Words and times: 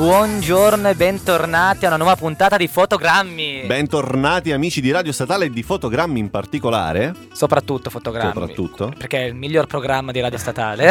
Buongiorno 0.00 0.88
e 0.88 0.94
bentornati 0.94 1.84
a 1.84 1.88
una 1.88 1.98
nuova 1.98 2.16
puntata 2.16 2.56
di 2.56 2.68
Fotogrammi. 2.68 3.64
Bentornati 3.66 4.50
amici 4.50 4.80
di 4.80 4.90
Radio 4.90 5.12
Statale 5.12 5.44
e 5.44 5.50
di 5.50 5.62
Fotogrammi 5.62 6.18
in 6.18 6.30
particolare. 6.30 7.14
Soprattutto 7.32 7.90
Fotogrammi. 7.90 8.32
Soprattutto. 8.32 8.94
Perché 8.96 9.18
è 9.18 9.24
il 9.24 9.34
miglior 9.34 9.66
programma 9.66 10.10
di 10.10 10.20
Radio 10.20 10.38
Statale. 10.38 10.90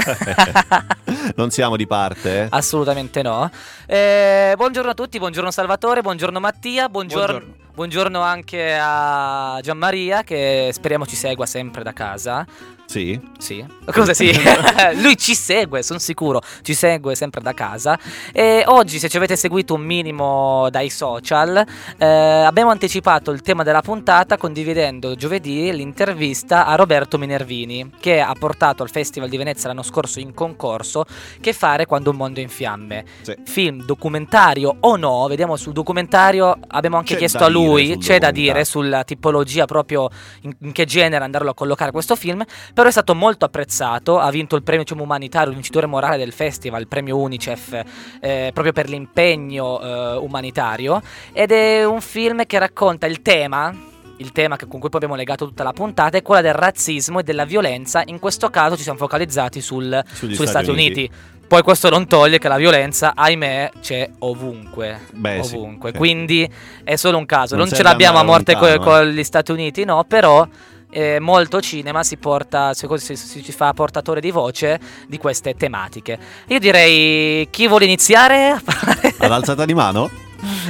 non 1.37 1.49
siamo 1.49 1.75
di 1.75 1.87
parte? 1.87 2.43
Eh? 2.43 2.48
Assolutamente 2.51 3.23
no. 3.23 3.49
Eh, 3.87 4.53
buongiorno 4.55 4.91
a 4.91 4.93
tutti, 4.93 5.17
buongiorno 5.17 5.49
Salvatore, 5.49 6.03
buongiorno 6.03 6.39
Mattia, 6.39 6.87
buongiorno. 6.87 7.26
buongiorno. 7.26 7.67
Buongiorno 7.73 8.21
anche 8.21 8.77
a 8.79 9.57
Gianmaria 9.63 10.21
che 10.21 10.70
speriamo 10.71 11.07
ci 11.07 11.15
segua 11.15 11.48
sempre 11.48 11.81
da 11.81 11.93
casa. 11.93 12.45
Sì. 12.89 13.21
Sì. 13.38 13.63
Cosa 13.85 14.16
sì? 14.16 14.31
Lui 14.99 15.16
ci 15.16 15.35
segue, 15.35 15.84
sono 15.84 15.99
sicuro. 15.99 16.41
Ci 16.63 16.73
segue 16.73 17.13
sempre 17.13 17.39
da 17.39 17.53
casa. 17.53 17.99
E 18.34 18.63
oggi, 18.65 18.98
se 18.98 19.07
ci 19.09 19.17
avete 19.17 19.35
seguito 19.35 19.75
un 19.75 19.81
minimo 19.81 20.70
dai 20.71 20.89
social, 20.89 21.63
eh, 21.99 22.05
abbiamo 22.05 22.71
anticipato 22.71 23.29
il 23.29 23.43
tema 23.43 23.62
della 23.62 23.81
puntata 23.81 24.38
condividendo 24.38 25.13
giovedì 25.13 25.71
l'intervista 25.71 26.65
a 26.65 26.73
Roberto 26.73 27.20
Minervini, 27.20 27.91
che 27.99 28.21
ha 28.21 28.34
portato 28.34 28.81
al 28.81 28.90
Festival 28.90 29.29
di 29.29 29.37
Venezia 29.37 29.67
l'anno 29.67 29.84
scorso 29.84 30.20
in 30.20 30.34
concorso 30.34 31.05
Che 31.40 31.54
fare 31.54 31.85
quando 31.85 32.10
un 32.10 32.15
mondo 32.15 32.40
è 32.40 32.41
in 32.41 32.49
fiamme. 32.49 33.05
Sì. 33.21 33.35
Film, 33.45 33.85
documentario 33.85 34.77
o 34.79 34.95
no? 34.95 35.27
Vediamo 35.27 35.57
sul 35.57 35.73
documentario. 35.73 36.57
Abbiamo 36.70 36.98
anche 36.98 37.13
c'è 37.13 37.20
chiesto 37.20 37.43
a 37.43 37.49
lui, 37.49 37.98
c'è 37.99 38.17
da 38.17 38.32
dire 38.32 38.65
sulla 38.65 39.04
tipologia 39.04 39.65
proprio 39.65 40.10
in, 40.41 40.55
in 40.62 40.71
che 40.71 40.85
genere 40.85 41.23
andarlo 41.23 41.51
a 41.51 41.54
collocare 41.54 41.91
questo 41.91 42.15
film 42.15 42.43
però 42.80 42.88
è 42.88 42.94
stato 42.94 43.13
molto 43.13 43.44
apprezzato, 43.44 44.20
ha 44.20 44.30
vinto 44.30 44.55
il 44.55 44.63
premio 44.63 44.84
diciamo, 44.84 45.04
umanitario, 45.04 45.52
vincitore 45.52 45.85
morale 45.85 46.16
del 46.16 46.32
festival, 46.32 46.80
il 46.80 46.88
premio 46.88 47.18
Unicef, 47.18 47.74
eh, 48.22 48.52
proprio 48.54 48.72
per 48.72 48.88
l'impegno 48.88 49.82
eh, 49.82 50.16
umanitario, 50.16 51.02
ed 51.34 51.52
è 51.52 51.84
un 51.84 52.00
film 52.00 52.46
che 52.46 52.57
racconta 52.57 53.05
il 53.05 53.22
tema 53.22 53.88
il 54.16 54.32
tema 54.32 54.57
con 54.57 54.80
cui 54.80 54.90
poi 54.90 54.91
abbiamo 54.96 55.16
legato 55.16 55.46
tutta 55.46 55.63
la 55.63 55.72
puntata 55.72 56.18
è 56.18 56.22
quello 56.22 56.41
del 56.41 56.54
razzismo 56.54 57.20
e 57.20 57.24
della 57.24 57.46
violenza. 57.46 58.04
In 58.05 58.20
questo 58.20 58.50
caso 58.50 58.76
ci 58.76 58.84
siamo 58.84 58.98
focalizzati 58.98 59.62
sul, 59.62 60.02
sugli, 60.12 60.34
Stati, 60.34 60.50
Stati 60.50 60.70
Uniti. 60.70 61.00
Uniti. 61.00 61.12
Poi 61.48 61.62
questo 61.62 61.90
non 61.90 62.05
toglie 62.05 62.38
che 62.38 62.50
la 62.50 62.57
violenza, 62.57 63.13
ahimè, 63.16 63.72
c'è 63.82 64.09
ovunque. 64.19 65.00
Beh, 65.12 65.40
ovunque. 65.40 65.91
Sì, 65.91 65.97
Quindi 65.97 66.50
è 66.84 66.96
solo 66.96 67.18
un 67.18 67.25
caso. 67.25 67.56
Non, 67.56 67.68
non 67.68 67.75
ce 67.75 67.81
l'abbiamo 67.81 68.19
a 68.19 68.24
morte 68.24 68.53
lontano, 68.53 68.78
co- 68.78 68.84
con 68.84 69.09
gli 69.09 69.24
Stati 69.24 69.52
Uniti, 69.52 69.85
no, 69.85 70.03
però 70.03 70.46
eh, 70.90 71.19
molto 71.19 71.62
cinema 71.62 72.03
si 72.03 72.18
porta, 72.18 72.73
si, 72.73 72.88
si, 72.97 73.16
si, 73.16 73.51
fa 73.51 73.73
portatore 73.73 74.22
di 74.22 74.31
voce 74.31 74.79
di 75.07 75.18
queste 75.18 75.56
tematiche. 75.56 76.18
Io 76.47 76.59
direi 76.59 77.47
chi 77.50 77.68
vuole 77.68 77.85
iniziare? 77.85 78.59
Ad 79.17 79.31
alzata 79.31 79.66
di 79.66 79.73
mano? 79.73 80.09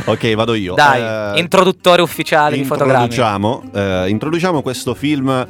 Ok, 0.05 0.33
vado 0.33 0.55
io. 0.55 0.73
Dai, 0.73 1.35
eh, 1.35 1.39
introduttore 1.39 2.01
ufficiale 2.01 2.57
di 2.57 2.63
fotogrammi. 2.63 3.03
Introduciamo, 3.03 3.63
eh, 3.73 4.09
introduciamo 4.09 4.61
questo 4.61 4.95
film 4.95 5.47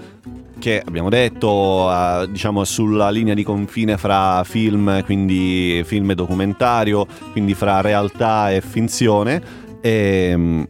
che 0.60 0.84
abbiamo 0.86 1.10
detto, 1.10 1.88
uh, 1.88 2.26
diciamo, 2.28 2.64
sulla 2.66 3.10
linea 3.10 3.34
di 3.34 3.44
confine 3.44 3.98
fra 3.98 4.44
film, 4.44 5.04
quindi 5.06 5.82
film 5.86 6.12
e 6.12 6.16
documentario, 6.16 7.08
quindi 7.32 7.56
fra 7.56 7.82
realtà 7.82 8.52
e 8.52 8.62
finzione. 8.62 9.42
E, 9.82 10.30
ehm, 10.32 10.68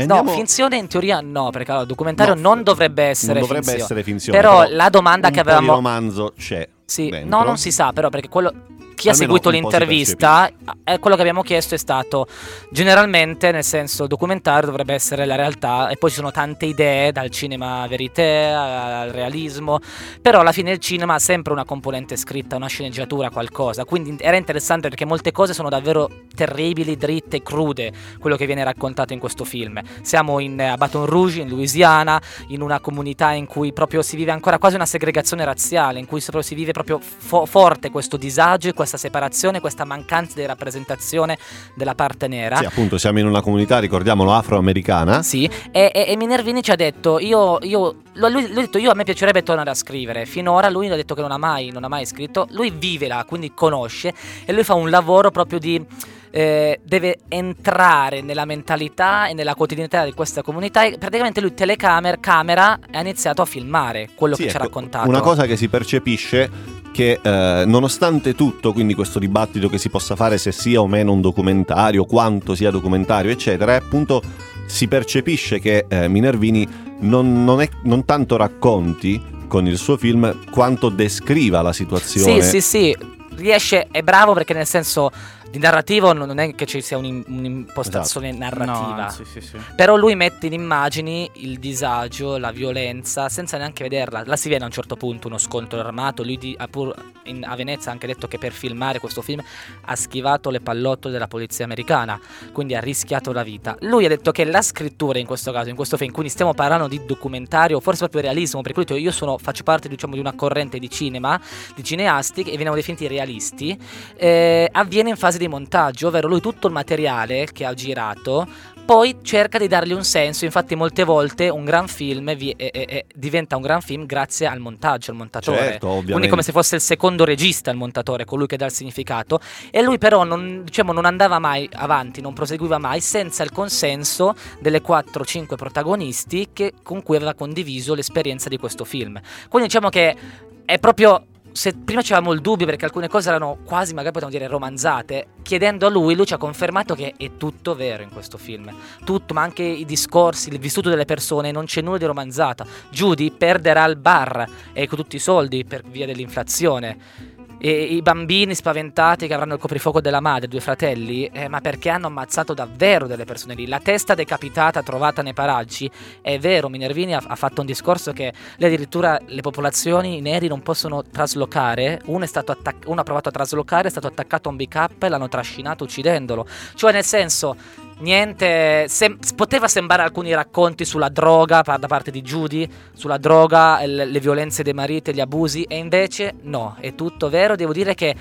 Andiamo... 0.00 0.30
No, 0.30 0.36
finzione 0.36 0.76
in 0.76 0.86
teoria 0.88 1.20
no, 1.20 1.50
perché 1.50 1.72
il 1.72 1.86
documentario 1.86 2.34
no, 2.34 2.40
non 2.40 2.62
dovrebbe 2.62 3.04
essere 3.04 3.40
non 3.40 3.42
dovrebbe 3.42 3.64
finzione. 3.64 3.84
essere 3.84 4.02
finzione. 4.02 4.38
Però, 4.38 4.60
però 4.60 4.74
la 4.74 4.88
domanda 4.88 5.30
che 5.30 5.40
avevamo... 5.40 5.66
Il 5.66 5.72
romanzo 5.72 6.32
c'è. 6.36 6.68
Sì, 6.84 7.08
dentro. 7.08 7.38
no, 7.38 7.44
non 7.44 7.56
si 7.56 7.70
sa, 7.70 7.92
però, 7.92 8.08
perché 8.08 8.28
quello 8.28 8.52
chi 9.00 9.08
ha 9.08 9.14
seguito 9.14 9.48
l'intervista, 9.48 10.50
eh, 10.84 10.98
quello 10.98 11.16
che 11.16 11.22
abbiamo 11.22 11.42
chiesto 11.42 11.74
è 11.74 11.78
stato 11.78 12.26
generalmente, 12.70 13.50
nel 13.50 13.64
senso, 13.64 14.02
il 14.02 14.08
documentario 14.08 14.66
dovrebbe 14.66 14.92
essere 14.92 15.24
la 15.24 15.36
realtà 15.36 15.88
e 15.88 15.96
poi 15.96 16.10
ci 16.10 16.16
sono 16.16 16.30
tante 16.30 16.66
idee, 16.66 17.10
dal 17.10 17.30
cinema 17.30 17.86
verité 17.86 18.48
al 18.48 19.08
realismo, 19.08 19.78
però 20.20 20.40
alla 20.40 20.52
fine 20.52 20.72
il 20.72 20.78
cinema 20.78 21.14
ha 21.14 21.18
sempre 21.18 21.52
una 21.52 21.64
componente 21.64 22.16
scritta, 22.16 22.56
una 22.56 22.66
sceneggiatura, 22.66 23.30
qualcosa, 23.30 23.86
quindi 23.86 24.16
era 24.20 24.36
interessante 24.36 24.88
perché 24.88 25.06
molte 25.06 25.32
cose 25.32 25.54
sono 25.54 25.70
davvero 25.70 26.10
terribili, 26.34 26.96
dritte, 26.96 27.42
crude, 27.42 27.92
quello 28.18 28.36
che 28.36 28.44
viene 28.44 28.62
raccontato 28.64 29.14
in 29.14 29.18
questo 29.18 29.44
film. 29.44 29.80
Siamo 30.02 30.40
in, 30.40 30.60
a 30.60 30.76
Baton 30.76 31.06
Rouge, 31.06 31.40
in 31.40 31.48
Louisiana, 31.48 32.20
in 32.48 32.60
una 32.60 32.80
comunità 32.80 33.32
in 33.32 33.46
cui 33.46 33.72
proprio 33.72 34.02
si 34.02 34.16
vive 34.16 34.30
ancora 34.30 34.58
quasi 34.58 34.74
una 34.74 34.86
segregazione 34.86 35.44
razziale, 35.44 35.98
in 35.98 36.06
cui 36.06 36.20
si 36.20 36.54
vive 36.54 36.72
proprio 36.72 37.00
fo- 37.00 37.46
forte 37.46 37.90
questo 37.90 38.18
disagio 38.18 38.68
e 38.68 38.72
questa 38.74 38.89
questa 38.90 38.96
separazione, 38.96 39.60
questa 39.60 39.84
mancanza 39.84 40.34
di 40.40 40.46
rappresentazione 40.46 41.38
della 41.74 41.94
parte 41.94 42.26
nera. 42.26 42.56
Sì, 42.56 42.64
appunto, 42.64 42.98
siamo 42.98 43.20
in 43.20 43.26
una 43.26 43.40
comunità, 43.40 43.78
ricordiamolo, 43.78 44.32
afroamericana. 44.32 45.22
Sì, 45.22 45.48
e, 45.70 45.92
e, 45.94 46.06
e 46.08 46.16
Minervini 46.16 46.62
ci 46.62 46.72
ha 46.72 46.76
detto, 46.76 47.20
io, 47.20 47.58
io 47.62 47.96
lui, 48.14 48.30
lui, 48.30 48.44
ha 48.44 48.60
detto, 48.60 48.78
io 48.78 48.90
a 48.90 48.94
me 48.94 49.04
piacerebbe 49.04 49.42
tornare 49.42 49.70
a 49.70 49.74
scrivere. 49.74 50.26
Finora 50.26 50.68
lui 50.68 50.90
ha 50.90 50.96
detto 50.96 51.14
che 51.14 51.20
non 51.20 51.30
ha 51.30 51.38
mai, 51.38 51.70
non 51.70 51.84
ha 51.84 51.88
mai 51.88 52.04
scritto. 52.04 52.48
Lui 52.50 52.70
vive 52.70 53.06
là, 53.06 53.24
quindi 53.26 53.52
conosce, 53.54 54.12
e 54.44 54.52
lui 54.52 54.64
fa 54.64 54.74
un 54.74 54.90
lavoro 54.90 55.30
proprio 55.30 55.58
di... 55.58 55.86
Eh, 56.32 56.78
deve 56.84 57.18
entrare 57.26 58.20
nella 58.20 58.44
mentalità 58.44 59.26
e 59.26 59.34
nella 59.34 59.56
quotidianità 59.56 60.04
di 60.04 60.12
questa 60.12 60.42
comunità 60.42 60.84
e 60.84 60.96
praticamente 60.96 61.40
lui 61.40 61.54
telecamera 61.54 62.18
camera 62.20 62.78
ha 62.88 63.00
iniziato 63.00 63.42
a 63.42 63.44
filmare 63.44 64.10
quello 64.14 64.36
sì, 64.36 64.42
che 64.42 64.48
ecco, 64.48 64.56
ci 64.56 64.62
ha 64.62 64.64
raccontato. 64.64 65.08
Una 65.08 65.22
cosa 65.22 65.46
che 65.46 65.56
si 65.56 65.66
percepisce 65.66 66.48
che 66.92 67.20
eh, 67.22 67.64
nonostante 67.66 68.34
tutto, 68.34 68.72
quindi 68.72 68.94
questo 68.94 69.18
dibattito 69.18 69.68
che 69.68 69.78
si 69.78 69.88
possa 69.88 70.16
fare 70.16 70.38
se 70.38 70.52
sia 70.52 70.80
o 70.80 70.86
meno 70.86 71.12
un 71.12 71.20
documentario, 71.20 72.04
quanto 72.04 72.54
sia 72.54 72.70
documentario, 72.70 73.30
eccetera, 73.30 73.76
appunto 73.76 74.22
si 74.66 74.86
percepisce 74.86 75.58
che 75.58 75.86
eh, 75.88 76.08
Minervini 76.08 76.66
non, 77.00 77.44
non, 77.44 77.60
è, 77.60 77.68
non 77.84 78.04
tanto 78.04 78.36
racconti 78.36 79.20
con 79.48 79.66
il 79.66 79.76
suo 79.76 79.96
film 79.96 80.48
quanto 80.50 80.88
descriva 80.88 81.60
la 81.60 81.72
situazione. 81.72 82.40
Sì, 82.42 82.60
sì, 82.60 82.60
sì, 82.60 82.96
riesce, 83.36 83.88
è 83.90 84.02
bravo 84.02 84.32
perché 84.32 84.54
nel 84.54 84.66
senso 84.66 85.10
di 85.50 85.58
narrativo 85.58 86.12
non 86.12 86.38
è 86.38 86.54
che 86.54 86.64
ci 86.64 86.80
sia 86.80 86.96
un'impostazione 86.96 88.28
esatto. 88.28 88.44
narrativa. 88.44 89.04
No, 89.04 89.10
sì, 89.10 89.24
sì, 89.24 89.40
sì. 89.40 89.58
Però 89.74 89.96
lui 89.96 90.14
mette 90.14 90.46
in 90.46 90.52
immagini 90.52 91.28
il 91.34 91.58
disagio, 91.58 92.38
la 92.38 92.52
violenza, 92.52 93.28
senza 93.28 93.56
neanche 93.56 93.82
vederla. 93.82 94.22
La 94.24 94.36
si 94.36 94.48
vede 94.48 94.62
a 94.62 94.66
un 94.66 94.72
certo 94.72 94.94
punto 94.94 95.26
uno 95.26 95.38
scontro 95.38 95.80
armato. 95.80 96.22
Lui 96.22 96.38
di, 96.38 96.56
pur 96.70 96.94
in, 97.24 97.44
a 97.44 97.56
Venezia 97.56 97.90
ha 97.90 97.92
anche 97.94 98.06
detto 98.06 98.28
che 98.28 98.38
per 98.38 98.52
filmare 98.52 99.00
questo 99.00 99.22
film 99.22 99.42
ha 99.86 99.96
schivato 99.96 100.50
le 100.50 100.60
pallottole 100.60 101.12
della 101.12 101.26
polizia 101.26 101.64
americana, 101.64 102.20
quindi 102.52 102.76
ha 102.76 102.80
rischiato 102.80 103.32
la 103.32 103.42
vita. 103.42 103.76
Lui 103.80 104.04
ha 104.04 104.08
detto 104.08 104.30
che 104.30 104.44
la 104.44 104.62
scrittura 104.62 105.18
in 105.18 105.26
questo 105.26 105.50
caso, 105.50 105.68
in 105.68 105.74
questo 105.74 105.96
film, 105.96 106.12
quindi 106.12 106.30
stiamo 106.30 106.54
parlando 106.54 106.86
di 106.86 107.04
documentario, 107.04 107.80
forse 107.80 108.00
proprio 108.00 108.22
realismo, 108.22 108.62
perché 108.62 108.84
lui 108.86 109.02
io 109.02 109.10
sono, 109.10 109.36
faccio 109.36 109.64
parte 109.64 109.88
diciamo, 109.88 110.14
di 110.14 110.20
una 110.20 110.34
corrente 110.34 110.78
di 110.78 110.88
cinema, 110.88 111.40
di 111.74 111.82
cineasti 111.82 112.44
che 112.44 112.52
veniamo 112.52 112.76
definiti 112.76 113.08
realisti, 113.08 113.76
eh, 114.16 114.68
avviene 114.70 115.10
in 115.10 115.16
fase 115.16 115.38
di 115.40 115.48
montaggio, 115.48 116.08
ovvero 116.08 116.28
lui 116.28 116.40
tutto 116.40 116.66
il 116.66 116.72
materiale 116.72 117.48
che 117.52 117.64
ha 117.64 117.74
girato 117.74 118.46
poi 118.90 119.18
cerca 119.22 119.56
di 119.56 119.68
dargli 119.68 119.92
un 119.92 120.02
senso, 120.02 120.44
infatti 120.44 120.74
molte 120.74 121.04
volte 121.04 121.48
un 121.48 121.64
gran 121.64 121.86
film 121.86 122.34
vi- 122.34 122.50
e- 122.50 122.72
e- 122.72 123.06
diventa 123.14 123.54
un 123.54 123.62
gran 123.62 123.80
film 123.80 124.04
grazie 124.04 124.48
al 124.48 124.58
montaggio, 124.58 125.12
al 125.12 125.16
montatore. 125.16 125.58
Certo, 125.58 126.02
Quindi 126.04 126.26
come 126.26 126.42
se 126.42 126.50
fosse 126.50 126.74
il 126.74 126.80
secondo 126.80 127.24
regista 127.24 127.70
il 127.70 127.76
montatore, 127.76 128.24
colui 128.24 128.48
che 128.48 128.56
dà 128.56 128.64
il 128.64 128.72
significato. 128.72 129.38
E 129.70 129.80
lui 129.82 129.98
però 129.98 130.24
non, 130.24 130.62
diciamo, 130.64 130.92
non 130.92 131.04
andava 131.04 131.38
mai 131.38 131.68
avanti, 131.72 132.20
non 132.20 132.32
proseguiva 132.32 132.78
mai 132.78 133.00
senza 133.00 133.44
il 133.44 133.52
consenso 133.52 134.34
delle 134.58 134.82
4-5 134.82 135.54
protagonisti 135.54 136.48
che, 136.52 136.72
con 136.82 137.04
cui 137.04 137.14
aveva 137.14 137.34
condiviso 137.34 137.94
l'esperienza 137.94 138.48
di 138.48 138.56
questo 138.58 138.84
film. 138.84 139.20
Quindi 139.48 139.68
diciamo 139.68 139.88
che 139.88 140.16
è 140.64 140.78
proprio 140.80 141.26
se 141.52 141.74
prima 141.74 142.00
avevamo 142.00 142.32
il 142.32 142.40
dubbio 142.40 142.66
perché 142.66 142.84
alcune 142.84 143.08
cose 143.08 143.28
erano 143.28 143.58
quasi 143.64 143.92
magari 143.92 144.12
potremmo 144.12 144.32
dire 144.32 144.46
romanzate, 144.46 145.28
chiedendo 145.42 145.86
a 145.86 145.90
lui, 145.90 146.14
lui 146.14 146.26
ci 146.26 146.34
ha 146.34 146.38
confermato 146.38 146.94
che 146.94 147.14
è 147.16 147.36
tutto 147.36 147.74
vero 147.74 148.02
in 148.02 148.10
questo 148.10 148.38
film. 148.38 148.72
Tutto, 149.04 149.34
ma 149.34 149.42
anche 149.42 149.62
i 149.62 149.84
discorsi, 149.84 150.48
il 150.50 150.58
vissuto 150.58 150.88
delle 150.88 151.04
persone, 151.04 151.50
non 151.50 151.64
c'è 151.64 151.80
nulla 151.80 151.98
di 151.98 152.04
romanzata. 152.04 152.66
Judy 152.90 153.30
perderà 153.30 153.84
il 153.84 153.96
bar 153.96 154.46
e 154.72 154.86
con 154.86 154.98
tutti 154.98 155.16
i 155.16 155.20
soldi 155.20 155.64
per 155.64 155.82
via 155.82 156.06
dell'inflazione 156.06 157.38
e 157.60 157.70
i 157.70 158.00
bambini 158.00 158.54
spaventati 158.54 159.26
che 159.26 159.34
avranno 159.34 159.54
il 159.54 159.60
coprifuoco 159.60 160.00
della 160.00 160.20
madre, 160.20 160.48
due 160.48 160.60
fratelli, 160.60 161.26
eh, 161.26 161.48
ma 161.48 161.60
perché 161.60 161.90
hanno 161.90 162.06
ammazzato 162.06 162.54
davvero 162.54 163.06
delle 163.06 163.26
persone 163.26 163.54
lì. 163.54 163.66
La 163.66 163.80
testa 163.80 164.14
decapitata 164.14 164.82
trovata 164.82 165.20
nei 165.20 165.34
paraggi, 165.34 165.90
è 166.22 166.38
vero, 166.38 166.70
Minervini 166.70 167.14
ha, 167.14 167.22
ha 167.24 167.36
fatto 167.36 167.60
un 167.60 167.66
discorso 167.66 168.12
che 168.12 168.32
lì 168.56 168.64
addirittura 168.64 169.20
le 169.26 169.42
popolazioni 169.42 170.22
neri 170.22 170.48
non 170.48 170.62
possono 170.62 171.02
traslocare, 171.04 172.00
uno, 172.06 172.24
attac- 172.24 172.86
uno 172.86 173.00
ha 173.00 173.04
provato 173.04 173.28
a 173.28 173.32
traslocare, 173.32 173.88
è 173.88 173.90
stato 173.90 174.06
attaccato 174.06 174.48
a 174.48 174.52
un 174.52 174.56
pick 174.56 174.74
up 174.76 175.02
e 175.02 175.08
l'hanno 175.10 175.28
trascinato 175.28 175.84
uccidendolo. 175.84 176.46
Cioè 176.74 176.92
nel 176.92 177.04
senso 177.04 177.56
niente. 178.00 178.86
Sem- 178.88 179.18
poteva 179.34 179.68
sembrare 179.68 180.02
alcuni 180.02 180.34
racconti 180.34 180.84
sulla 180.84 181.08
droga 181.08 181.62
da 181.62 181.86
parte 181.86 182.10
di 182.10 182.22
Judy, 182.22 182.68
sulla 182.92 183.18
droga, 183.18 183.84
le, 183.84 184.04
le 184.04 184.20
violenze 184.20 184.62
dei 184.62 184.74
mariti 184.74 185.14
gli 185.14 185.20
abusi, 185.20 185.62
e 185.64 185.76
invece 185.76 186.34
no, 186.42 186.76
è 186.80 186.94
tutto 186.94 187.28
vero. 187.28 187.56
Devo 187.56 187.72
dire 187.72 187.94
che 187.94 188.14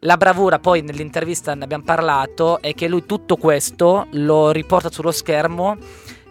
la 0.00 0.16
bravura, 0.16 0.58
poi 0.58 0.80
nell'intervista 0.80 1.54
ne 1.54 1.64
abbiamo 1.64 1.84
parlato, 1.84 2.60
è 2.60 2.72
che 2.74 2.88
lui 2.88 3.04
tutto 3.04 3.36
questo 3.36 4.06
lo 4.12 4.50
riporta 4.50 4.90
sullo 4.90 5.10
schermo 5.10 5.76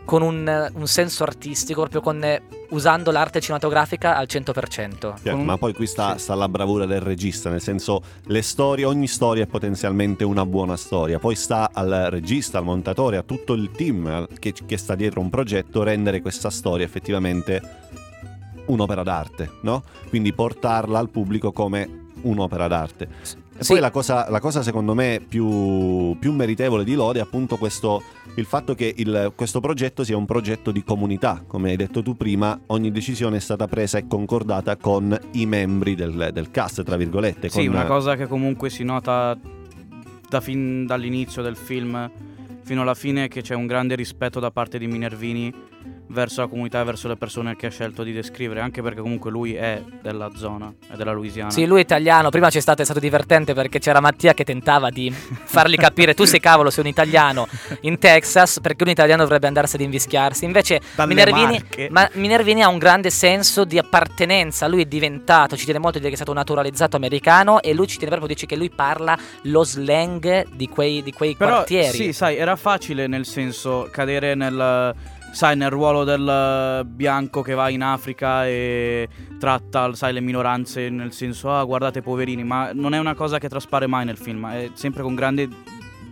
con 0.10 0.24
un, 0.24 0.72
un 0.74 0.88
senso 0.88 1.22
artistico, 1.22 1.82
proprio 1.82 2.02
con, 2.02 2.20
usando 2.70 3.12
l'arte 3.12 3.40
cinematografica 3.40 4.16
al 4.18 4.26
100%. 4.28 4.98
Cioè, 5.00 5.12
Con 5.22 5.42
un- 5.42 5.46
Ma 5.46 5.60
poi 5.60 5.72
qui 5.76 5.86
sta, 5.86 6.14
sì. 6.18 6.24
sta 6.24 6.34
la 6.34 6.50
bravura 6.50 6.88
del 6.88 7.00
regista, 7.00 7.52
nel 7.52 7.62
senso 7.62 8.02
le 8.26 8.42
storie, 8.42 8.86
ogni 8.86 9.06
storia 9.06 9.44
è 9.44 9.46
potenzialmente 9.46 10.24
una 10.24 10.48
buona 10.48 10.78
storia, 10.78 11.20
poi 11.20 11.36
sta 11.36 11.70
al 11.72 12.08
regista, 12.10 12.58
al 12.58 12.64
montatore, 12.64 13.18
a 13.18 13.22
tutto 13.22 13.54
il 13.54 13.70
team 13.70 14.28
che, 14.40 14.52
che 14.66 14.78
sta 14.78 14.96
dietro 14.96 15.20
un 15.22 15.30
progetto 15.30 15.84
rendere 15.84 16.24
questa 16.24 16.50
storia 16.50 16.88
effettivamente 16.88 17.62
un'opera 18.66 19.04
d'arte, 19.04 19.52
no? 19.62 19.84
Quindi 20.10 20.34
portarla 20.34 20.98
al 20.98 21.10
pubblico 21.10 21.52
come 21.52 22.08
un'opera 22.22 22.68
d'arte. 22.68 23.08
E 23.60 23.64
Sì. 23.66 23.74
poi 23.74 23.82
la 23.82 23.92
cosa, 23.92 24.30
la 24.30 24.40
cosa 24.40 24.64
secondo 24.64 24.94
me 24.96 25.22
più, 25.28 26.16
più 26.18 26.32
meritevole 26.32 26.86
di 26.86 26.94
lode 26.94 27.20
è 27.20 27.22
appunto 27.22 27.58
questo, 27.58 28.02
il 28.36 28.46
fatto 28.46 28.74
che 28.74 28.94
il- 28.96 29.34
questo 29.36 29.60
progetto 29.60 30.06
sia 30.06 30.16
un 30.16 30.26
progetto 30.26 30.72
di 30.72 30.82
comunità. 30.82 31.44
Come 31.46 31.72
hai 31.72 31.76
detto 31.76 32.02
tu 32.02 32.16
prima, 32.16 32.58
ogni 32.68 32.90
decisione 32.90 33.36
è 33.36 33.40
stata 33.42 33.68
presa 33.68 33.98
e 33.98 34.08
concordata 34.08 34.78
con 34.78 35.18
i 35.34 35.46
membri 35.46 35.96
del, 35.96 36.30
del 36.32 36.52
cast, 36.52 36.84
tra 36.84 36.96
virgolette. 36.96 37.50
Sì, 37.50 37.66
con- 37.66 37.76
una 37.76 37.86
cosa 37.86 38.16
che 38.16 38.28
comunque 38.28 38.70
si 38.70 38.86
nota 38.86 39.38
da 40.30 40.40
fin 40.40 40.86
dall'inizio 40.86 41.42
del 41.42 41.58
film 41.58 42.10
fino 42.62 42.82
alla 42.82 42.94
fine 42.96 43.26
è 43.26 43.28
che 43.28 43.42
c'è 43.42 43.56
un 43.56 43.66
grande 43.66 43.96
rispetto 43.96 44.40
da 44.40 44.52
parte 44.52 44.78
di 44.78 44.88
Minervini 44.88 45.54
verso 46.10 46.42
la 46.42 46.48
comunità 46.48 46.82
e 46.82 46.84
verso 46.84 47.08
le 47.08 47.16
persone 47.16 47.56
che 47.56 47.68
ha 47.68 47.70
scelto 47.70 48.04
di 48.04 48.12
descrivere, 48.12 48.60
anche 48.60 48.82
perché 48.82 49.02
comunque 49.02 49.32
lui 49.32 49.56
è 49.56 49.82
della 50.02 50.30
zona, 50.36 50.72
è 50.92 50.96
della 50.96 51.12
Louisiana. 51.12 51.50
Sì, 51.50 51.66
lui 51.66 51.80
è 51.80 51.84
italiano. 51.84 52.30
Prima 52.30 52.50
c'è 52.50 52.60
stato, 52.60 52.82
è 52.82 52.86
stato 52.86 53.00
divertente 53.00 53.54
perché 53.54 53.80
c'era 53.80 54.00
Mattia 54.00 54.34
che 54.34 54.44
tentava 54.44 54.90
di 54.90 55.12
fargli 55.12 55.76
capire: 55.76 56.14
tu 56.14 56.26
sei 56.26 56.40
cavolo, 56.40 56.70
sei 56.70 56.84
un 56.84 56.90
italiano 56.90 57.48
in 57.82 57.98
Texas, 58.00 58.60
perché 58.62 58.84
un 58.84 58.90
italiano 58.90 59.24
dovrebbe 59.24 59.48
andarsene 59.48 59.84
ad 59.84 59.90
invischiarsi. 59.90 60.46
Invece, 60.46 60.82
Minervini, 61.06 61.64
ma 61.90 62.10
Minervini 62.14 62.64
ha 62.64 62.68
un 62.68 62.78
grande 62.78 63.10
senso 63.10 63.64
di 63.64 63.78
appartenenza. 63.78 64.68
Lui 64.68 64.82
è 64.82 64.86
diventato, 64.86 65.56
ci 65.56 65.66
tiene 65.66 65.80
molto 65.80 65.98
a 65.98 66.02
dire 66.02 66.14
che 66.14 66.20
è 66.20 66.22
stato 66.24 66.38
naturalizzato 66.38 66.96
americano. 66.96 67.62
E 67.62 67.74
lui 67.74 67.88
ci 67.88 67.98
tiene 67.98 68.16
proprio 68.16 68.32
a 68.32 68.36
dire 68.36 68.48
che 68.48 68.56
lui 68.56 68.70
parla 68.70 69.18
lo 69.44 69.64
slang 69.64 70.48
di 70.54 70.68
quei, 70.68 71.04
di 71.04 71.12
quei 71.12 71.36
Però 71.36 71.52
quartieri. 71.52 71.96
sì, 71.96 72.14
sai, 72.14 72.38
era 72.38 72.56
facile 72.56 73.08
nel 73.08 73.26
senso 73.26 73.88
cadere 73.92 74.36
nel 74.36 74.96
sai 75.32 75.56
nel 75.56 75.70
ruolo 75.70 76.04
del 76.04 76.86
bianco 76.86 77.42
che 77.42 77.54
va 77.54 77.70
in 77.70 77.82
Africa 77.82 78.46
e 78.48 79.08
tratta 79.40 79.94
sai 79.94 80.14
le 80.14 80.22
minoranze 80.22 80.90
nel 80.90 81.14
senso 81.14 81.52
ah 81.54 81.64
guardate 81.64 82.02
poverini, 82.02 82.44
ma 82.44 82.72
non 82.74 82.94
è 82.94 83.00
una 83.00 83.14
cosa 83.14 83.40
che 83.40 83.48
traspare 83.48 83.88
mai 83.88 84.06
nel 84.06 84.18
film, 84.18 84.48
è 84.48 84.70
sempre 84.74 85.02
con 85.04 85.16
grande 85.16 85.48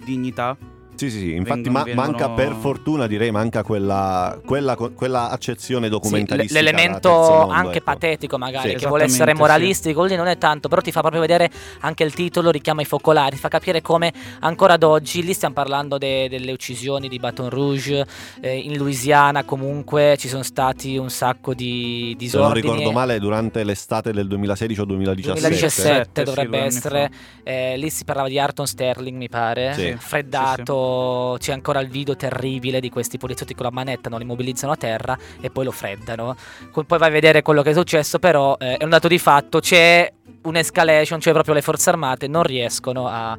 dignità. 0.03 0.57
Sì, 0.97 1.09
sì, 1.11 1.19
sì. 1.19 1.33
Infatti 1.35 1.61
vengono- 1.61 1.77
ma- 1.77 1.83
vengono- 1.83 2.07
manca 2.11 2.29
per 2.29 2.53
fortuna, 2.53 3.07
direi, 3.07 3.31
manca 3.31 3.63
quella, 3.63 4.39
quella, 4.43 4.75
quella 4.75 5.29
accezione 5.29 5.85
Sì, 5.85 5.91
documentaristica. 5.91 6.59
terzo 6.59 6.71
l'elemento 6.77 7.09
mondo, 7.09 7.53
anche 7.53 7.77
ecco. 7.77 7.83
patetico 7.85 8.37
magari 8.37 8.69
Sì. 8.71 8.75
che 8.77 8.87
vuole 8.87 9.03
essere 9.03 9.33
moralistico 9.33 10.03
lì 10.03 10.15
non 10.15 10.27
è 10.27 10.37
tanto 10.37 10.67
però 10.67 10.81
ti 10.81 10.91
fa 10.91 11.01
proprio 11.01 11.21
vedere 11.21 11.49
anche 11.81 12.03
il 12.03 12.13
titolo 12.13 12.49
richiama 12.49 12.81
i 12.81 12.85
focolari 12.85 13.35
ti 13.35 13.41
fa 13.41 13.47
capire 13.47 13.81
come 13.81 14.11
ancora 14.39 14.73
ad 14.73 14.83
oggi 14.83 15.23
lì 15.23 15.33
stiamo 15.33 15.53
parlando 15.53 15.97
de- 15.97 16.27
delle 16.29 16.51
uccisioni 16.51 17.07
di 17.07 17.19
Baton 17.19 17.49
Rouge 17.49 18.05
eh, 18.41 18.57
in 18.57 18.75
Louisiana 18.77 19.43
comunque 19.43 20.15
ci 20.17 20.27
sono 20.27 20.43
stati 20.43 20.97
un 20.97 21.09
sacco 21.09 21.53
di 21.53 22.15
Se 22.27 22.37
non 22.37 22.47
disordini 22.51 22.61
ricordo 22.61 22.91
male, 22.91 23.19
durante 23.19 23.63
l'estate 23.63 24.11
del 24.11 24.27
2016 24.27 24.79
o 24.81 24.85
2017. 24.85 25.39
2017 25.39 26.09
Sì, 26.13 26.23
dovrebbe 26.23 26.57
essere 26.59 27.11
eh, 27.43 27.77
lì 27.77 27.89
si 27.89 28.03
parlava 28.03 28.27
di 28.29 28.39
Arton 28.39 28.65
Sterling 28.65 29.15
mi 29.17 29.29
pare 29.29 29.73
Sì. 29.73 29.95
C'è 31.39 31.51
ancora 31.51 31.79
il 31.79 31.89
video 31.89 32.15
terribile 32.15 32.79
di 32.79 32.89
questi 32.89 33.17
poliziotti 33.17 33.53
con 33.53 33.65
la 33.65 33.71
manetta 33.71 34.09
non 34.09 34.19
li 34.19 34.25
mobilizzano 34.25 34.73
a 34.73 34.75
terra 34.75 35.17
e 35.39 35.49
poi 35.49 35.65
lo 35.65 35.71
freddano 35.71 36.35
poi 36.71 36.97
vai 36.97 37.09
a 37.09 37.11
vedere 37.11 37.41
quello 37.41 37.61
che 37.61 37.71
è 37.71 37.73
successo 37.73 38.19
però 38.19 38.55
eh, 38.59 38.77
è 38.77 38.83
un 38.83 38.89
dato 38.89 39.07
di 39.07 39.19
fatto 39.19 39.59
c'è 39.59 40.11
un'escalation 40.43 41.19
cioè 41.19 41.33
proprio 41.33 41.53
le 41.53 41.61
forze 41.61 41.89
armate 41.89 42.27
non 42.27 42.43
riescono 42.43 43.07
a 43.07 43.37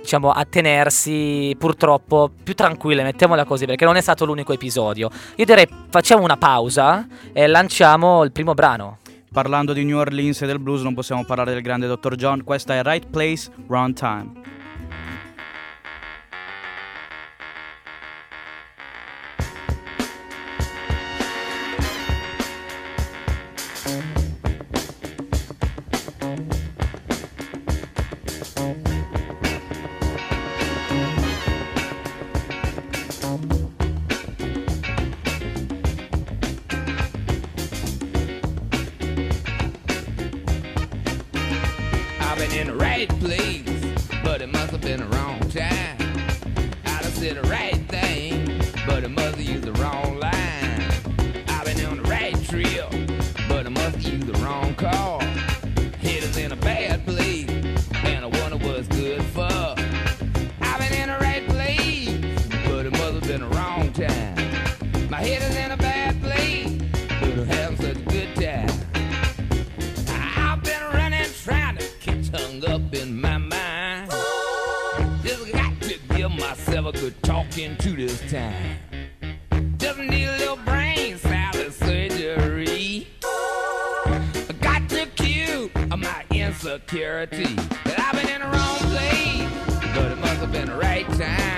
diciamo 0.00 0.30
a 0.30 0.44
tenersi 0.44 1.54
purtroppo 1.58 2.30
più 2.42 2.54
tranquille 2.54 3.02
mettiamola 3.02 3.44
così 3.44 3.64
perché 3.64 3.84
non 3.84 3.96
è 3.96 4.00
stato 4.00 4.24
l'unico 4.24 4.52
episodio 4.52 5.08
io 5.36 5.44
direi 5.44 5.66
facciamo 5.88 6.22
una 6.22 6.36
pausa 6.36 7.06
e 7.32 7.46
lanciamo 7.46 8.22
il 8.22 8.32
primo 8.32 8.54
brano 8.54 8.98
Parlando 9.34 9.72
di 9.72 9.82
New 9.82 9.98
Orleans 9.98 10.42
e 10.42 10.46
del 10.46 10.60
blues 10.60 10.82
non 10.82 10.94
possiamo 10.94 11.24
parlare 11.24 11.52
del 11.54 11.60
grande 11.60 11.88
Dr. 11.88 12.14
John, 12.14 12.44
questa 12.44 12.76
è 12.76 12.82
Right 12.84 13.08
Place, 13.08 13.50
Wrong 13.66 13.92
Time. 13.92 14.30
Hung 72.54 72.70
up 72.70 72.94
in 72.94 73.20
my 73.20 73.38
mind. 73.38 74.10
Just 75.22 75.52
got 75.52 75.80
to 75.82 75.98
give 76.14 76.30
myself 76.32 76.86
a 76.86 76.92
good 76.92 77.22
talking 77.22 77.76
to 77.76 77.90
this 77.96 78.20
time. 78.30 78.78
Just 79.78 79.98
need 79.98 80.26
a 80.26 80.38
little 80.38 80.56
brain 80.56 81.16
salad 81.18 81.72
surgery. 81.72 83.08
I 83.24 84.54
got 84.60 84.88
to 84.90 85.06
cure 85.16 85.70
my 85.96 86.24
insecurity. 86.30 87.54
That 87.84 87.98
I've 87.98 88.14
been 88.14 88.28
in 88.28 88.40
the 88.40 88.46
wrong 88.46 88.78
place, 88.92 89.94
but 89.94 90.12
it 90.12 90.18
must 90.18 90.40
have 90.40 90.52
been 90.52 90.68
the 90.68 90.76
right 90.76 91.08
time. 91.12 91.53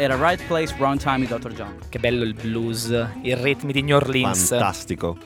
Era 0.00 0.16
Right 0.16 0.46
Place, 0.46 0.74
Wrong 0.78 0.98
Time 0.98 1.18
di 1.18 1.26
Dr. 1.26 1.52
John. 1.52 1.76
Che 1.88 1.98
bello 1.98 2.24
il 2.24 2.32
blues, 2.32 2.88
i 3.22 3.34
ritmi 3.34 3.72
di 3.72 3.82
New 3.82 3.96
Orleans. 3.96 4.48
Fantastico. 4.48 5.18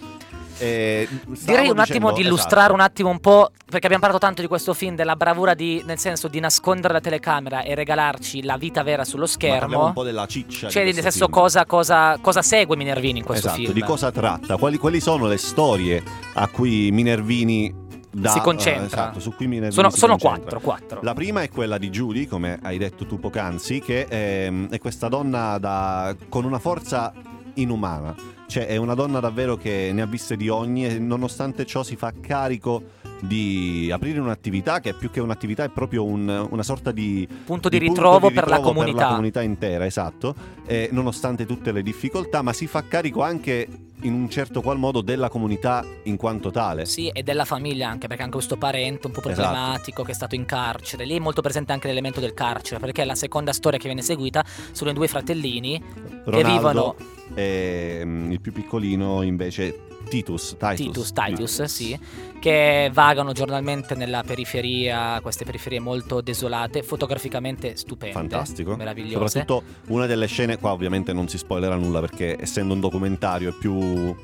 Eh, 0.59 1.09
Direi 1.45 1.69
un 1.69 1.79
attimo 1.79 2.11
dicendo- 2.11 2.13
di 2.13 2.21
illustrare 2.23 2.59
esatto. 2.59 2.75
un 2.75 2.81
attimo 2.81 3.09
un 3.11 3.19
po', 3.19 3.51
perché 3.65 3.87
abbiamo 3.87 4.03
parlato 4.03 4.19
tanto 4.25 4.41
di 4.41 4.47
questo 4.47 4.73
film, 4.73 4.95
della 4.95 5.17
bravura 5.17 5.55
di, 5.55 5.83
nel 5.85 5.99
senso 5.99 6.29
di 6.29 6.39
nascondere 6.39 6.93
la 6.93 7.01
telecamera 7.01 7.63
e 7.63 7.75
regalarci 7.75 8.43
la 8.43 8.57
vita 8.57 8.83
vera 8.83 9.05
sullo 9.05 9.23
Ma 9.23 9.29
schermo. 9.29 9.87
un 9.87 9.93
po' 9.93 10.05
della 10.05 10.27
ciccia. 10.27 10.69
Cioè, 10.69 10.85
di 10.85 10.93
nel 10.93 11.03
senso, 11.03 11.29
cosa, 11.29 11.67
cosa, 11.67 12.19
cosa 12.21 12.43
segue 12.43 12.77
Minervini 12.77 13.19
in 13.19 13.25
questo 13.25 13.49
esatto, 13.49 13.63
film? 13.63 13.75
di 13.75 13.83
cosa 13.83 14.11
tratta, 14.13 14.57
quali, 14.57 14.77
quali 14.79 15.01
sono 15.01 15.27
le 15.27 15.39
storie 15.39 16.03
a 16.35 16.47
cui 16.49 16.91
Minervini 16.93 17.83
dà, 18.15 18.31
Si 18.31 18.41
concentra. 18.41 18.83
eh, 18.83 18.87
esatto, 18.87 19.21
su 19.21 19.35
cui 19.35 19.47
Minervini 19.47 19.73
Sono, 19.75 19.91
sono 19.91 20.17
quattro, 20.17 20.61
quattro. 20.61 21.01
La 21.03 21.15
prima 21.15 21.43
è 21.43 21.49
quella 21.49 21.79
di 21.79 21.91
Judy, 21.91 22.27
come 22.27 22.59
hai 22.63 22.79
detto 22.79 23.05
tu 23.07 23.19
poc'anzi, 23.19 23.81
che 23.81 24.07
ehm, 24.09 24.69
è 24.71 24.79
questa 24.79 25.09
donna 25.09 25.59
da- 25.59 26.15
con 26.29 26.45
una 26.45 26.59
forza 26.59 27.13
inumana. 27.55 28.15
Cioè, 28.47 28.67
è 28.67 28.77
una 28.77 28.95
donna 28.95 29.21
davvero 29.21 29.57
che 29.57 29.91
ne 29.93 30.03
ha 30.03 30.07
viste 30.07 30.37
di 30.37 30.49
ogni 30.49 30.87
e 30.87 30.99
nonostante 30.99 31.65
ciò 31.65 31.83
si 31.83 31.97
fa 31.97 32.13
carico 32.21 32.83
di 33.21 33.91
aprire 33.91 34.21
un'attività 34.21 34.81
che 34.81 34.91
è 34.91 34.93
più 34.93 35.11
che 35.11 35.21
un'attività, 35.21 35.65
è 35.65 35.71
proprio 35.71 36.05
un- 36.05 36.47
una 36.51 36.63
sorta 36.63 36.91
di 36.93 37.27
Punto 37.47 37.69
di 37.71 37.79
di 37.79 37.87
punto 37.87 38.01
ritrovo, 38.03 38.29
di 38.29 38.35
per 38.35 38.47
la 38.49 38.57
ritrovo 38.57 38.75
comunità. 38.77 39.07
comunità 39.09 39.41
intera, 39.43 39.87
esatto, 39.87 40.35
eh, 40.67 40.89
nonostante 40.93 41.47
tutte 41.47 41.73
le 41.73 41.83
difficoltà, 41.83 42.43
ma 42.43 42.53
si 42.53 42.67
fa 42.67 42.85
carico 42.87 43.23
anche 43.23 43.67
in 44.05 44.15
un 44.15 44.29
certo 44.29 44.61
qual 44.61 44.79
modo 44.79 45.01
della 45.01 45.29
comunità 45.29 45.85
in 46.05 46.17
quanto 46.17 46.51
tale. 46.51 46.87
Sì, 46.87 47.09
e 47.09 47.23
della 47.23 47.45
famiglia 47.45 47.89
anche, 47.89 48.07
perché 48.07 48.23
anche 48.23 48.37
questo 48.37 48.57
parente 48.57 49.07
un 49.07 49.13
po' 49.13 49.21
Esatto. 49.21 49.35
problematico 49.35 50.03
che 50.03 50.13
è 50.13 50.15
stato 50.15 50.35
in 50.35 50.45
carcere. 50.45 51.05
Lì 51.05 51.17
è 51.17 51.21
molto 51.21 51.41
presente 51.43 51.73
anche 51.73 51.89
l'elemento 51.89 52.21
del 52.21 52.35
carcere, 52.35 52.81
perché 52.81 53.05
la 53.05 53.15
seconda 53.15 53.53
storia 53.53 53.79
che 53.79 53.87
viene 53.87 54.03
seguita 54.03 54.45
sono 54.73 54.91
i 54.91 54.95
due 54.95 55.09
fratellini 55.09 55.79
che 55.81 56.21
Ronaldo 56.25 56.53
vivono 56.53 56.97
e 57.35 58.03
mm, 58.05 58.33
il 58.33 58.41
più 58.41 58.53
piccolino 58.53 59.23
invece 59.23 59.79
Titus, 60.09 60.57
Titus, 60.59 61.13
Titus, 61.13 61.13
Titus, 61.13 61.63
sì, 61.65 61.99
che 62.39 62.91
vagano 62.93 63.33
giornalmente 63.33 63.95
nella 63.95 64.23
periferia, 64.25 65.19
queste 65.23 65.45
periferie 65.45 65.81
molto 65.81 66.21
desolate, 66.21 66.83
fotograficamente 66.83 67.77
stupende, 67.77 68.15
Fantastico. 68.15 68.77
meravigliose. 68.77 69.41
Soprattutto 69.41 69.63
una 69.89 70.07
delle 70.07 70.27
scene, 70.27 70.59
qua 70.59 70.73
ovviamente 70.73 71.13
non 71.13 71.29
si 71.29 71.39
spoilerà 71.39 71.77
nulla 71.77 72.01
perché 72.01 72.37
essendo 72.41 72.75
un 72.75 72.81
documentario 72.81 73.51
è 73.51 73.53
più... 73.59 74.15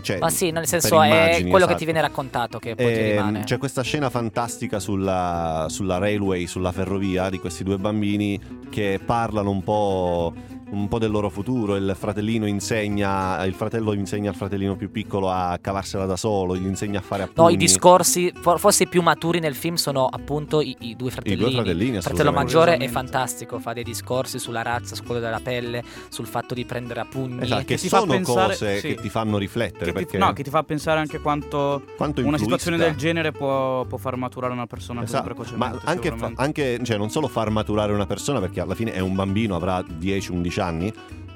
Cioè, 0.00 0.18
Ma 0.18 0.30
sì, 0.30 0.50
nel 0.50 0.66
senso 0.66 1.00
è 1.02 1.06
immagini, 1.06 1.50
quello 1.50 1.66
che 1.66 1.72
esatto. 1.72 1.78
ti 1.78 1.84
viene 1.84 2.00
raccontato 2.00 2.58
che 2.58 2.74
poi 2.74 2.92
ti 2.92 2.98
Ehm, 3.00 3.10
rimane. 3.10 3.44
C'è 3.44 3.58
questa 3.58 3.82
scena 3.82 4.08
fantastica 4.10 4.78
sulla, 4.80 5.66
sulla 5.68 5.98
railway, 5.98 6.46
sulla 6.46 6.72
ferrovia, 6.72 7.28
di 7.28 7.38
questi 7.38 7.62
due 7.62 7.76
bambini 7.78 8.40
che 8.70 8.98
parlano 9.04 9.50
un 9.50 9.62
po', 9.62 10.32
un 10.70 10.88
po' 10.88 10.98
del 10.98 11.10
loro 11.10 11.28
futuro. 11.30 11.76
Il 11.76 11.94
fratellino 11.96 12.46
insegna, 12.46 13.42
il 13.44 13.54
fratello 13.54 13.92
insegna 13.92 14.30
al 14.30 14.36
fratellino 14.36 14.76
più 14.76 14.90
piccolo 14.90 15.30
a 15.30 15.58
cavarsela 15.60 16.06
da 16.06 16.16
solo, 16.16 16.56
gli 16.56 16.66
insegna 16.66 16.98
a 16.98 17.02
fare 17.02 17.22
appunti. 17.22 17.40
No, 17.40 17.48
i 17.50 17.56
discorsi 17.56 18.32
for- 18.40 18.58
forse 18.58 18.84
i 18.84 18.88
più 18.88 19.02
maturi 19.02 19.38
nel 19.38 19.54
film 19.54 19.74
sono 19.76 20.06
appunto 20.06 20.60
i, 20.60 20.74
i 20.80 20.96
due 20.96 21.08
I 21.08 21.12
fratellini. 21.12 21.40
due 21.42 21.52
fratellini, 21.52 21.96
Il 21.96 22.02
fratello 22.02 22.32
maggiore 22.32 22.76
è 22.76 22.88
fantastico, 22.88 23.58
fa 23.58 23.72
dei 23.72 23.84
discorsi 23.84 24.38
sulla 24.38 24.62
razza, 24.62 24.94
sul 24.94 25.06
colore 25.06 25.24
della 25.24 25.40
pelle, 25.40 25.82
sul 26.08 26.26
fatto 26.26 26.54
di 26.54 26.64
prendere 26.64 27.00
a 27.00 27.06
pugni. 27.08 27.42
Esatto, 27.42 27.60
che, 27.60 27.74
Che 27.74 27.80
ti 27.80 27.88
fa 27.88 27.98
sono 28.00 28.12
pensare- 28.12 28.46
cose 28.52 28.78
sì. 28.80 28.88
che 28.88 28.94
ti 28.96 29.08
fanno 29.08 29.38
riflettere. 29.38 29.84
Che 29.84 29.98
ti, 29.98 30.04
perché 30.04 30.18
no, 30.18 30.32
che 30.32 30.42
ti 30.42 30.50
fa 30.50 30.62
pensare 30.62 30.98
anche 31.00 31.20
quanto 31.20 31.82
quanto 31.96 32.20
una 32.22 32.30
influisca. 32.30 32.58
situazione 32.58 32.76
del 32.76 32.96
genere 32.96 33.32
può, 33.32 33.84
può 33.84 33.98
far 33.98 34.16
maturare 34.16 34.52
una 34.52 34.66
persona 34.66 35.00
così 35.00 35.12
Esatto, 35.12 35.24
precocemente. 35.32 35.76
ma 35.84 35.90
anche, 35.90 36.12
fa- 36.16 36.32
anche, 36.34 36.78
cioè, 36.82 36.96
non 36.96 37.10
solo 37.10 37.28
far 37.28 37.50
maturare 37.50 37.92
una 37.92 38.06
persona 38.06 38.40
perché 38.40 38.60
alla 38.60 38.74
fine 38.74 38.92
è 38.92 39.00
un 39.00 39.14
bambino, 39.14 39.54
avrà 39.54 39.80
10-11 39.80 40.55
anni, 40.60 40.92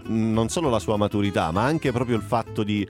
mh, 0.07 0.33
non 0.33 0.49
solo 0.49 0.71
la 0.71 0.79
sua 0.79 0.97
maturità, 0.97 1.51
ma 1.51 1.65
anche 1.65 1.93
proprio 1.93 2.17
il 2.17 2.23
fatto 2.23 2.63
di 2.63 2.87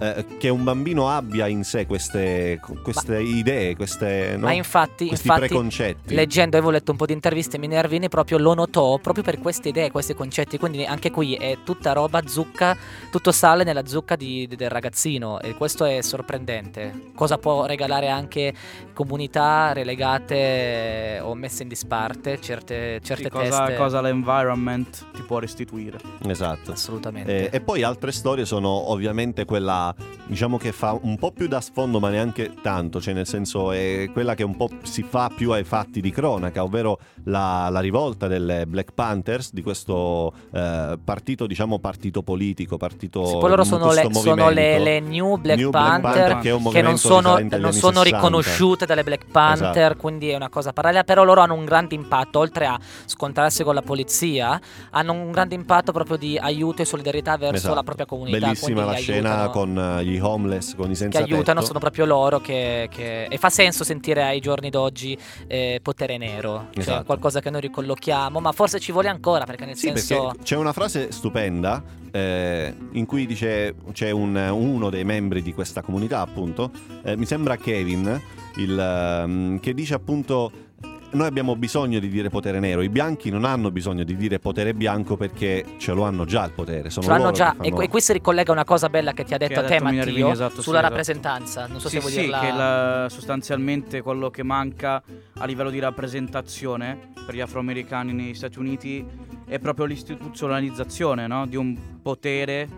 eh, 0.00 0.26
che 0.38 0.48
un 0.48 0.64
bambino 0.64 1.08
abbia 1.08 1.46
in 1.46 1.62
sé 1.62 1.86
queste, 1.86 2.60
queste 2.82 3.20
idee, 3.20 3.76
queste, 3.76 4.34
no? 4.36 4.46
Ma 4.46 4.52
infatti, 4.52 5.06
questi 5.06 5.26
infatti 5.28 5.46
preconcetti. 5.46 6.14
leggendo, 6.14 6.56
avevo 6.56 6.72
letto 6.72 6.90
un 6.90 6.96
po' 6.96 7.06
di 7.06 7.12
interviste, 7.12 7.58
Minervini 7.58 8.08
proprio 8.08 8.38
lo 8.38 8.54
notò 8.54 8.98
proprio 8.98 9.22
per 9.22 9.38
queste 9.38 9.68
idee, 9.68 9.90
questi 9.90 10.14
concetti. 10.14 10.58
Quindi 10.58 10.84
anche 10.84 11.10
qui 11.10 11.34
è 11.34 11.58
tutta 11.64 11.92
roba 11.92 12.22
zucca, 12.26 12.76
tutto 13.10 13.30
sale 13.32 13.62
nella 13.64 13.86
zucca 13.86 14.16
di- 14.16 14.48
del 14.48 14.70
ragazzino. 14.70 15.40
E 15.40 15.54
questo 15.54 15.84
è 15.84 16.00
sorprendente. 16.00 17.10
Cosa 17.14 17.38
può 17.38 17.66
regalare 17.66 18.08
anche 18.08 18.52
comunità 18.94 19.72
relegate 19.72 21.20
o 21.22 21.34
messe 21.34 21.62
in 21.62 21.68
disparte 21.68 22.40
certe, 22.40 23.00
certe 23.02 23.24
Sì, 23.24 23.28
cosa, 23.30 23.58
teste. 23.64 23.76
cosa 23.76 24.00
l'environment 24.00 25.06
ti 25.12 25.22
può 25.22 25.38
restituire. 25.38 25.98
Esatto. 26.26 26.72
Assolutamente. 26.72 27.50
Eh, 27.50 27.56
e 27.56 27.60
poi 27.60 27.82
altre 27.82 28.12
storie 28.12 28.44
sono 28.44 28.68
ovviamente 28.90 29.44
quella, 29.44 29.89
diciamo 30.26 30.58
che 30.58 30.72
fa 30.72 30.98
un 31.00 31.16
po' 31.18 31.32
più 31.32 31.48
da 31.48 31.60
sfondo, 31.60 32.00
ma 32.00 32.08
neanche 32.08 32.54
tanto, 32.62 33.00
cioè 33.00 33.14
nel 33.14 33.26
senso 33.26 33.72
è 33.72 34.08
quella 34.12 34.34
che 34.34 34.42
un 34.42 34.56
po' 34.56 34.68
si 34.82 35.02
fa 35.02 35.30
più 35.34 35.52
ai 35.52 35.64
fatti 35.64 36.00
di 36.00 36.10
cronaca, 36.10 36.62
ovvero 36.62 36.98
la, 37.24 37.68
la 37.70 37.80
rivolta 37.80 38.26
delle 38.26 38.66
Black 38.66 38.92
Panthers, 38.92 39.52
di 39.52 39.62
questo 39.62 40.32
eh, 40.52 40.98
partito, 41.02 41.46
diciamo 41.46 41.78
partito 41.78 42.22
politico, 42.22 42.76
partito... 42.76 43.24
Sì, 43.24 43.36
poi 43.38 43.48
loro 43.48 43.64
sono, 43.64 43.92
le, 43.92 44.08
sono 44.12 44.50
le, 44.50 44.78
le 44.78 45.00
New 45.00 45.36
Black 45.36 45.58
New 45.58 45.70
Black 45.70 46.00
Panther, 46.00 46.32
Panther, 46.32 46.38
che 46.38 46.70
che 46.70 46.82
non 46.82 46.98
sono, 46.98 47.38
non 47.38 47.72
sono 47.72 48.00
60. 48.00 48.02
riconosciute 48.02 48.86
dalle 48.86 49.02
Black 49.02 49.26
Panther, 49.30 49.76
Esatto. 49.76 49.96
quindi 49.96 50.30
è 50.30 50.36
una 50.36 50.48
cosa 50.48 50.72
parallela, 50.72 51.04
però 51.04 51.24
loro 51.24 51.40
hanno 51.40 51.54
un 51.54 51.64
grande 51.64 51.94
impatto, 51.94 52.38
oltre 52.38 52.66
a 52.66 52.78
scontrarsi 53.04 53.62
con 53.64 53.74
la 53.74 53.82
polizia, 53.82 54.60
hanno 54.90 55.12
un 55.12 55.30
grande 55.30 55.54
impatto 55.54 55.92
proprio 55.92 56.16
di 56.16 56.38
aiuto 56.38 56.82
e 56.82 56.84
solidarietà 56.84 57.36
verso 57.36 57.56
Esatto. 57.56 57.74
la 57.74 57.82
propria 57.82 58.06
comunità. 58.06 58.38
Bellissima 58.38 58.84
la 58.84 58.92
li 58.92 59.00
scena 59.00 59.30
aiutano. 59.30 59.50
Con 59.80 60.02
gli 60.02 60.18
homeless, 60.18 60.74
con 60.74 60.86
i 60.86 60.88
che 60.90 60.94
senza 60.94 61.18
aiutano 61.18 61.42
tetto. 61.60 61.66
sono 61.66 61.78
proprio 61.78 62.04
loro 62.04 62.40
che, 62.40 62.88
che- 62.90 63.24
e 63.24 63.36
fa 63.38 63.48
senso 63.50 63.84
sentire 63.84 64.22
ai 64.22 64.40
giorni 64.40 64.70
d'oggi 64.70 65.16
eh, 65.46 65.80
potere 65.82 66.16
nero 66.18 66.66
cioè 66.72 66.80
Esatto. 66.82 67.04
qualcosa 67.04 67.40
che 67.40 67.50
noi 67.50 67.60
ricollochiamo 67.62 68.40
ma 68.40 68.52
forse 68.52 68.78
ci 68.80 68.92
vuole 68.92 69.08
ancora 69.08 69.44
perché 69.44 69.64
nel 69.64 69.76
Sì, 69.76 69.88
senso 69.88 70.26
perché 70.28 70.42
c'è 70.42 70.56
una 70.56 70.72
frase 70.72 71.10
stupenda 71.12 71.82
eh, 72.12 72.74
in 72.92 73.06
cui 73.06 73.26
dice 73.26 73.74
c'è 73.92 74.10
un- 74.10 74.36
uno 74.36 74.90
dei 74.90 75.04
membri 75.04 75.42
di 75.42 75.54
questa 75.54 75.80
comunità, 75.80 76.20
appunto, 76.20 76.70
eh, 77.04 77.16
mi 77.16 77.24
sembra 77.24 77.56
Kevin, 77.56 78.20
il, 78.56 78.76
ehm, 78.78 79.60
che 79.60 79.72
dice 79.74 79.94
appunto 79.94 80.50
noi 81.12 81.26
abbiamo 81.26 81.56
bisogno 81.56 81.98
di 81.98 82.08
dire 82.08 82.28
potere 82.28 82.60
nero, 82.60 82.82
i 82.82 82.88
bianchi 82.88 83.30
non 83.30 83.44
hanno 83.44 83.70
bisogno 83.70 84.04
di 84.04 84.16
dire 84.16 84.38
potere 84.38 84.74
bianco 84.74 85.16
perché 85.16 85.64
ce 85.78 85.92
lo 85.92 86.04
hanno 86.04 86.24
già 86.24 86.44
il 86.44 86.52
potere, 86.52 86.90
sono 86.90 87.04
ce 87.04 87.10
l'hanno 87.10 87.24
loro 87.24 87.36
già 87.36 87.56
che 87.58 87.66
e, 87.66 87.70
fanno- 87.70 87.82
e 87.82 87.88
qui 87.88 88.00
si 88.00 88.12
ricollega 88.12 88.52
una 88.52 88.64
cosa 88.64 88.88
bella 88.88 89.12
che 89.12 89.24
ti 89.24 89.34
ha 89.34 89.38
detto 89.38 89.60
ha 89.60 89.64
a 89.64 89.66
te 89.66 89.80
Matteo 89.80 90.30
esatto, 90.30 90.56
sì, 90.56 90.62
sulla 90.62 90.78
esatto. 90.78 90.94
rappresentanza 90.94 91.66
non 91.66 91.80
so 91.80 91.88
sì, 91.88 91.94
se 91.96 92.00
vuoi 92.00 92.12
sì, 92.12 92.20
dirla 92.20 92.40
che 92.40 92.52
la- 92.52 93.06
sostanzialmente 93.10 94.02
quello 94.02 94.30
che 94.30 94.42
manca 94.42 95.02
a 95.38 95.44
livello 95.46 95.70
di 95.70 95.78
rappresentazione 95.78 97.12
per 97.26 97.34
gli 97.34 97.40
afroamericani 97.40 98.12
negli 98.12 98.34
Stati 98.34 98.58
Uniti 98.58 99.04
è 99.46 99.58
proprio 99.58 99.86
l'istituzionalizzazione 99.86 101.26
no? 101.26 101.46
di 101.46 101.56
un 101.56 101.76
potere, 102.02 102.68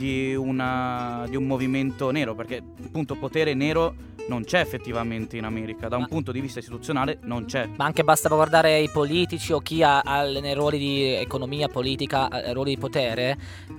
di, 0.00 0.34
una- 0.34 1.26
di 1.28 1.36
un 1.36 1.44
movimento 1.46 2.10
nero, 2.10 2.34
perché 2.34 2.62
appunto 2.84 3.16
potere 3.16 3.52
nero 3.52 3.94
non 4.28 4.44
c'è 4.44 4.60
effettivamente 4.60 5.36
in 5.36 5.44
America, 5.44 5.88
da 5.88 5.96
un 5.96 6.02
Ma- 6.02 6.08
punto 6.08 6.30
di 6.32 6.40
vista 6.40 6.58
istituzionale 6.60 7.18
non 7.22 7.44
c'è. 7.46 7.68
ma 7.76 7.84
anche 7.84 8.04
basta 8.04 8.28
guardare 8.28 8.78
i 8.78 8.88
politici 8.88 9.52
o 9.52 9.58
chi 9.58 9.82
ha, 9.82 10.00
ha 10.00 10.22
nei 10.22 10.54
ruoli 10.54 10.78
di 10.78 11.14
economia 11.14 11.68
politica 11.68 12.28
ruoli 12.52 12.74
di 12.74 12.80
potere 12.80 13.36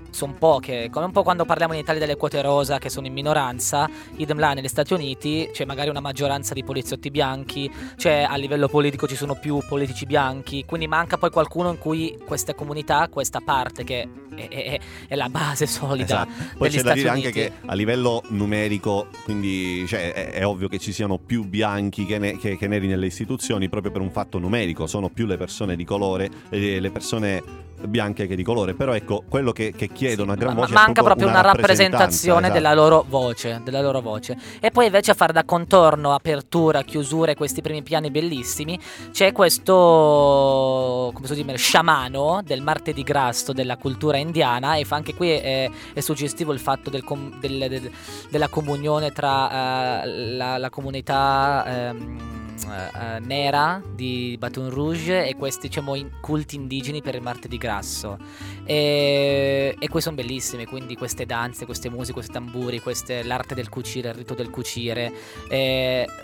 sono 0.09 0.33
poche 0.37 0.89
come 0.91 1.05
un 1.05 1.11
po' 1.13 1.23
quando 1.23 1.45
parliamo 1.45 1.71
in 1.73 1.79
Italia 1.79 2.01
delle 2.01 2.17
quote 2.17 2.41
rosa 2.41 2.79
che 2.79 2.89
sono 2.89 3.07
in 3.07 3.13
minoranza 3.13 3.89
idem 4.17 4.39
là 4.39 4.51
negli 4.53 4.67
Stati 4.67 4.91
Uniti 4.93 5.49
c'è 5.53 5.63
magari 5.63 5.89
una 5.89 6.01
maggioranza 6.01 6.53
di 6.53 6.65
poliziotti 6.65 7.09
bianchi 7.09 7.71
cioè 7.95 8.25
a 8.29 8.35
livello 8.35 8.67
politico 8.67 9.07
ci 9.07 9.15
sono 9.15 9.35
più 9.35 9.59
politici 9.69 10.05
bianchi 10.05 10.65
quindi 10.65 10.87
manca 10.87 11.17
poi 11.17 11.29
qualcuno 11.29 11.69
in 11.69 11.77
cui 11.77 12.17
questa 12.25 12.53
comunità 12.53 13.07
questa 13.07 13.39
parte 13.39 13.85
che 13.85 14.05
è, 14.35 14.47
è- 14.49 14.79
è 15.07 15.15
la 15.15 15.29
base 15.29 15.65
solida 15.65 16.10
Esatto. 16.13 16.57
Poi 16.57 16.69
c'è 16.69 16.75
da 16.75 16.81
Stati 16.81 16.99
dire 16.99 17.09
Uniti. 17.09 17.27
anche 17.27 17.41
che 17.41 17.51
a 17.65 17.73
livello 17.73 18.23
numerico, 18.29 19.07
quindi 19.23 19.85
cioè, 19.87 20.13
è, 20.13 20.29
è 20.31 20.45
ovvio 20.45 20.67
che 20.67 20.79
ci 20.79 20.91
siano 20.91 21.17
più 21.17 21.43
bianchi 21.45 22.05
che, 22.05 22.17
ne- 22.17 22.37
che- 22.37 22.57
che 22.57 22.67
neri 22.67 22.87
nelle 22.87 23.05
istituzioni 23.05 23.69
proprio 23.69 23.91
per 23.91 24.01
un 24.01 24.11
fatto 24.11 24.37
numerico, 24.39 24.87
sono 24.87 25.09
più 25.09 25.25
le 25.25 25.37
persone 25.37 25.75
di 25.75 25.83
colore, 25.85 26.29
eh, 26.49 26.79
le 26.79 26.91
persone 26.91 27.41
bianche 27.87 28.27
che 28.27 28.35
di 28.35 28.43
colore, 28.43 28.73
però 28.73 28.93
ecco, 28.93 29.23
quello 29.27 29.51
che, 29.51 29.73
che 29.75 29.87
chiedono 29.89 30.31
a 30.31 30.35
gran 30.35 30.53
Ma- 30.53 30.61
voce 30.61 30.73
manca 30.73 31.01
è 31.01 31.03
proprio 31.03 31.27
una 31.27 31.41
rappresentazione 31.41 32.47
esatto. 32.47 32.53
della 32.53 32.73
loro 32.73 33.05
voce, 33.07 33.61
della 33.63 33.81
loro 33.81 34.01
voce. 34.01 34.37
E 34.59 34.71
poi 34.71 34.85
invece 34.85 35.11
a 35.11 35.13
fare 35.13 35.33
da 35.33 35.43
contorno, 35.43 36.13
apertura, 36.13 36.81
chiusura 36.83 37.31
e 37.31 37.35
questi 37.35 37.61
primi 37.61 37.83
piani 37.83 38.11
bellissimi, 38.11 38.79
c'è 39.11 39.31
questo 39.31 41.11
come 41.13 41.27
so 41.27 41.33
dire, 41.33 41.55
sciamano 41.57 42.41
del 42.43 42.61
martedì 42.61 43.03
grasso 43.03 43.53
della 43.53 43.77
cultura 43.77 44.17
indiana 44.17 44.75
e 44.75 44.85
fa 44.85 44.95
anche 44.95 45.13
qui 45.13 45.29
è, 45.29 45.69
è 45.93 45.99
suggestivo 45.99 46.53
il 46.53 46.59
fatto 46.59 46.89
del 46.89 47.03
com- 47.03 47.39
del- 47.39 47.67
del- 47.69 47.91
della 48.29 48.47
comunione 48.47 49.11
tra 49.11 50.03
eh, 50.03 50.35
la, 50.35 50.57
la 50.57 50.69
comunità 50.69 51.63
ehm, 51.65 52.30
eh, 52.55 53.19
nera 53.19 53.81
di 53.93 54.35
Baton 54.39 54.69
Rouge 54.69 55.25
e 55.25 55.35
questi 55.35 55.67
diciamo 55.67 55.95
in- 55.95 56.19
culti 56.21 56.55
indigeni 56.55 57.01
per 57.01 57.15
il 57.15 57.21
martedì 57.21 57.57
grasso. 57.57 58.17
E, 58.63 59.75
e 59.77 59.87
questi 59.87 59.99
sono 60.01 60.15
bellissimi 60.15 60.65
quindi 60.65 60.95
queste 60.95 61.25
danze 61.25 61.65
queste 61.65 61.89
musiche 61.89 62.13
questi 62.13 62.31
tamburi 62.31 62.79
queste, 62.79 63.23
l'arte 63.23 63.55
del 63.55 63.69
cucire 63.69 64.09
il 64.09 64.15
rito 64.15 64.33
del 64.33 64.49
cucire. 64.49 65.11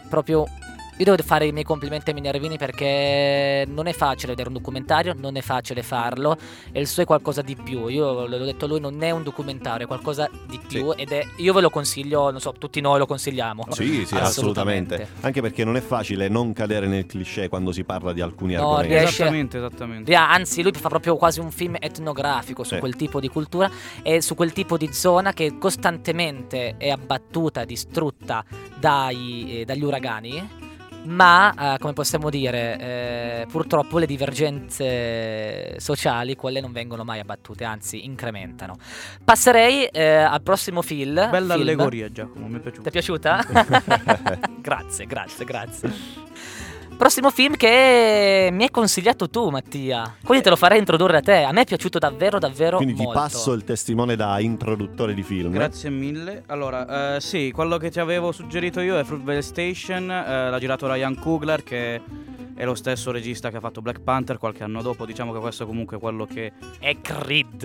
Proprio 0.10 0.46
io 0.98 1.06
devo 1.06 1.22
fare 1.24 1.46
i 1.46 1.52
miei 1.52 1.64
complimenti 1.64 2.10
a 2.10 2.14
Minervini 2.14 2.58
perché 2.58 3.66
non 3.68 3.86
è 3.88 3.94
facile 3.94 4.30
vedere 4.30 4.48
un 4.50 4.56
documentario, 4.56 5.14
non 5.18 5.36
è 5.38 5.42
facile 5.42 5.84
farlo 5.84 6.36
e 6.72 6.80
il 6.80 6.88
suo 6.88 7.04
è 7.04 7.06
qualcosa 7.06 7.42
di 7.44 7.56
più. 7.56 7.88
Io 7.88 8.26
l'ho 8.26 8.46
detto 8.46 8.66
a 8.66 8.68
lui, 8.68 8.80
non 8.80 9.02
è 9.04 9.12
un 9.12 9.22
documentario, 9.24 9.86
è 9.86 9.88
qualcosa 9.88 10.28
di 10.48 10.60
più 10.68 10.94
ed 10.96 11.12
è 11.12 11.24
io 11.38 11.54
ve 11.54 11.62
lo 11.62 11.70
consiglio, 11.70 12.32
non 12.32 12.40
so, 12.40 12.52
tutti 12.58 12.82
noi 12.82 12.98
lo 12.98 13.06
consigliamo. 13.06 13.66
Sì, 13.70 14.06
sì, 14.06 14.16
assolutamente. 14.16 15.08
Anche 15.22 15.42
perché 15.42 15.64
non 15.64 15.76
è 15.76 15.82
facile 15.82 16.28
non 16.30 16.52
cadere 16.54 16.88
nel 16.88 17.06
cliché 17.06 17.48
quando 17.48 17.72
si 17.72 17.84
parla 17.84 18.12
di 18.12 18.22
alcuni 18.22 18.54
No, 18.56 18.62
argomenti. 18.78 18.88
riesce- 18.94 19.06
Esattamente, 19.22 19.58
esattamente. 19.58 20.14
Anzi, 20.16 20.64
lui 20.64 20.72
fa 20.74 20.90
proprio 20.90 21.16
quasi 21.16 21.40
un 21.40 21.52
film 21.52 21.76
etnografico 21.80 22.64
su 22.64 22.74
Sì. 22.74 22.80
quel 22.80 22.96
tipo 22.96 23.20
di 23.20 23.28
cultura 23.30 23.70
e 24.02 24.22
su 24.22 24.34
quel 24.36 24.52
tipo 24.52 24.78
di 24.78 24.92
zona 24.92 25.32
che 25.34 25.58
costantemente 25.60 26.76
è 26.78 26.90
abbattuta, 26.90 27.66
distrutta 27.66 28.44
dai- 28.80 29.62
eh, 29.62 29.66
dagli 29.66 29.84
uragani. 29.84 30.66
Ma, 31.04 31.76
eh, 31.76 31.78
come 31.80 31.94
possiamo 31.94 32.30
dire, 32.30 32.80
eh, 32.80 33.46
purtroppo 33.50 33.98
le 33.98 34.06
divergenze 34.06 35.80
sociali, 35.80 36.36
quelle 36.36 36.60
non 36.60 36.72
vengono 36.72 37.04
mai 37.04 37.20
abbattute, 37.20 37.64
anzi 37.64 38.06
incrementano. 38.06 38.76
Passerei 39.24 39.86
eh, 39.86 40.16
al 40.16 40.42
prossimo 40.42 40.82
film. 40.82 41.14
Bella 41.14 41.56
film. 41.56 41.62
allegoria, 41.62 42.12
Giacomo, 42.12 42.48
mi 42.48 42.58
è 42.58 42.60
piaciuto. 42.60 42.82
Ti 42.82 42.88
è 42.90 42.92
piaciuta? 42.92 43.46
grazie, 44.60 45.06
grazie, 45.06 45.46
grazie. 45.46 45.92
Prossimo 46.98 47.30
film 47.30 47.56
che 47.56 48.50
mi 48.52 48.64
hai 48.64 48.72
consigliato 48.72 49.30
tu, 49.30 49.50
Mattia. 49.50 50.16
Quindi 50.24 50.44
te 50.44 50.50
lo 50.50 50.56
farei 50.56 50.80
introdurre 50.80 51.18
a 51.18 51.22
te. 51.22 51.44
A 51.44 51.52
me 51.52 51.62
è 51.62 51.66
piaciuto 51.66 52.00
davvero, 52.00 52.40
davvero 52.40 52.78
Quindi 52.78 52.96
ti 52.96 53.04
molto. 53.04 53.20
passo 53.20 53.54
il 53.54 53.64
testimone 53.64 54.16
da 54.16 54.40
introduttore 54.40 55.14
di 55.14 55.22
film. 55.22 55.52
Grazie 55.52 55.92
mille. 55.92 56.44
Allora, 56.48 57.16
eh, 57.16 57.22
sì, 57.22 57.52
quello 57.54 57.78
che 57.78 57.92
ti 57.92 58.00
avevo 58.00 58.32
suggerito 58.32 58.80
io 58.80 58.98
è 58.98 59.04
Fruitvale 59.04 59.44
Station, 59.44 60.10
eh, 60.10 60.50
l'ha 60.50 60.60
girato 60.60 60.92
Ryan 60.92 61.14
Coogler 61.20 61.62
che 61.64 62.02
è 62.56 62.66
lo 62.66 62.74
stesso 62.74 63.12
regista 63.12 63.52
che 63.52 63.58
ha 63.58 63.60
fatto 63.60 63.84
Black 63.84 64.00
Panther 64.02 64.40
qualche 64.40 64.64
anno 64.64 64.82
dopo, 64.82 65.06
diciamo 65.06 65.32
che 65.32 65.40
questo 65.40 65.64
è 65.64 65.66
comunque 65.68 66.00
quello 66.00 66.26
che 66.26 66.54
È 66.80 67.00
Creed. 67.00 67.64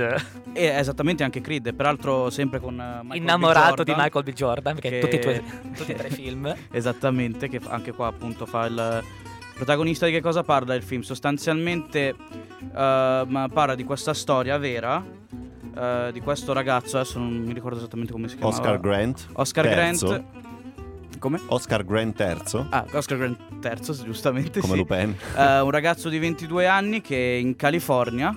è 0.53 0.77
esattamente 0.79 1.25
anche 1.25 1.41
Creed, 1.41 1.69
e 1.69 1.73
peraltro 1.73 2.29
sempre 2.29 2.61
con 2.61 2.75
eh, 2.79 2.99
Michael 3.01 3.09
B. 3.09 3.15
Innamorato 3.15 3.83
di 3.83 3.93
Jordan, 3.93 4.05
Michael 4.05 4.25
B. 4.25 4.33
Jordan, 4.35 4.75
perché 4.75 4.91
che- 4.91 4.99
tutti, 5.01 5.17
i 5.17 5.21
tuoi, 5.21 5.43
tutti 5.75 5.93
e 5.93 5.95
tre 5.95 6.09
i 6.09 6.11
film. 6.11 6.55
Esattamente, 6.71 7.49
che 7.49 7.59
anche 7.69 7.93
qua 7.93 8.09
appunto 8.09 8.45
fa 8.45 8.67
il 8.67 9.03
protagonista 9.62 10.07
di 10.07 10.12
che 10.12 10.21
cosa 10.21 10.42
parla 10.42 10.75
il 10.75 10.83
film? 10.83 11.02
Sostanzialmente 11.02 12.16
ehm, 12.75 13.49
parla 13.52 13.76
di 13.76 13.85
questa 13.85 14.12
storia 14.12 14.59
vera 14.59 15.04
eh, 15.76 16.11
di 16.12 16.21
questo 16.21 16.52
ragazzo, 16.52 16.99
adesso 16.99 17.21
non 17.21 17.32
mi 17.32 17.52
ricordo 17.52 17.78
esattamente 17.78 18.13
come 18.13 18.26
si 18.26 18.37
chiama. 18.37 18.50
Oscar 18.50 18.80
Grant. 18.80 19.28
Oscar 19.34 19.65
terzo. 19.65 20.06
Grant. 20.08 20.25
Come? 21.21 21.41
Oscar 21.47 21.84
Grant 21.84 22.17
terzo, 22.17 22.67
Ah, 22.71 22.84
Oscar 22.91 23.19
Grant 23.19 23.39
terzo, 23.60 23.95
giustamente. 24.02 24.58
come 24.58 24.73
sì. 24.73 24.78
Lupin. 24.78 25.15
Eh, 25.37 25.60
un 25.60 25.71
ragazzo 25.71 26.08
di 26.08 26.19
22 26.19 26.67
anni 26.67 27.00
che 27.00 27.39
in 27.41 27.54
California, 27.54 28.34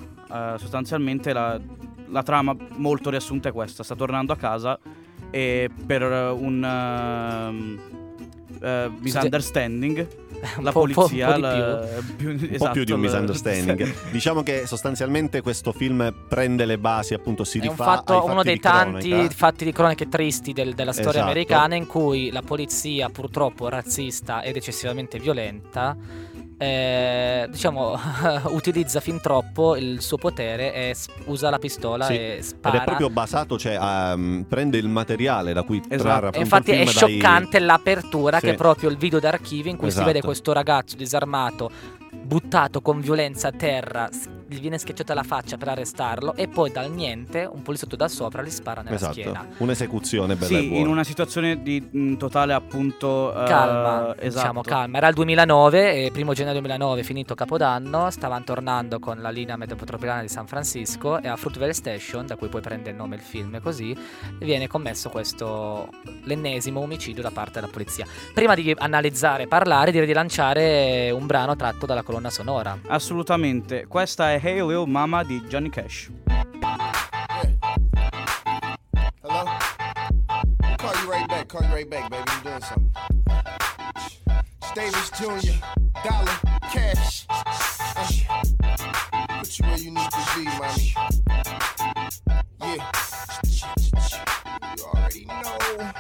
sostanzialmente 0.58 1.34
la, 1.34 1.60
la 2.10 2.22
trama 2.22 2.56
molto 2.76 3.10
riassunta 3.10 3.50
è 3.50 3.52
questa, 3.52 3.82
sta 3.82 3.96
tornando 3.96 4.32
a 4.32 4.38
casa 4.38 4.78
e 5.32 5.72
per 5.88 6.04
un 6.04 6.64
eh, 8.62 8.92
misunderstanding 9.00 10.25
la 10.62 10.70
Un 10.70 10.72
po'- 10.72 10.82
un 10.82 10.92
po'- 10.92 11.02
polizia 11.02 11.28
un 11.28 11.32
po' 11.34 11.36
di 11.36 11.42
la- 11.42 11.88
più- 12.16 12.30
Un 12.30 12.38
po' 12.48 12.54
esatto, 12.56 12.72
più 12.72 12.84
di 12.84 12.92
un 12.92 13.02
la- 13.02 13.06
misunderstanding. 13.06 13.94
diciamo 14.12 14.44
che 14.44 14.64
sostanzialmente 14.66 15.42
questo 15.42 15.72
film 15.72 16.14
prende 16.28 16.66
le 16.66 16.78
basi, 16.78 17.14
appunto, 17.14 17.44
si 17.44 17.60
È 17.60 17.64
un 17.64 17.70
rifà 17.70 17.84
fatto, 17.84 18.26
uno 18.26 18.44
dei 18.44 18.60
tanti 18.60 19.10
cronaca. 19.10 19.30
fatti 19.34 19.66
di 19.66 19.72
cronache 19.72 20.08
tristi 20.10 20.54
del- 20.54 20.74
della 20.74 20.92
storia 20.94 21.10
Esatto. 21.12 21.26
americana 21.26 21.76
in 21.76 21.86
cui 21.88 22.32
la 22.32 22.42
polizia, 22.42 23.10
purtroppo 23.10 23.70
razzista 23.70 24.42
ed 24.44 24.56
eccessivamente 24.56 25.20
violenta, 25.20 25.96
eh, 26.58 27.48
diciamo, 27.50 27.98
utilizza 28.52 29.00
fin 29.00 29.20
troppo 29.22 29.76
il 29.76 30.02
suo 30.02 30.18
potere 30.18 30.74
e 30.74 30.96
usa 31.26 31.50
la 31.50 31.60
pistola 31.60 32.06
Sì, 32.06 32.14
e 32.14 32.36
Ed 32.38 32.42
spara. 32.44 32.82
è 32.82 32.84
proprio 32.86 33.10
basato, 33.10 33.58
cioè 33.58 33.78
ehm, 33.80 34.46
prende 34.48 34.78
il 34.78 34.88
materiale 34.88 35.54
da 35.54 35.64
cui 35.64 35.78
Esatto. 35.80 36.02
trarre 36.04 36.26
E 36.26 36.28
appunto 36.30 36.40
infatti 36.44 36.72
è 36.72 36.74
film 36.74 36.86
dai- 36.86 36.94
scioccante 36.94 37.60
l'apertura 37.60 38.40
Sì. 38.40 38.46
che 38.46 38.52
è 38.54 38.56
proprio 38.56 38.90
il 38.90 38.98
video 38.98 39.20
d'archivio 39.20 39.72
in 39.72 39.78
cui 39.78 39.88
si 39.90 39.98
Esatto. 39.98 40.12
vede 40.12 40.22
questo 40.26 40.54
ragazzo 40.54 40.96
disarmato 40.96 41.70
buttato 42.12 42.82
con 42.82 43.02
violenza 43.02 43.50
a 43.50 43.52
terra, 43.52 44.10
gli 44.56 44.60
viene 44.62 44.78
schiacciata 44.78 45.14
la 45.14 45.24
faccia 45.24 45.58
per 45.58 45.68
arrestarlo 45.70 46.34
e 46.36 46.48
poi 46.48 46.72
dal 46.72 46.90
niente 46.92 47.48
un 47.52 47.62
poliziotto 47.62 47.96
da 47.96 48.08
sopra 48.08 48.42
gli 48.42 48.50
spara 48.50 48.82
nella 48.82 48.96
Esatto, 48.96 49.14
schiena. 49.14 49.48
un'esecuzione 49.58 50.36
bella 50.36 50.46
e 50.58 50.62
Sì, 50.62 50.78
in 50.78 50.88
una 50.88 51.04
situazione 51.04 51.62
di 51.62 51.86
mh, 51.90 52.16
totale 52.16 52.54
appunto 52.54 53.32
eh, 53.32 53.46
Calma, 53.46 54.16
esatto. 54.18 54.28
diciamo 54.40 54.62
calma. 54.62 54.98
Era 54.98 55.08
il 55.08 55.14
2009, 55.16 56.06
eh, 56.06 56.12
primo 56.12 56.34
gennaio 56.34 56.60
2009, 56.60 57.04
finito 57.04 57.36
Capodanno, 57.36 58.10
stavano 58.10 58.44
tornando 58.44 59.00
con 59.00 59.22
la 59.22 59.30
linea 59.30 59.56
metropolitana 59.58 60.22
di 60.22 60.28
San 60.30 60.48
Francisco 60.48 61.22
e 61.22 61.28
a 61.28 61.36
Fruitvale 61.36 61.74
Station, 61.74 62.26
da 62.26 62.36
cui 62.36 62.48
poi 62.48 62.62
prende 62.62 62.90
il 62.92 62.96
nome 62.96 63.16
il 63.16 63.22
film 63.22 63.56
e 63.56 63.60
così, 63.62 63.96
viene 64.40 64.68
commesso 64.68 65.10
questo 65.10 65.90
l'ennesimo 66.24 66.80
omicidio 66.82 67.22
da 67.22 67.32
parte 67.32 67.60
della 67.60 67.72
polizia. 67.72 68.06
Prima 68.34 68.56
di 68.56 68.74
analizzare 68.78 69.44
e 69.44 69.48
parlare, 69.48 69.92
direi 69.92 70.08
di 70.08 70.14
lanciare 70.14 71.12
un 71.12 71.26
brano 71.26 71.56
tratto 71.56 71.86
dalla 71.86 72.02
colonna 72.04 72.30
sonora. 72.30 72.78
Assolutamente. 72.88 73.86
Questa 73.88 74.32
è 74.34 74.40
Hey 74.46 74.62
Lil 74.62 74.86
Mama 74.86 75.24
di 75.26 75.42
Johnny 75.50 75.72
Cash. 75.72 76.12
Hello? 79.24 79.44
Call 80.78 80.94
you 81.02 81.10
right 81.10 81.28
back. 81.28 81.48
Call 81.48 81.64
you 81.64 81.74
right 81.74 81.90
back, 81.90 82.12
baby. 82.12 82.24
I'm 82.28 82.44
doing 82.44 82.62
something. 82.62 82.94
Davis 84.76 85.10
Jr., 85.18 85.58
Dollar, 86.06 86.38
Cash. 86.62 87.26
Put 89.40 89.58
you 89.58 89.66
where 89.66 89.80
you 89.80 89.90
need 89.90 90.12
to 90.14 90.22
be, 90.38 90.46
mommy. 90.62 90.94
Yeah. 92.62 94.45
You 94.78 94.84
already 94.84 95.26
know. 95.26 95.92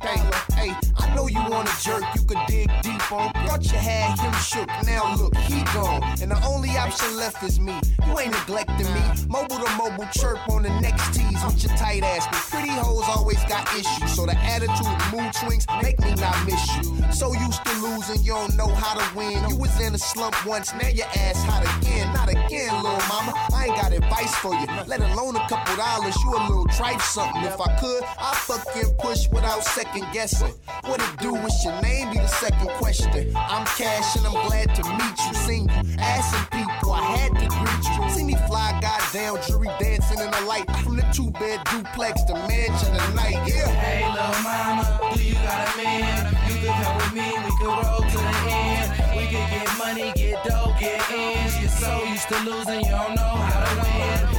Dollar, 0.00 0.36
hey, 0.54 0.72
I 0.98 1.14
know 1.14 1.26
you 1.26 1.40
want 1.50 1.68
a 1.68 1.82
jerk 1.82 2.04
you 2.14 2.22
could 2.24 2.38
dig 2.46 2.70
deep 2.82 3.12
on. 3.12 3.32
Thought 3.46 3.64
you 3.64 3.78
had 3.78 4.18
him 4.18 4.32
shook. 4.34 4.68
Now 4.86 5.14
look, 5.16 5.34
he 5.36 5.62
gone. 5.72 6.02
And 6.20 6.30
the 6.30 6.40
only 6.46 6.70
option 6.76 7.16
left 7.16 7.42
is 7.42 7.58
me. 7.58 7.80
You 8.06 8.18
ain't 8.18 8.32
neglecting 8.32 8.86
me. 8.92 9.02
Mobile 9.28 9.58
to 9.58 9.70
mobile 9.76 10.06
chirp 10.12 10.38
on 10.50 10.62
the 10.62 10.70
next 10.80 11.14
tease 11.14 11.42
with 11.44 11.64
your 11.64 11.74
tight 11.76 12.02
ass. 12.02 12.26
But 12.26 12.40
pretty 12.52 12.70
hoes 12.70 13.04
always 13.08 13.42
got 13.44 13.66
issues. 13.74 14.14
So 14.14 14.26
the 14.26 14.36
attitude, 14.36 14.86
mood 15.12 15.34
swings 15.34 15.66
make 15.82 15.98
me 16.00 16.14
not 16.14 16.36
miss 16.46 16.62
you. 16.76 17.12
So 17.12 17.32
used 17.32 17.64
to 17.64 17.72
losing, 17.80 18.22
you 18.22 18.32
don't 18.32 18.56
know 18.56 18.68
how 18.68 18.94
to 18.94 19.16
win. 19.16 19.48
You 19.48 19.56
was 19.56 19.80
in 19.80 19.94
a 19.94 19.98
slump 19.98 20.36
once, 20.46 20.72
now 20.74 20.88
your 20.88 21.06
ass 21.06 21.42
hot 21.44 21.64
again. 21.78 22.12
Not 22.12 22.28
again, 22.28 22.74
little 22.82 23.00
mama. 23.08 23.32
I 23.52 23.66
ain't 23.66 23.76
got 23.76 23.92
advice 23.92 24.34
for 24.36 24.54
you. 24.54 24.66
Let 24.86 25.00
alone 25.00 25.36
a 25.36 25.48
couple 25.48 25.76
dollars. 25.76 26.14
You 26.22 26.36
a 26.36 26.42
little 26.46 26.66
tripe 26.66 27.00
something. 27.00 27.42
If 27.42 27.60
I 27.60 27.74
could, 27.80 28.03
I 28.18 28.34
fucking 28.34 28.94
push 28.98 29.28
without 29.28 29.64
second 29.64 30.06
guessing. 30.12 30.52
What 30.84 31.00
it 31.00 31.18
do? 31.20 31.34
What's 31.34 31.64
your 31.64 31.80
name? 31.82 32.10
Be 32.10 32.18
the 32.18 32.26
second 32.26 32.68
question. 32.78 33.32
I'm 33.36 33.64
Cash 33.66 34.16
and 34.16 34.26
I'm 34.26 34.46
glad 34.46 34.74
to 34.74 34.82
meet 34.82 35.18
you. 35.26 35.34
Seen 35.34 35.68
you 35.68 35.96
asking 35.98 36.60
people, 36.60 36.92
I 36.92 37.16
had 37.16 37.32
to 37.40 37.48
greet 37.48 37.84
you. 37.96 38.10
See 38.10 38.24
me 38.24 38.36
fly, 38.46 38.78
goddamn 38.80 39.42
jury 39.46 39.68
dancing 39.78 40.20
in 40.20 40.30
the 40.30 40.40
light. 40.42 40.70
From 40.82 40.96
the 40.96 41.06
two 41.12 41.30
bed 41.32 41.60
duplex 41.70 42.22
to 42.24 42.34
mansion 42.34 42.92
tonight. 42.92 43.40
Yeah. 43.46 43.68
Hey, 43.68 44.04
little 44.06 44.42
mama, 44.42 45.14
do 45.14 45.22
you 45.22 45.34
got 45.34 45.74
a 45.74 45.82
man? 45.82 46.34
You 46.48 46.54
can 46.60 46.82
come 46.82 46.96
with 46.96 47.12
me, 47.12 47.28
we 47.44 47.50
can 47.58 47.66
roll 47.66 48.00
to 48.00 48.18
the 48.18 48.50
end. 48.50 48.90
We 49.16 49.26
can 49.26 49.44
get 49.50 49.78
money, 49.78 50.12
get 50.14 50.44
dough, 50.44 50.74
get 50.78 51.10
ends. 51.10 51.60
You're 51.60 51.70
so 51.70 52.04
used 52.04 52.28
to 52.28 52.38
losing, 52.44 52.80
you 52.84 52.90
don't 52.90 53.14
know 53.14 53.22
how 53.22 53.64
to 53.64 54.28
win. 54.28 54.33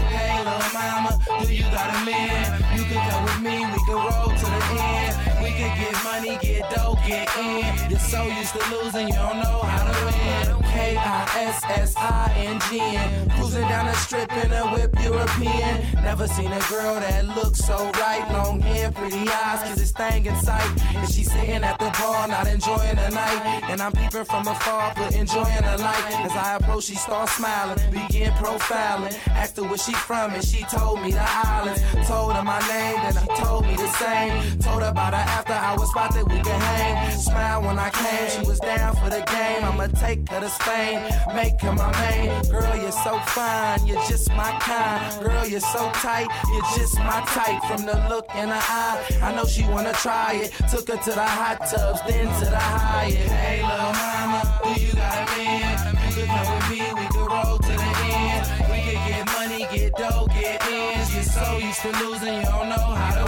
Mama, 0.76 1.18
do 1.42 1.54
you 1.54 1.64
got 1.72 1.90
a 1.96 2.06
man? 2.06 2.78
You 2.78 2.84
can 2.84 3.10
come 3.10 3.24
with 3.24 3.40
me, 3.40 3.66
we 3.66 3.80
can 3.86 3.96
roll 3.96 4.28
to 4.28 4.46
the 4.46 4.62
end. 4.84 5.42
We 5.42 5.52
can 5.52 5.72
get 5.80 6.04
money, 6.04 6.38
get 6.42 6.70
dough, 6.70 6.98
get 7.08 7.30
in. 7.38 7.90
You're 7.90 7.98
so 7.98 8.26
used 8.26 8.52
to 8.52 8.60
losing, 8.72 9.08
you 9.08 9.14
don't 9.14 9.40
know 9.40 9.62
how 9.62 9.90
to 9.90 10.06
win. 10.06 10.65
K 10.76 10.98
I 10.98 11.22
S 11.52 11.64
S 11.86 11.96
I 11.96 12.34
N 12.36 12.60
G 12.68 12.80
N. 12.80 13.30
Cruising 13.32 13.68
down 13.72 13.86
the 13.86 13.94
strip 13.94 14.32
in 14.44 14.52
a 14.52 14.64
whip 14.74 14.92
European. 15.02 15.74
Never 16.04 16.28
seen 16.28 16.52
a 16.52 16.64
girl 16.70 16.96
that 16.96 17.26
looks 17.38 17.60
so 17.60 17.78
right. 18.04 18.24
Long 18.34 18.60
hair, 18.60 18.92
pretty 18.92 19.24
eyes, 19.30 19.62
kiss 19.68 19.80
this 19.80 19.92
thing 19.92 20.26
in 20.26 20.36
sight. 20.36 20.70
And 20.96 21.08
she's 21.14 21.32
sitting 21.32 21.64
at 21.64 21.80
the 21.80 21.90
bar, 22.00 22.28
not 22.28 22.48
enjoying 22.48 22.98
the 23.04 23.10
night. 23.10 23.42
And 23.70 23.82
I'm 23.82 23.94
peeping 23.94 24.26
from 24.26 24.48
afar, 24.48 24.94
but 24.98 25.16
enjoying 25.16 25.64
the 25.70 25.78
light. 25.88 26.06
As 26.28 26.36
I 26.36 26.58
approach, 26.58 26.84
she 26.86 26.96
starts 26.96 27.34
smiling, 27.38 27.80
begin 27.92 28.32
profiling. 28.34 29.14
Asked 29.30 29.58
her 29.58 29.64
where 29.64 29.78
she 29.78 29.94
from, 29.94 30.34
and 30.34 30.44
she 30.44 30.64
told 30.66 31.02
me 31.02 31.12
the 31.12 31.26
islands. 31.26 31.82
Told 32.08 32.34
her 32.36 32.44
my 32.44 32.60
name, 32.68 32.98
then 33.04 33.14
she 33.14 33.44
told 33.44 33.66
me 33.66 33.76
the 33.76 33.92
same. 34.04 34.60
Told 34.60 34.82
her 34.84 34.90
about 34.90 35.14
her 35.14 35.26
after 35.38 35.54
hour 35.54 35.86
spot 35.86 36.14
that 36.16 36.28
we 36.28 36.38
could 36.38 36.62
hang. 36.70 37.18
Smile 37.18 37.62
when 37.62 37.80
I 37.80 37.90
came, 37.92 38.30
she 38.30 38.46
was 38.46 38.60
down 38.60 38.96
for 38.98 39.10
the 39.10 39.24
game. 39.36 39.64
I'ma 39.64 39.88
take 39.88 40.28
her 40.30 40.42
to 40.42 40.50
Spain, 40.66 41.00
make 41.36 41.62
her 41.62 41.74
my 41.74 41.92
main. 42.02 42.42
Girl, 42.50 42.76
you're 42.76 42.92
so 42.92 43.20
fine, 43.20 43.86
you're 43.86 44.02
just 44.08 44.30
my 44.32 44.50
kind. 44.60 45.24
Girl, 45.24 45.48
you're 45.48 45.60
so 45.60 45.92
tight, 45.94 46.28
you're 46.52 46.70
just 46.76 46.98
my 46.98 47.22
type. 47.28 47.62
From 47.70 47.86
the 47.86 47.94
look 48.10 48.28
in 48.34 48.50
her 48.50 48.66
eye, 48.82 48.98
I 49.22 49.36
know 49.36 49.46
she 49.46 49.62
wanna 49.70 49.94
try 49.94 50.42
it. 50.42 50.52
Took 50.72 50.88
her 50.88 50.98
to 50.98 51.12
the 51.12 51.24
hot 51.24 51.70
tubs, 51.70 52.02
then 52.08 52.26
to 52.40 52.46
the 52.50 52.58
Hyatt. 52.58 53.14
Hey, 53.14 53.62
little 53.62 53.94
mama, 53.94 54.42
do 54.64 54.82
you 54.82 54.94
got 54.94 55.22
a 55.22 55.38
man? 55.38 55.98
You 56.10 56.16
could 56.16 56.30
come 56.34 56.56
with 56.56 56.70
me, 56.72 56.82
we 56.98 57.06
could 57.14 57.30
roll 57.30 57.58
to 57.60 57.74
the 57.84 57.92
end. 58.26 58.46
We 58.72 58.78
could 58.88 59.02
get 59.06 59.26
money, 59.38 59.68
get 59.72 59.94
dough, 59.94 60.26
get 60.34 60.66
ends. 60.66 61.14
You're 61.14 61.30
so 61.30 61.58
used 61.58 61.82
to 61.82 61.92
losing, 62.02 62.34
you 62.42 62.44
don't 62.44 62.70
know 62.70 62.90
how 62.98 63.14
to 63.22 63.25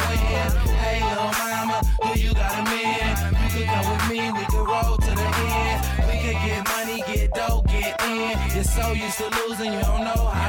so 8.68 8.92
used 8.92 9.18
to 9.18 9.30
losing, 9.48 9.74
you 9.74 9.82
don't 9.82 10.04
know 10.04 10.26
how. 10.26 10.47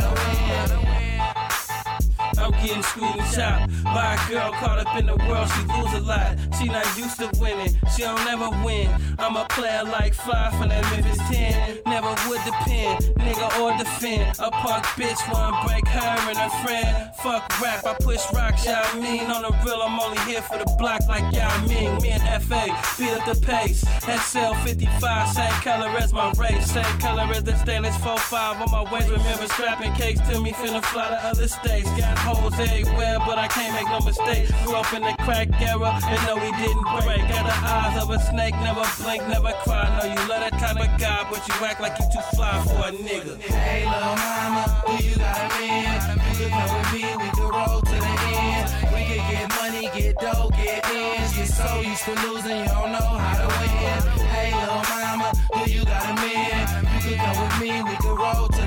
Getting 2.62 2.83
screwed 2.83 3.18
chopped 3.35 3.73
by 3.85 4.14
a 4.14 4.31
girl 4.31 4.51
caught 4.53 4.79
up 4.79 4.97
in 4.99 5.07
the 5.07 5.16
world. 5.29 5.49
She 5.51 5.62
lose 5.64 5.94
a 5.94 6.01
lot. 6.01 6.37
She 6.59 6.66
not 6.66 6.87
used 6.97 7.18
to 7.18 7.31
winning. 7.40 7.75
She 7.94 8.03
don't 8.03 8.25
never 8.25 8.51
win. 8.64 8.88
I'm 9.18 9.37
a 9.37 9.44
player 9.47 9.85
like 9.85 10.14
Fly 10.14 10.51
from 10.59 10.68
that 10.68 10.83
Memphis 10.90 11.18
10. 11.29 11.81
Never 11.87 12.14
would 12.29 12.42
depend, 12.44 13.05
nigga 13.18 13.49
or 13.61 13.77
defend. 13.77 14.37
A 14.38 14.51
park 14.51 14.85
bitch 14.99 15.21
wanna 15.33 15.66
break 15.66 15.87
her 15.88 16.29
and 16.29 16.38
her 16.38 16.51
friend. 16.62 17.11
Fuck 17.23 17.61
rap, 17.61 17.85
I 17.87 17.94
push 17.94 18.23
rocks, 18.33 18.64
y'all 18.66 19.01
mean. 19.01 19.27
On 19.31 19.42
the 19.42 19.53
real, 19.64 19.81
I'm 19.83 19.99
only 19.99 20.18
here 20.31 20.42
for 20.42 20.59
the 20.59 20.66
block 20.79 21.01
like 21.09 21.27
y'all 21.35 21.68
mean. 21.68 21.97
Me 22.03 22.11
and 22.11 22.23
FA 22.42 22.66
beat 22.99 23.11
up 23.11 23.25
the 23.27 23.47
pace. 23.47 23.81
SL 24.03 24.55
55, 24.64 25.29
same 25.29 25.51
color 25.62 25.88
as 25.99 26.12
my 26.12 26.33
race. 26.33 26.71
Same 26.71 26.99
color 26.99 27.27
as 27.35 27.44
the 27.44 27.57
stainless 27.59 27.97
45 27.99 28.62
on 28.62 28.71
my 28.71 28.92
waist. 28.92 29.09
Remember 29.09 29.47
strapping 29.49 29.92
cakes 29.94 30.21
to 30.29 30.40
me, 30.40 30.53
finna 30.53 30.83
fly 30.85 31.09
to 31.09 31.25
other 31.27 31.49
states. 31.49 31.88
Got 31.99 32.18
hoes 32.18 32.48
everywhere, 32.55 33.19
but 33.27 33.39
I 33.39 33.49
can't 33.49 33.75
make 33.75 33.89
no 33.89 34.01
mistake. 34.01 34.49
Grew 34.65 34.77
up 34.77 34.93
in 34.93 35.03
the 35.03 35.15
crack 35.25 35.49
era, 35.61 36.01
and 36.03 36.21
no, 36.27 36.37
we 36.37 36.51
didn't 36.57 36.87
break. 37.03 37.23
Got 37.29 37.45
the 37.45 37.57
eyes 37.67 38.03
of 38.03 38.11
a 38.11 38.19
snake, 38.31 38.55
never 38.65 38.85
blink, 39.03 39.27
never 39.29 39.53
cry. 39.65 39.85
No, 39.99 40.05
you 40.09 40.21
love 40.29 40.41
that 40.41 40.57
kind 40.59 40.79
of 40.79 40.89
guy, 40.99 41.27
but 41.31 41.47
you 41.47 41.55
act 41.67 41.81
like 41.81 41.99
you 41.99 42.07
too 42.13 42.25
fly 42.37 42.57
for 42.65 42.89
a 42.89 42.93
nigga. 42.93 43.37
Hey, 43.43 43.85
little 43.85 44.17
mama, 44.17 44.65
do 44.87 45.05
you 45.05 45.17
got 45.17 45.37
a 45.37 45.49
man? 45.59 46.19
You 46.31 46.45
could 46.45 46.51
come 46.51 46.71
with 46.79 46.93
me, 46.93 47.05
we 47.19 47.29
could 47.37 47.51
roll 47.53 47.81
to 47.81 47.97
the 47.99 48.15
end. 48.39 48.67
We 48.95 49.01
could 49.11 49.25
get 49.29 49.47
money, 49.59 49.91
get 49.93 50.15
dough, 50.19 50.51
get 50.57 50.87
ends. 50.89 51.37
You're 51.37 51.47
so 51.47 51.81
used 51.81 52.05
to 52.05 52.15
losing, 52.27 52.59
you 52.59 52.71
don't 52.71 52.93
know 52.93 53.11
how 53.19 53.37
to 53.43 53.49
win. 53.59 54.01
Hey, 54.33 54.55
little 54.55 54.85
mama, 54.89 55.33
do 55.53 55.71
you 55.71 55.85
got 55.85 56.05
a 56.07 56.15
man? 56.15 56.87
You 56.95 57.01
could 57.03 57.19
come 57.19 57.37
with 57.43 57.57
me, 57.61 57.83
we 57.83 57.97
could 57.97 58.17
roll 58.17 58.49
to 58.49 58.58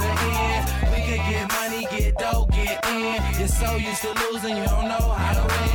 so 3.59 3.75
used 3.75 4.01
to 4.01 4.13
losing, 4.31 4.57
you 4.57 4.65
don't 4.65 4.87
know 4.87 5.09
how 5.09 5.33
to 5.33 5.41
win. 5.47 5.71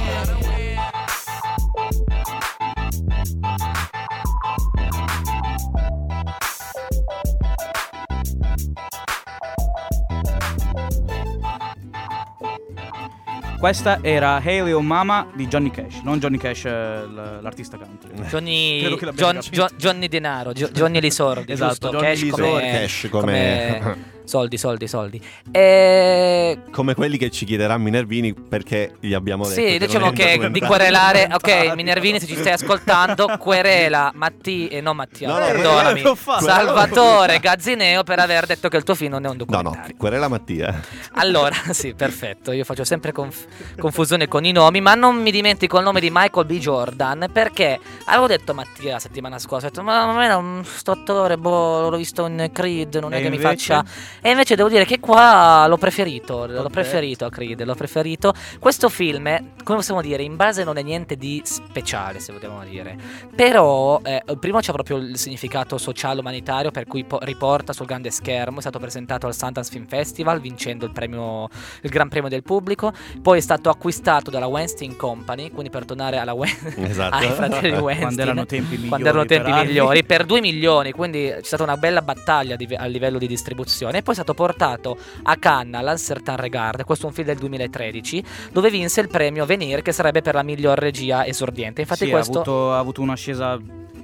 Questa 13.59 13.99
era 14.03 14.35
Haley 14.39 14.73
o 14.73 14.81
Mama 14.81 15.27
di 15.35 15.47
Johnny 15.49 15.71
Cash, 15.71 16.01
non 16.03 16.19
Johnny 16.19 16.37
Cash 16.37 16.67
eh, 16.67 16.71
l- 16.71 17.39
l'artista 17.41 17.79
country. 17.79 18.13
Johnny, 18.29 18.81
Credo 18.81 18.97
che 18.97 19.05
l'abbiamo 19.07 19.33
John- 19.33 19.43
capito. 19.43 19.67
Jo- 19.67 19.75
Johnny 19.77 20.09
Denaro, 20.09 20.53
Jo- 20.53 20.69
Johnny 20.71 21.01
Lisordi, 21.01 21.53
Esatto, 21.53 21.71
giusto? 21.71 21.91
Johnny 21.91 22.07
Cash 22.07 22.23
Lisordi. 22.23 22.43
come, 22.43 22.71
Cash 22.71 23.09
come- 23.11 24.15
soldi, 24.27 24.59
soldi, 24.59 24.87
soldi. 24.87 25.21
E... 25.51 26.59
Come 26.71 26.95
quelli 26.95 27.17
che 27.17 27.31
ci 27.31 27.45
chiederà 27.47 27.79
Minervini 27.79 28.35
perché 28.35 28.97
gli 29.01 29.15
abbiamo 29.15 29.47
detto. 29.49 29.61
Sì, 29.61 29.67
che 29.67 29.79
diciamo 29.87 30.07
è 30.07 30.09
un 30.11 30.15
che 30.15 30.25
di 30.25 30.31
documentario. 30.39 30.67
querelare, 30.69 31.29
ok, 31.33 31.73
Minervini 31.77 32.21
se 32.21 32.27
ci 32.27 32.37
stai 32.37 32.53
ascoltando, 32.53 33.37
querela 33.39 34.11
Matti 34.15 34.67
e 34.69 34.81
non 34.81 34.97
Mattia, 34.97 35.29
No, 35.29 35.39
no, 35.39 35.47
perdonami. 35.47 36.03
Salvatore 36.41 37.39
Gazzineo 37.39 38.03
per 38.03 38.19
aver 38.19 38.47
detto 38.47 38.69
che 38.69 38.77
il 38.77 38.83
tuo 38.83 38.95
film 38.95 39.13
non 39.13 39.25
è 39.25 39.29
un 39.29 39.37
No, 39.37 39.45
no, 39.57 39.63
documentario. 39.63 39.97
querela 39.97 40.29
Mattia. 40.29 40.81
Allora, 41.15 41.55
sì, 41.71 41.95
perfetto. 41.95 42.53
Io 42.53 42.65
faccio 42.65 42.85
sempre 42.85 43.13
conf- 43.13 43.47
confusione 43.79 44.29
con 44.29 44.45
i 44.45 44.53
nomi, 44.53 44.81
ma 44.81 44.95
non 44.95 45.17
mi 45.17 45.31
dimentico 45.31 45.79
il 45.79 45.85
nome 45.85 46.01
di 46.01 46.11
Michael 46.13 46.47
B. 46.47 46.59
Jordan 46.59 47.29
perché 47.33 47.79
avevo 48.07 48.27
detto 48.27 48.51
a 48.51 48.55
Mattia 48.55 48.93
la 48.95 48.99
settimana 48.99 49.39
scorsa, 49.39 49.67
ho 49.67 49.69
detto, 49.71 49.83
ma 49.83 50.03
a 50.03 50.13
me 50.13 50.29
non 50.29 50.63
sto 50.65 50.91
attore, 50.93 51.37
boh, 51.39 51.89
l'ho 51.89 51.97
visto 51.97 52.27
in 52.27 52.51
Creed, 52.53 52.97
non 52.97 53.13
è 53.13 53.19
E 53.19 53.23
che 53.23 53.29
mi 53.31 53.37
invece? 53.37 53.73
faccia... 53.75 53.85
E 54.21 54.31
invece 54.31 54.57
devo 54.57 54.69
dire 54.69 54.85
che 54.85 54.99
qua 55.01 55.67
l'ho 55.69 55.77
preferito, 55.77 56.47
l'ho 56.47 56.63
Vabbè. 56.63 56.71
preferito 56.71 57.25
a 57.25 57.31
Creed, 57.31 57.63
l'ho 57.63 57.75
preferito. 57.75 58.33
Questo 58.59 58.89
film, 58.89 59.25
come 59.63 59.77
possiamo 59.79 60.01
dire, 60.01 60.23
in 60.23 60.37
base 60.37 60.65
non 60.65 60.79
è 60.79 60.83
niente 60.83 61.17
di 61.17 61.41
speciale, 61.45 62.19
se 62.21 62.33
vogliamo 62.33 62.63
dire. 62.65 62.97
Però, 63.35 64.01
eh, 64.03 64.23
primo 64.41 64.59
c'è 64.61 64.73
proprio 64.73 64.97
il 64.97 65.17
significato 65.19 65.79
sociale 65.79 66.21
umanitario 66.21 66.71
per 66.71 66.87
cui 66.87 67.05
po- 67.05 67.19
riporta 67.23 67.73
sul 67.73 67.87
grande 67.87 68.11
schermo, 68.11 68.59
è 68.59 68.61
stato 68.61 68.79
presentato 68.79 69.27
al 69.27 69.35
Sundance 69.35 69.71
Film 69.71 69.87
Festival 69.87 70.41
vincendo 70.41 70.85
il 70.87 70.93
premio 70.93 71.49
il 71.83 71.91
Gran 71.91 72.09
Premio 72.09 72.29
del 72.29 72.43
Pubblico, 72.43 72.93
poi 73.23 73.39
è 73.39 73.41
stato 73.41 73.69
acquistato 73.71 74.31
dalla 74.31 74.47
Weinstein 74.47 74.97
Company, 74.97 75.51
quindi 75.51 75.71
per 75.71 75.85
tornare 75.85 76.17
alla 76.19 76.33
Wen- 76.33 76.55
Esatto. 76.77 77.15
ai 77.17 77.29
fratelli 77.31 77.77
Weinstein 77.77 77.99
Quando 78.01 78.23
erano 78.23 78.47
tempi 78.47 78.77
migliori. 78.77 79.03
erano 79.03 79.25
tempi 79.25 79.51
per 79.51 79.65
migliori 79.65 80.05
per 80.05 80.25
2 80.25 80.41
milioni 80.41 80.93
quindi 80.93 81.29
c'è 81.37 81.43
stata 81.43 81.63
una 81.63 81.77
bella 81.77 82.03
battaglia 82.03 82.57
di- 82.57 82.75
a 82.75 82.85
livello 82.87 83.19
di 83.19 83.27
distribuzione 83.27 84.03
poi 84.07 84.15
è 84.15 84.19
stato 84.19 84.35
portato 84.35 84.97
a 85.25 85.37
Cannes 85.37 85.81
all'Uncertain 85.81 86.39
Regard 86.39 86.85
questo 86.85 87.07
è 87.07 87.09
un 87.09 87.15
film 87.15 87.27
del 87.27 87.39
2013 87.39 88.25
dove 88.53 88.71
vinse 88.71 89.01
il 89.01 89.09
premio 89.09 89.45
Venir 89.45 89.83
che 89.83 89.91
sarebbe 89.91 90.23
per 90.23 90.35
la 90.35 90.45
miglior 90.45 90.79
regia 90.79 91.27
esordiente 91.27 91.81
infatti 91.81 92.05
Sì, 92.05 92.11
questo 92.11 92.39
ha, 92.39 92.43
avuto, 92.43 92.73
ha 92.73 92.79
avuto 92.79 93.03
un'ascesa 93.03 93.59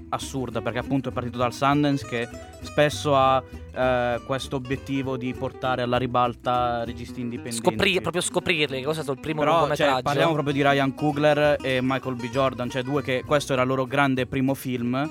assurda 0.08 0.60
perché 0.60 0.78
appunto 0.78 1.08
è 1.08 1.12
partito 1.12 1.38
dal 1.38 1.52
Sundance 1.52 2.04
che 2.06 2.28
spesso 2.62 3.16
ha 3.16 3.42
eh, 3.74 4.20
questo 4.26 4.56
obiettivo 4.56 5.16
di 5.16 5.32
portare 5.34 5.82
alla 5.82 5.96
ribalta 5.96 6.82
registi 6.84 7.20
indipendenti. 7.20 7.64
scoprire 7.64 8.00
proprio 8.00 8.22
scoprirli 8.22 8.78
che 8.78 8.84
questo 8.84 9.00
è 9.00 9.04
stato 9.04 9.18
il 9.18 9.24
primo 9.24 9.40
Però 9.40 9.52
cioè, 9.52 9.60
lungometraggio 9.60 10.02
parliamo 10.02 10.32
proprio 10.32 10.54
di 10.54 10.62
Ryan 10.62 10.94
Coogler 10.94 11.56
e 11.62 11.80
Michael 11.80 12.16
B. 12.16 12.28
Jordan, 12.28 12.68
cioè 12.68 12.82
due 12.82 13.02
che 13.02 13.22
questo 13.24 13.52
era 13.52 13.62
il 13.62 13.68
loro 13.68 13.86
grande 13.86 14.26
primo 14.26 14.54
film 14.54 15.08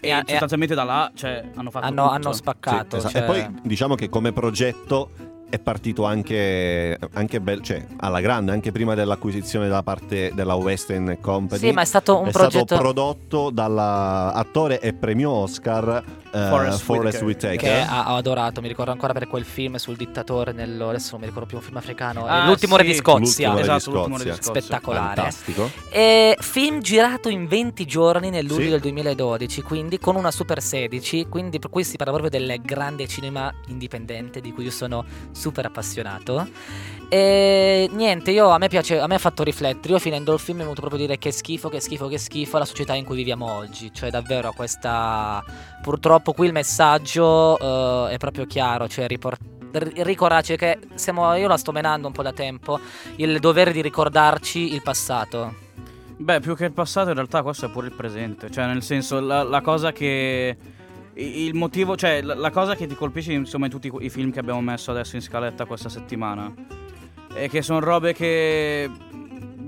e, 0.00 0.08
E 0.10 0.12
e 0.18 0.24
sostanzialmente 0.26 0.74
da 0.74 0.84
là 0.84 1.10
cioè, 1.14 1.44
hanno 1.54 1.70
fatto 1.70 1.86
hanno, 1.86 2.02
tutto. 2.02 2.14
hanno 2.14 2.32
Sì, 2.32 2.38
spaccato 2.38 2.96
esatto. 2.96 3.12
cioè- 3.12 3.22
E 3.22 3.24
poi 3.26 3.60
diciamo 3.62 3.94
che 3.94 4.08
come 4.08 4.32
progetto 4.32 5.10
è 5.48 5.60
partito 5.60 6.04
anche, 6.04 6.98
anche 7.12 7.40
bel- 7.40 7.62
cioè, 7.62 7.84
alla 7.98 8.20
grande, 8.20 8.50
anche 8.50 8.72
prima 8.72 8.94
dell'acquisizione 8.94 9.68
da 9.68 9.80
parte 9.84 10.32
della 10.34 10.54
Western 10.54 11.18
Company. 11.20 11.60
sì 11.60 11.70
ma 11.72 11.82
è 11.82 11.84
stato 11.84 12.18
un 12.18 12.26
è 12.26 12.30
progetto 12.32 12.64
stato 12.66 12.80
prodotto 12.82 13.50
dall'attore 13.50 14.80
e 14.80 14.92
premio 14.92 15.30
Oscar 15.30 16.02
eh, 16.36 16.48
Forrest 16.48 16.82
Forrest 16.82 17.22
Whitaker. 17.22 17.54
Whitaker. 17.54 17.84
che 17.86 17.88
ha- 17.88 18.12
ho 18.12 18.16
adorato, 18.16 18.60
mi 18.60 18.68
ricordo 18.68 18.90
ancora 18.90 19.12
per 19.12 19.26
quel 19.26 19.44
film 19.44 19.76
sul 19.76 19.96
dittatore 19.96 20.52
nello, 20.52 20.88
adesso 20.88 21.10
non 21.12 21.20
mi 21.20 21.26
ricordo 21.26 21.46
più 21.48 21.56
un 21.56 21.62
film 21.62 21.76
africano, 21.76 22.26
Ah, 22.26 22.44
eh, 22.44 22.46
L'ultimo 22.46 22.76
re 22.76 22.84
sì. 22.84 22.90
di 22.90 22.94
Scozia. 22.96 23.18
L'ultimo 23.50 23.54
re 23.54 23.62
di 23.62 23.68
Esatto, 23.76 23.90
l'ultimo 23.92 24.16
re 24.18 24.24
di 24.24 24.30
Scozia. 24.30 24.44
Scozia. 24.44 24.62
Spettacolare. 24.62 25.14
Fantastico. 25.14 25.70
E 25.90 26.36
film 26.40 26.80
girato 26.80 27.28
in 27.28 27.46
20 27.46 27.84
giorni 27.86 28.30
nel 28.30 28.44
luglio 28.46 28.64
Sì. 28.64 28.70
del 28.70 28.80
2012, 28.80 29.62
quindi 29.62 29.98
con 29.98 30.16
una 30.16 30.30
Super 30.30 30.60
16, 30.62 31.26
quindi 31.28 31.58
per 31.58 31.70
cui 31.70 31.84
si 31.84 31.96
parla 31.96 32.12
proprio 32.18 32.38
del 32.38 32.60
grande 32.62 33.06
cinema 33.08 33.52
indipendente 33.68 34.40
di 34.40 34.52
cui 34.52 34.64
io 34.64 34.70
sono 34.70 35.04
super 35.32 35.66
appassionato. 35.66 36.46
E 37.08 37.88
niente, 37.92 38.32
io 38.32 38.48
a 38.48 38.58
me 38.58 38.66
piace, 38.66 38.98
a 38.98 39.06
me 39.06 39.14
ha 39.14 39.18
fatto 39.18 39.44
riflettere. 39.44 39.94
Io 39.94 39.98
finendo 40.00 40.32
il 40.32 40.40
film 40.40 40.56
mi 40.56 40.62
è 40.62 40.64
venuto 40.64 40.80
proprio 40.80 41.00
dire 41.00 41.18
che 41.18 41.30
schifo, 41.30 41.68
che 41.68 41.80
schifo, 41.80 42.08
che 42.08 42.18
schifo 42.18 42.58
la 42.58 42.64
società 42.64 42.94
in 42.94 43.04
cui 43.04 43.16
viviamo 43.16 43.48
oggi. 43.50 43.92
Cioè, 43.92 44.10
davvero 44.10 44.52
questa. 44.52 45.42
Purtroppo 45.82 46.32
qui 46.32 46.46
il 46.46 46.52
messaggio 46.52 47.58
eh, 48.08 48.14
è 48.14 48.16
proprio 48.16 48.44
chiaro, 48.46 48.88
cioè 48.88 49.06
riport- 49.06 49.40
ri- 49.70 50.02
ricordarci 50.02 50.56
che 50.56 50.78
siamo, 50.94 51.32
io 51.36 51.46
la 51.46 51.56
sto 51.56 51.70
menando 51.70 52.08
un 52.08 52.12
po' 52.12 52.22
da 52.22 52.32
tempo, 52.32 52.80
il 53.16 53.38
dovere 53.38 53.70
di 53.70 53.82
ricordarci 53.82 54.74
il 54.74 54.82
passato. 54.82 55.54
Beh, 56.16 56.40
più 56.40 56.56
che 56.56 56.64
il 56.64 56.72
passato, 56.72 57.10
in 57.10 57.14
realtà 57.14 57.42
questo 57.42 57.66
è 57.66 57.70
pure 57.70 57.86
il 57.86 57.92
presente. 57.92 58.50
Cioè, 58.50 58.66
nel 58.66 58.82
senso, 58.82 59.20
la, 59.20 59.44
la 59.44 59.60
cosa 59.60 59.92
che, 59.92 60.56
il 61.14 61.54
motivo, 61.54 61.94
cioè 61.94 62.20
la, 62.22 62.34
la 62.34 62.50
cosa 62.50 62.74
che 62.74 62.88
ti 62.88 62.96
colpisce 62.96 63.32
insomma 63.32 63.66
in 63.66 63.70
tutti 63.70 63.92
i 64.00 64.10
film 64.10 64.32
che 64.32 64.40
abbiamo 64.40 64.60
messo 64.60 64.90
adesso 64.90 65.14
in 65.14 65.22
scaletta 65.22 65.66
questa 65.66 65.88
settimana 65.88 66.52
è 67.36 67.48
che 67.48 67.62
sono 67.62 67.80
robe 67.80 68.14
che 68.14 68.88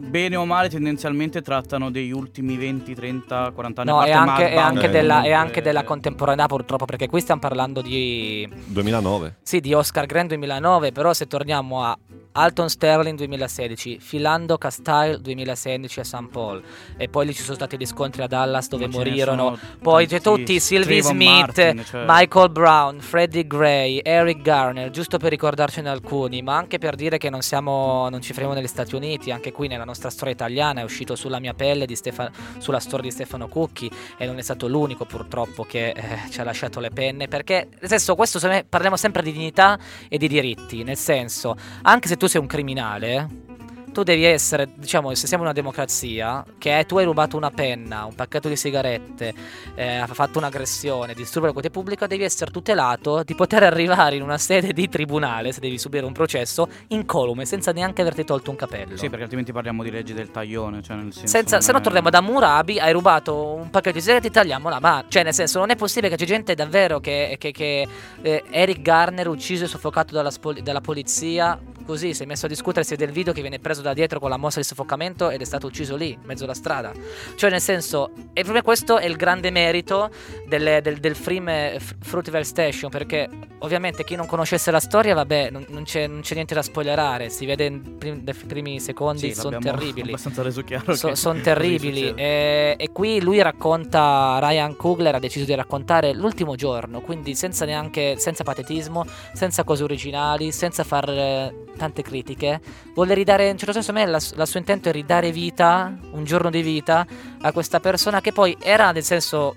bene 0.08 0.36
o 0.36 0.46
male 0.46 0.68
tendenzialmente 0.68 1.42
trattano 1.42 1.90
degli 1.90 2.10
ultimi 2.10 2.56
20, 2.56 2.94
30, 2.94 3.50
40 3.54 3.82
anni. 3.82 3.90
No, 3.90 4.02
è 4.02 4.10
anche, 4.10 4.54
Bang, 4.54 4.56
anche 4.56 4.86
eh, 4.86 4.90
della, 4.90 5.14
è 5.14 5.16
comunque- 5.16 5.34
anche 5.34 5.62
della 5.62 5.84
contemporaneità 5.84 6.46
purtroppo, 6.46 6.84
perché 6.86 7.06
qui 7.08 7.20
stiamo 7.20 7.40
parlando 7.40 7.82
di, 7.82 8.48
2009. 8.66 9.36
sì, 9.42 9.60
di 9.60 9.74
Oscar 9.74 10.06
Grant 10.06 10.28
2009, 10.28 10.92
però 10.92 11.12
se 11.12 11.26
torniamo 11.26 11.84
a 11.84 11.96
Alton 12.38 12.68
Sterling 12.70 13.16
2016, 13.16 14.00
Philando 14.08 14.58
Castile 14.58 15.18
2016 15.20 15.98
a 15.98 16.04
St. 16.04 16.28
Paul, 16.30 16.62
e 16.96 17.08
poi 17.08 17.26
lì 17.26 17.34
ci 17.34 17.42
sono 17.42 17.56
stati 17.56 17.76
gli 17.76 17.84
scontri 17.84 18.22
a 18.22 18.28
Dallas 18.28 18.68
dove 18.68 18.86
Ma 18.86 18.96
morirono 18.96 19.58
Poi 19.82 20.06
tanti- 20.06 20.22
tutti, 20.22 20.60
Sylvie 20.60 21.00
Trayvon 21.00 21.14
Smith, 21.14 21.40
Martin, 21.40 21.84
cioè- 21.84 22.04
Michael 22.06 22.50
Brown, 22.50 23.00
Freddie 23.00 23.44
Gray, 23.44 23.98
Eric 24.04 24.40
Garner, 24.42 24.90
giusto 24.90 25.18
per 25.18 25.30
ricordarcene 25.30 25.88
alcuni, 25.88 26.40
ma 26.40 26.56
anche 26.56 26.78
per 26.78 26.94
dire 26.94 27.18
che 27.18 27.28
non 27.28 27.42
siamo, 27.42 28.08
non 28.08 28.20
ci 28.20 28.32
fermiamo 28.32 28.54
negli 28.54 28.68
Stati 28.68 28.94
Uniti, 28.94 29.32
anche 29.32 29.50
qui 29.50 29.66
nella 29.66 29.84
nostra 29.84 30.08
storia 30.08 30.32
italiana 30.32 30.80
è 30.82 30.84
uscito 30.84 31.16
sulla 31.16 31.40
mia 31.40 31.54
pelle 31.54 31.86
di 31.86 31.96
Stefa- 31.96 32.30
sulla 32.58 32.78
storia 32.78 33.06
di 33.08 33.10
Stefano 33.10 33.48
Cucchi 33.48 33.90
e 34.16 34.26
non 34.26 34.38
è 34.38 34.42
stato 34.42 34.68
l'unico 34.68 35.04
purtoppo 35.06 35.64
che 35.64 35.88
eh, 35.88 36.18
ci 36.30 36.40
ha 36.40 36.44
lasciato 36.44 36.78
le 36.78 36.90
penne, 36.90 37.26
perché 37.26 37.66
nel 37.80 37.90
senso 37.90 38.14
questo 38.14 38.38
parliamo 38.68 38.96
sempre 38.96 39.22
di 39.22 39.32
dignità 39.32 39.76
e 40.08 40.18
di 40.18 40.28
diritti, 40.28 40.84
nel 40.84 40.96
senso, 40.96 41.56
anche 41.82 42.06
se 42.06 42.16
tu 42.16 42.26
sei 42.28 42.40
un 42.40 42.46
criminale, 42.46 43.46
tu 43.90 44.02
devi 44.04 44.22
essere, 44.24 44.68
diciamo, 44.76 45.12
se 45.14 45.26
siamo 45.26 45.42
una 45.42 45.52
democrazia, 45.52 46.44
che 46.58 46.84
tu 46.86 46.98
hai 46.98 47.04
rubato 47.04 47.36
una 47.36 47.50
penna, 47.50 48.04
un 48.04 48.14
pacchetto 48.14 48.46
di 48.48 48.54
sigarette, 48.54 49.34
eh, 49.74 49.96
ha 49.96 50.06
fatto 50.06 50.38
un'aggressione, 50.38 51.14
disturba 51.14 51.48
la 51.48 51.52
quiete 51.52 51.70
pubblica, 51.70 52.06
devi 52.06 52.22
essere 52.22 52.52
tutelato 52.52 53.22
di 53.24 53.34
poter 53.34 53.64
arrivare 53.64 54.14
in 54.14 54.22
una 54.22 54.38
sede 54.38 54.72
di 54.72 54.88
tribunale, 54.88 55.50
se 55.50 55.58
devi 55.58 55.78
subire 55.78 56.04
un 56.06 56.12
processo, 56.12 56.68
incolume, 56.88 57.44
senza 57.44 57.72
neanche 57.72 58.02
averti 58.02 58.24
tolto 58.24 58.50
un 58.50 58.56
capello. 58.56 58.96
Sì, 58.96 59.08
perché 59.08 59.22
altrimenti 59.22 59.50
parliamo 59.52 59.82
di 59.82 59.90
leggi 59.90 60.12
del 60.12 60.30
taglione, 60.30 60.80
cioè 60.80 60.94
nel 60.96 61.12
senso 61.12 61.26
Senza, 61.26 61.60
se 61.60 61.72
no 61.72 61.78
è- 61.78 61.80
torniamo 61.80 62.10
da 62.10 62.20
Murabi, 62.20 62.78
hai 62.78 62.92
rubato 62.92 63.34
un 63.54 63.70
pacchetto 63.70 63.96
di 63.96 64.02
sigarette, 64.02 64.30
tagliamo 64.30 64.68
la 64.68 64.78
mano. 64.78 65.06
Cioè, 65.08 65.24
nel 65.24 65.34
senso, 65.34 65.58
non 65.58 65.70
è 65.70 65.76
possibile 65.76 66.08
che 66.10 66.16
c'è 66.16 66.26
gente 66.26 66.54
davvero 66.54 67.00
che, 67.00 67.34
che- 67.40 67.50
che, 67.50 67.88
eh, 68.22 68.44
Eric 68.50 68.80
Garner 68.80 69.26
ucciso 69.26 69.64
e 69.64 69.66
soffocato 69.66 70.14
dalla, 70.14 70.30
spol- 70.30 70.60
dalla 70.62 70.80
polizia. 70.82 71.58
Così 71.88 72.12
si 72.12 72.24
è 72.24 72.26
messo 72.26 72.44
a 72.44 72.50
discutere 72.50 72.84
se 72.84 72.96
del 72.96 73.10
video 73.10 73.32
che 73.32 73.40
viene 73.40 73.60
preso 73.60 73.80
da 73.80 73.94
dietro 73.94 74.20
con 74.20 74.28
la 74.28 74.36
mossa 74.36 74.58
di 74.58 74.66
soffocamento 74.66 75.30
ed 75.30 75.40
è 75.40 75.44
stato 75.44 75.68
ucciso 75.68 75.96
lì, 75.96 76.10
in 76.10 76.20
mezzo 76.24 76.44
alla 76.44 76.52
strada. 76.52 76.92
Cioè, 77.34 77.48
nel 77.48 77.62
senso, 77.62 78.10
e 78.34 78.44
me 78.44 78.60
questo 78.60 78.98
è 78.98 79.06
il 79.06 79.16
grande 79.16 79.50
merito 79.50 80.10
del, 80.46 80.80
del, 80.82 80.98
del 80.98 81.16
film 81.16 81.48
eh, 81.48 81.80
Fruitvale 82.00 82.44
Station. 82.44 82.90
Perché 82.90 83.26
ovviamente 83.60 84.04
chi 84.04 84.16
non 84.16 84.26
conoscesse 84.26 84.70
la 84.70 84.80
storia, 84.80 85.14
vabbè, 85.14 85.48
non, 85.48 85.64
non 85.70 85.84
c'è, 85.84 86.06
non 86.06 86.20
c'è 86.20 86.34
niente 86.34 86.52
da 86.52 86.60
spoilerare. 86.60 87.30
Si 87.30 87.46
vede 87.46 87.64
in 87.64 87.96
prim- 87.96 88.46
primi 88.46 88.80
secondi, 88.80 89.32
Sì, 89.32 89.40
sono 89.40 89.56
terribili. 89.56 90.08
abbastanza 90.12 90.42
reso 90.42 90.62
chiaro. 90.64 90.94
So- 90.94 91.14
sono 91.14 91.40
terribili 91.48 92.12
e, 92.14 92.74
e 92.78 92.92
qui 92.92 93.22
lui 93.22 93.40
racconta 93.40 94.38
Ryan 94.42 94.76
Coogler 94.76 95.14
ha 95.14 95.18
deciso 95.18 95.46
di 95.46 95.54
raccontare 95.54 96.12
l'ultimo 96.12 96.54
giorno 96.54 97.00
quindi 97.00 97.34
senza 97.34 97.64
neanche 97.64 98.16
senza 98.18 98.42
patetismo 98.44 99.04
senza 99.32 99.64
cose 99.64 99.84
originali 99.84 100.52
senza 100.52 100.84
far 100.84 101.08
eh, 101.08 101.54
tante 101.78 102.02
critiche. 102.02 102.60
Vuole 102.92 103.14
ridare 103.14 103.48
in 103.48 103.56
certo 103.56 103.72
senso 103.72 103.92
a 103.92 103.94
me 103.94 104.04
la, 104.04 104.20
la 104.34 104.44
sua 104.44 104.60
intento 104.60 104.90
è 104.90 104.92
ridare 104.92 105.32
vita 105.32 105.96
un 106.10 106.24
giorno 106.24 106.50
di 106.50 106.60
vita 106.60 107.06
a 107.40 107.52
questa 107.52 107.80
persona 107.80 108.20
che 108.20 108.32
poi 108.32 108.54
era 108.60 108.92
nel 108.92 109.04
senso 109.04 109.54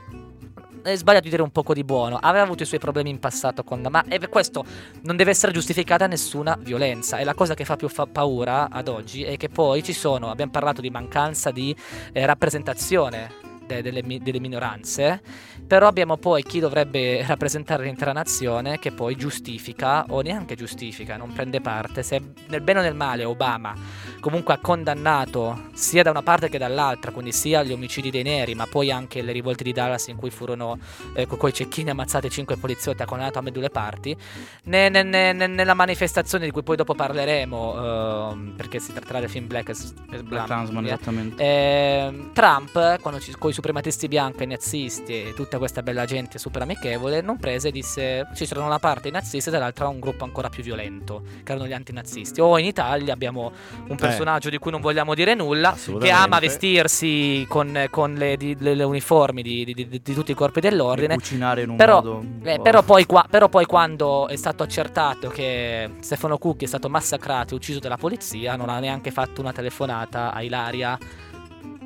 è 0.84 0.96
sbagliato 0.96 1.26
di 1.26 1.30
dire 1.30 1.42
un 1.42 1.52
poco 1.52 1.74
di 1.74 1.84
buono, 1.84 2.18
aveva 2.20 2.44
avuto 2.44 2.64
i 2.64 2.66
suoi 2.66 2.80
problemi 2.80 3.10
in 3.10 3.20
passato 3.20 3.64
con 3.64 3.86
ma 3.90 4.04
e 4.08 4.28
questo 4.30 4.64
non 5.02 5.16
deve 5.16 5.32
essere 5.32 5.52
giustificata 5.52 6.08
nessuna 6.08 6.58
violenza. 6.60 7.18
E 7.18 7.24
la 7.24 7.34
cosa 7.34 7.54
che 7.54 7.66
fa 7.66 7.76
più 7.76 7.88
fa 7.88 8.08
paura 8.08 8.70
ad 8.70 8.88
oggi 8.88 9.24
è 9.24 9.38
che 9.38 9.50
poi 9.50 9.84
ci 9.84 9.94
sono, 9.94 10.30
abbiamo 10.30 10.52
parlato 10.52 10.82
di 10.82 10.90
mancanza 10.90 11.52
di 11.52 11.76
eh, 12.12 12.26
rappresentazione 12.26 13.51
de- 13.66 13.82
delle, 13.82 14.04
mi- 14.04 14.20
delle 14.20 14.40
minoranze, 14.40 15.22
però 15.66 15.88
abbiamo 15.88 16.18
poi 16.18 16.44
chi 16.44 16.60
dovrebbe 16.60 17.24
rappresentare 17.28 17.84
l'intera 17.84 18.12
nazione 18.12 18.80
che 18.80 18.92
poi 18.92 19.16
giustifica 19.16 20.06
o 20.10 20.22
neanche 20.22 20.56
giustifica, 20.56 21.18
non 21.18 21.34
prende 21.34 21.62
parte, 21.62 22.04
se 22.04 22.22
nel 22.48 22.62
bene 22.62 22.80
o 22.80 22.82
nel 22.82 22.96
male 22.96 23.24
Obama 23.24 23.74
comunque 24.20 24.54
ha 24.54 24.58
condannato 24.60 25.70
sia 25.74 26.04
da 26.04 26.12
una 26.12 26.22
parte 26.22 26.48
che 26.50 26.58
dall'altra, 26.58 27.12
quindi 27.12 27.32
sia 27.32 27.64
gli 27.64 27.72
omicidi 27.72 28.12
dei 28.12 28.24
neri, 28.24 28.54
ma 28.54 28.68
poi 28.68 28.92
anche 28.92 29.22
le 29.22 29.32
rivolte 29.32 29.64
di 29.64 29.72
Dallas 29.74 30.08
in 30.08 30.16
cui 30.16 30.30
furono 30.30 30.78
eh, 31.16 31.26
con 31.26 31.52
cecchini 31.52 31.90
ammazzati 31.90 32.30
cinque 32.30 32.56
poliziotti, 32.58 33.02
ha 33.02 33.06
condannato 33.06 33.40
a 33.40 33.42
due 33.42 33.70
parti. 33.70 34.16
Ne- 34.66 34.90
ne- 34.90 35.04
ne- 35.04 35.48
nella 35.48 35.74
manifestazione 35.74 36.46
di 36.46 36.52
cui 36.52 36.62
poi 36.64 36.76
dopo 36.76 36.94
parleremo, 36.94 38.30
ehm, 38.32 38.54
perché 38.56 38.80
si 38.80 38.94
tratterà 38.94 39.20
del 39.20 39.30
film 39.30 39.48
Black, 39.48 39.72
Black 40.08 40.24
Black 40.24 40.46
Klansman, 40.46 40.84
via. 40.84 40.94
esattamente. 40.94 41.44
Ehm, 41.44 42.32
Trump, 42.34 43.00
quando 43.02 43.20
ci, 43.20 43.32
con 43.38 43.51
i 43.52 43.54
suprematisti 43.54 44.08
bianchi, 44.08 44.44
i 44.44 44.48
nazisti 44.48 45.14
e 45.14 45.34
tutta 45.36 45.58
questa 45.58 45.82
bella 45.84 46.06
gente 46.06 46.40
super 46.40 46.64
amichevole, 46.64 47.22
non 47.22 47.38
prese 47.38 47.68
e 47.70 47.72
disse 47.72 48.28
ci 48.34 48.46
da 48.52 48.64
una 48.64 48.80
parte 48.80 49.08
i 49.08 49.12
nazisti 49.12 49.50
e 49.50 49.52
dall'altra 49.52 49.88
un 49.88 50.00
gruppo 50.00 50.24
ancora 50.24 50.50
più 50.50 50.64
violento, 50.64 51.22
che 51.44 51.52
erano 51.52 51.68
gli 51.68 51.74
antinazisti. 51.74 52.42
O 52.42 52.58
in 52.58 52.66
Italia 52.66 53.14
abbiamo 53.14 53.52
un 53.88 53.96
personaggio 53.96 54.50
di 54.50 54.58
cui 54.58 54.72
non 54.72 54.82
vogliamo 54.82 55.14
dire 55.14 55.36
nulla, 55.36 55.76
che 56.00 56.10
ama 56.10 56.40
vestirsi 56.40 57.46
con, 57.48 57.88
con 57.90 58.14
le, 58.16 58.38
di- 58.38 58.56
le- 58.60 58.76
le 58.76 58.84
uniformi 58.84 59.42
di, 59.42 59.64
di- 59.66 59.88
di- 59.88 60.02
tutti 60.14 60.32
i 60.32 60.36
corpi 60.36 60.60
E 60.60 60.62
dell'ordine. 60.62 61.14
cucinare 61.16 61.62
in 61.64 61.70
un 61.70 61.76
Però, 61.76 62.02
modo... 62.02 62.24
eh, 62.44 62.60
però, 62.60 62.82
poi 62.84 63.06
qua- 63.06 63.26
però 63.30 63.48
poi 63.50 63.66
quando 63.66 64.28
è 64.28 64.36
stato 64.36 64.64
accertato 64.64 65.30
che 65.30 65.90
Stefano 66.00 66.38
Cucchi 66.38 66.66
è 66.66 66.68
stato 66.68 66.90
massacrato 66.90 67.54
e 67.54 67.58
ucciso 67.58 67.80
dalla 67.80 67.98
polizia, 67.98 68.56
non 68.56 68.70
ha 68.70 68.80
neanche 68.80 69.12
fatto 69.12 69.42
una 69.42 69.52
telefonata 69.52 70.34
a 70.34 70.42
Ilaria 70.42 70.98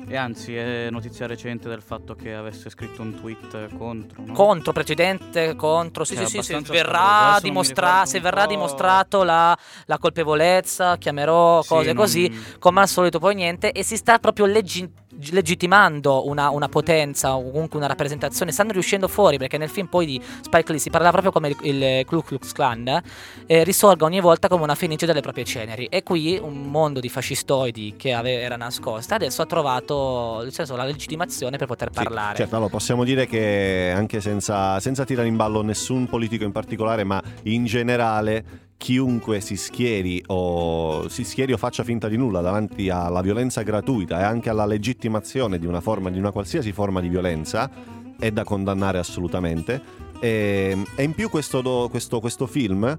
E 0.08 0.16
anzi, 0.16 0.54
è 0.54 0.88
notizia 0.88 1.26
recente 1.26 1.68
del 1.68 1.82
fatto 1.82 2.14
che 2.14 2.32
avesse 2.32 2.70
scritto 2.70 3.02
un 3.02 3.18
tweet 3.18 3.76
contro. 3.76 4.22
no? 4.24 4.32
contro 4.34 4.72
precedente 4.72 5.56
contro 5.56 6.04
sì 6.04 6.14
Cioè, 6.14 6.26
sì 6.26 6.30
sì 6.36 6.42
se 6.42 6.52
abbastanza 6.54 6.72
verrà, 6.72 7.30
non 7.32 7.38
dimostra- 7.42 8.06
se 8.06 8.20
verrà 8.20 8.46
dimostrato 8.46 9.24
la, 9.24 9.56
la 9.86 9.98
colpevolezza 9.98 10.96
chiamerò 10.96 11.60
Sì, 11.62 11.68
cose 11.68 11.86
non- 11.92 11.96
così 11.96 12.44
come 12.60 12.80
al 12.82 12.88
solito 12.88 13.18
poi 13.18 13.34
niente 13.34 13.72
e 13.72 13.82
si 13.82 13.96
sta 13.96 14.18
proprio 14.20 14.46
leggi- 14.46 14.88
legittimando 15.30 16.28
una, 16.28 16.50
una 16.50 16.68
potenza 16.68 17.36
o 17.36 17.50
comunque 17.50 17.78
una 17.78 17.86
rappresentazione 17.86 18.52
stanno 18.52 18.72
riuscendo 18.72 19.08
fuori 19.08 19.38
perché 19.38 19.58
nel 19.58 19.68
film 19.68 19.86
poi 19.86 20.06
di 20.06 20.20
Spike 20.42 20.72
Lee 20.72 20.80
si 20.80 20.90
parla 20.90 21.10
proprio 21.10 21.32
come 21.32 21.48
il, 21.48 21.56
il 21.62 22.04
Ku 22.06 22.22
Klux 22.22 22.52
Klan 22.52 23.02
eh, 23.46 23.64
risorga 23.64 24.04
ogni 24.04 24.20
volta 24.20 24.48
come 24.48 24.62
una 24.62 24.74
fenice 24.74 25.06
delle 25.06 25.20
proprie 25.20 25.44
ceneri. 25.44 25.86
E 25.86 26.02
qui 26.02 26.38
un 26.40 26.70
mondo 26.70 27.00
di 27.00 27.08
fascistoidi 27.08 27.94
che 27.96 28.12
ave- 28.12 28.40
era 28.40 28.56
nascosta 28.56 29.14
adesso 29.14 29.42
ha 29.42 29.46
trovato 29.46 30.40
nel 30.42 30.52
senso, 30.52 30.76
la 30.76 30.84
legittimazione 30.84 31.56
per 31.56 31.66
poter 31.66 31.88
Sì, 31.88 32.02
parlare. 32.02 32.36
certo, 32.36 32.56
allora 32.56 32.70
possiamo 32.70 33.04
dire 33.04 33.26
che 33.26 33.92
anche 33.94 34.20
senza, 34.20 34.78
senza 34.80 35.04
tirare 35.04 35.28
in 35.28 35.36
ballo 35.36 35.62
nessun 35.62 36.06
politico 36.06 36.44
in 36.44 36.52
particolare, 36.52 37.04
ma 37.04 37.22
in 37.44 37.64
generale 37.64 38.44
chiunque 38.76 39.40
si 39.40 39.56
schieri 39.56 40.22
o 40.26 41.08
si 41.08 41.24
schieri 41.24 41.52
o 41.52 41.56
faccia 41.56 41.82
finta 41.82 42.08
di 42.08 42.16
nulla 42.16 42.40
davanti 42.40 42.88
alla 42.90 43.20
violenza 43.22 43.62
gratuita 43.62 44.20
e 44.20 44.22
anche 44.22 44.50
alla 44.50 44.66
legittimazione 44.66 45.58
di 45.58 45.66
una 45.66 45.80
forma 45.80 46.10
di 46.10 46.18
una 46.18 46.30
qualsiasi 46.30 46.72
forma 46.72 47.00
di 47.00 47.08
violenza 47.08 47.70
è 48.18 48.30
da 48.30 48.44
condannare 48.44 48.98
assolutamente. 48.98 49.80
E, 50.20 50.76
e 50.94 51.02
in 51.02 51.12
più 51.12 51.28
questo, 51.28 51.88
questo- 51.90 52.20
questo 52.20 52.46
film 52.46 52.98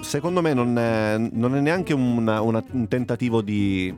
secondo 0.00 0.40
me 0.42 0.54
non 0.54 0.78
è, 0.78 1.16
non 1.18 1.56
è 1.56 1.60
neanche 1.60 1.92
una- 1.92 2.40
una- 2.40 2.62
un 2.72 2.86
tentativo 2.88 3.42
di 3.42 3.92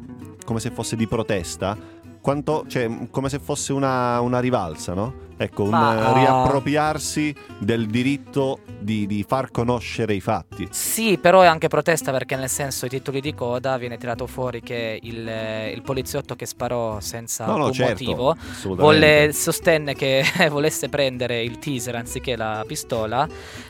come 0.45 0.61
se 0.61 0.71
fosse 0.71 0.97
di 0.97 1.07
protesta 1.07 1.77
quanto, 2.21 2.65
cioè, 2.69 2.89
come 3.11 3.29
se 3.29 3.39
fosse 3.39 3.73
una, 3.73 4.21
una 4.21 4.41
rivalsa, 4.41 4.95
no? 4.95 5.29
Ecco, 5.43 5.63
un 5.63 5.71
Ma- 5.71 6.11
eh, 6.11 6.19
riappropriarsi 6.21 7.35
del 7.59 7.87
diritto 7.87 8.59
di, 8.79 9.07
di 9.07 9.25
far 9.27 9.51
conoscere 9.51 10.13
i 10.13 10.21
fatti. 10.21 10.69
Sì, 10.71 11.17
però 11.17 11.41
è 11.41 11.47
anche 11.47 11.69
protesta 11.69 12.13
perché 12.13 12.37
nel 12.37 12.51
senso 12.51 12.85
i 12.85 12.91
titoli 12.91 13.23
di 13.23 13.33
coda 13.35 13.79
viene 13.79 13.97
tirato 13.97 14.27
fuori 14.27 14.61
che 14.61 14.99
il, 15.03 15.27
eh, 15.27 15.71
il 15.71 15.81
poliziotto 15.81 16.37
che 16.37 16.45
sparò 16.45 17.01
senza 17.01 17.47
No, 17.47 17.53
no, 17.53 17.59
alcun 17.65 17.73
certo, 17.73 18.05
motivo 18.05 18.31
assolutamente. 18.31 18.83
volle- 18.83 19.33
sostenne 19.33 19.95
che 19.95 20.23
volesse 20.51 20.91
prendere 20.91 21.43
il 21.43 21.59
teaser 21.59 21.95
anziché 21.95 22.37
la 22.37 22.63
pistola. 22.67 23.27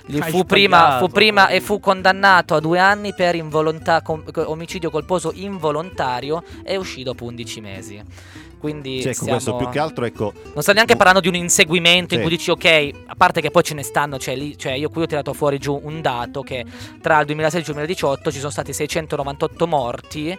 Gli 0.07 0.19
Hai 0.21 0.29
fu 0.31 0.45
prima, 0.45 0.99
fu 0.99 1.07
prima 1.09 1.47
e 1.49 1.61
fu 1.61 1.79
condannato 1.79 2.57
a 2.57 2.61
due 2.61 2.81
anni 2.81 3.15
per 3.15 3.37
involonta- 3.37 4.03
com- 4.03 4.25
omicidio 4.35 4.91
colposo 4.91 5.31
involontario 5.35 6.43
e 6.65 6.77
uscì 6.77 7.05
dopo 7.05 7.25
11 7.27 7.61
mesi. 7.61 8.03
Quindi 8.61 9.01
Sì, 9.01 9.09
ecco, 9.09 9.15
siamo- 9.25 9.31
questo 9.33 9.57
più 9.57 9.69
che 9.71 9.79
altro, 9.79 10.05
ecco, 10.05 10.33
non 10.53 10.63
sto 10.63 10.75
neanche 10.75 10.95
parlando 10.95 11.21
di 11.21 11.29
un 11.29 11.35
inseguimento 11.35 12.13
in 12.15 12.21
Sì. 12.21 12.27
cui 12.27 12.37
dici 12.37 12.51
ok, 12.51 12.91
a 13.07 13.15
parte 13.17 13.41
che 13.41 13.51
poi 13.51 13.63
ce 13.63 13.73
ne 13.73 13.83
stanno, 13.83 14.19
cioè, 14.19 14.37
lì, 14.37 14.57
cioè 14.59 14.73
io 14.73 14.91
qui 14.91 15.01
ho 15.03 15.07
tirato 15.07 15.33
fuori 15.33 15.59
giù 15.59 15.81
un 15.83 16.03
dato 16.03 16.43
che 16.43 16.65
tra 17.01 17.19
il 17.21 17.27
2016 17.27 17.57
e 17.57 17.59
il 17.73 17.77
2018 17.87 18.31
ci 18.31 18.39
sono 18.39 18.51
stati 18.51 18.75
698 18.75 19.67
morti 19.67 20.39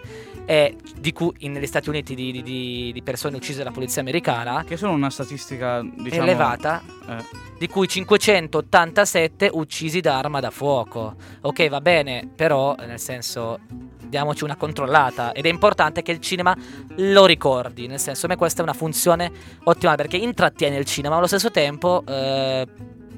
e 0.51 0.75
di 0.99 1.13
cui 1.13 1.31
negli 1.47 1.65
Stati 1.65 1.87
Uniti 1.87 2.13
di, 2.13 2.29
di- 2.33 2.43
di- 2.43 2.91
di 2.91 3.01
persone 3.01 3.37
uccise 3.37 3.59
dalla 3.59 3.71
polizia 3.71 4.01
americana. 4.01 4.65
Che 4.65 4.75
sono 4.75 4.91
una 4.91 5.09
statistica, 5.09 5.81
diciamo... 5.81 6.23
elevata, 6.23 6.83
eh, 7.07 7.23
di 7.57 7.69
cui 7.69 7.87
587 7.87 9.49
uccisi 9.53 10.01
da 10.01 10.17
arma 10.17 10.41
da 10.41 10.49
fuoco. 10.49 11.15
Ok, 11.39 11.69
va 11.69 11.79
bene, 11.79 12.29
però 12.35 12.75
nel 12.75 12.99
senso 12.99 13.59
diamoci 14.05 14.43
una 14.43 14.57
controllata. 14.57 15.31
Ed 15.31 15.45
è 15.45 15.49
importante 15.49 16.01
che 16.01 16.11
il 16.11 16.19
cinema 16.19 16.53
lo 16.97 17.25
ricordi, 17.25 17.87
nel 17.87 17.99
senso 17.99 18.25
a 18.25 18.29
me 18.29 18.35
questa 18.35 18.59
è 18.59 18.63
una 18.63 18.73
funzione 18.73 19.31
ottimale 19.63 19.95
perché 19.95 20.17
intrattiene 20.17 20.75
il 20.75 20.83
cinema, 20.83 21.13
ma 21.13 21.19
allo 21.19 21.27
stesso 21.27 21.49
tempo 21.49 22.03
eh, 22.05 22.67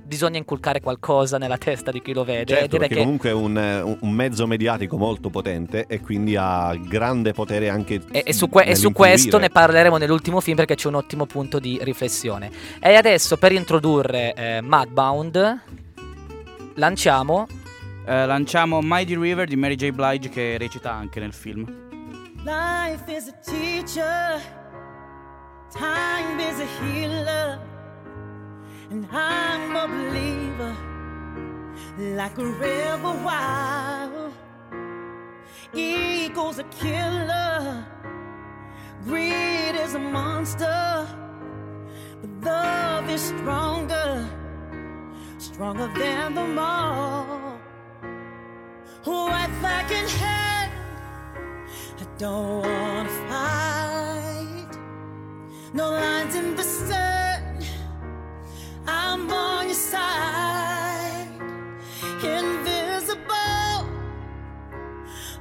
bisogna 0.03 0.37
inculcare 0.37 0.79
qualcosa 0.79 1.37
nella 1.37 1.57
testa 1.57 1.91
di 1.91 2.01
chi 2.01 2.13
lo 2.13 2.23
vede. 2.23 2.53
Certo, 2.55 2.77
perché 2.77 2.95
che 2.95 3.01
comunque 3.01 3.29
è 3.29 3.33
un, 3.33 3.57
eh, 3.57 3.81
un 3.81 4.11
mezzo 4.11 4.45
mediatico 4.47 4.97
molto 4.97 5.29
potente 5.29 5.85
e 5.87 6.01
quindi 6.01 6.35
ha 6.35 6.75
grande 6.75 7.33
potere 7.33 7.69
anche 7.69 8.01
E, 8.11 8.23
e 8.25 8.33
su, 8.33 8.49
que- 8.49 8.65
e 8.65 8.75
su 8.75 8.91
questo 8.91 9.37
ne 9.39 9.49
parleremo 9.49 9.97
nell'ultimo 9.97 10.39
film 10.39 10.57
perché 10.57 10.75
c'è 10.75 10.87
un 10.87 10.95
ottimo 10.95 11.25
punto 11.25 11.59
di 11.59 11.79
riflessione. 11.81 12.51
E 12.79 12.95
adesso 12.95 13.37
per 13.37 13.51
introdurre 13.51 14.33
eh, 14.33 14.61
Mudbound 14.61 15.61
lanciamo 16.75 17.47
eh, 18.05 18.25
lanciamo 18.25 18.79
Mighty 18.81 19.17
River 19.17 19.47
di 19.47 19.55
Mary 19.55 19.75
J. 19.75 19.91
Blige 19.91 20.29
che 20.29 20.57
recita 20.57 20.91
anche 20.91 21.19
nel 21.19 21.33
film. 21.33 21.65
Life 22.43 23.09
is 23.09 23.29
a 23.29 23.37
teacher, 23.41 24.41
time 25.71 26.41
is 26.41 26.59
a 26.59 26.67
healer, 26.83 27.57
and 28.89 29.07
I'm 29.11 29.75
a 29.75 29.87
believer, 29.87 30.75
like 32.15 32.37
a 32.37 32.45
river 32.45 33.13
wild. 33.23 34.33
A 36.55 36.63
killer, 36.65 37.83
greed 39.05 39.75
is 39.75 39.95
a 39.95 39.99
monster, 39.99 41.07
but 42.21 42.45
love 42.45 43.09
is 43.09 43.21
stronger, 43.21 44.29
stronger 45.39 45.91
than 45.97 46.35
them 46.35 46.59
all. 46.59 47.59
White 49.03 49.49
flag 49.61 49.91
in 49.91 50.07
hand. 50.07 50.71
I 51.99 52.05
don't 52.19 52.61
wanna 52.61 53.09
fight. 53.29 54.77
No 55.73 55.89
lines 55.89 56.35
in 56.35 56.55
the 56.55 56.63
sun. 56.63 57.12
I'm 58.87 59.31
on 59.31 59.65
your 59.67 59.75
side. 59.75 61.27
Invisible. 62.23 63.87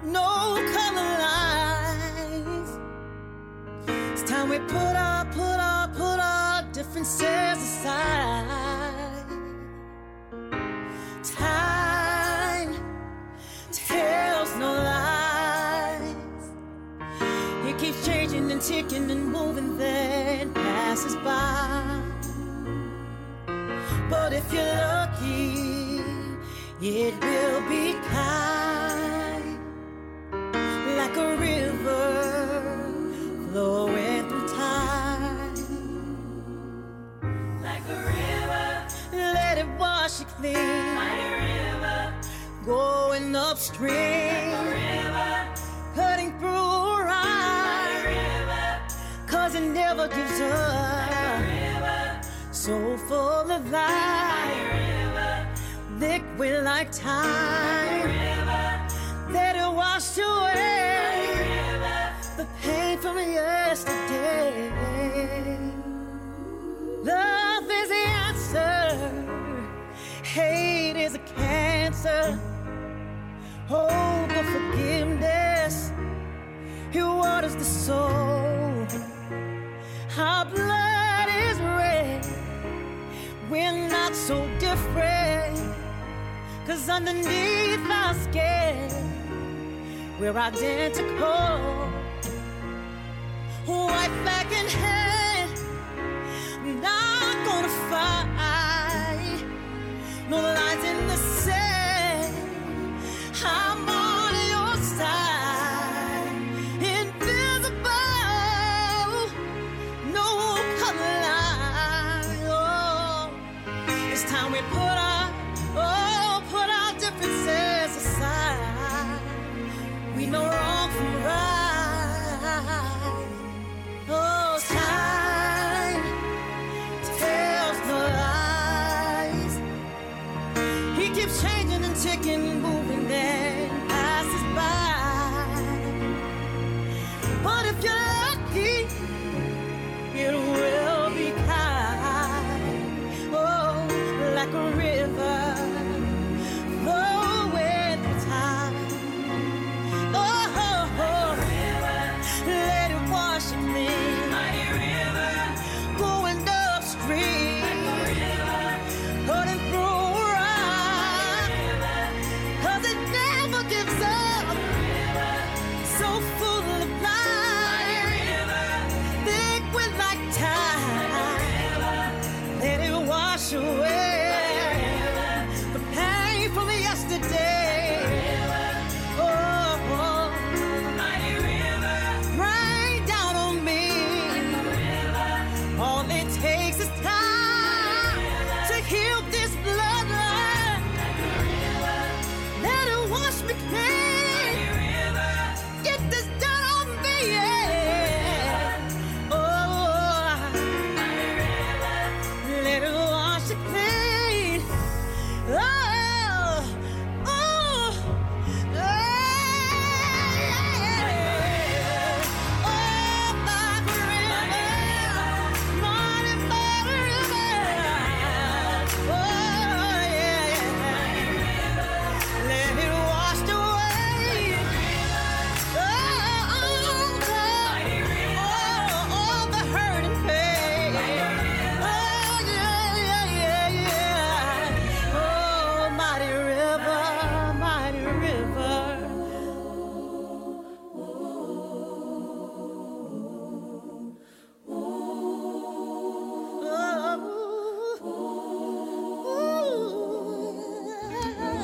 No 0.04 0.54
color 0.72 1.18
lines. 1.26 2.78
It's 4.12 4.22
time 4.30 4.48
we 4.48 4.58
put 4.60 4.96
our, 4.96 5.24
put 5.26 5.40
our, 5.40 5.88
put 5.88 6.18
our 6.20 6.62
differences 6.72 7.22
aside. 7.22 9.26
Time 11.22 12.74
tells 13.72 14.56
no 14.56 14.72
lies. 14.72 16.14
It 17.66 17.78
keeps 17.78 18.04
changing 18.06 18.50
and 18.52 18.60
ticking 18.60 19.10
and 19.10 19.26
moving, 19.32 19.78
then 19.78 20.52
passes 20.54 21.16
by. 21.16 21.91
But 24.12 24.34
if 24.34 24.52
you're 24.52 24.62
lucky, 24.62 26.02
it 26.82 27.14
will 27.24 27.60
be 27.66 27.94
kind, 28.10 28.81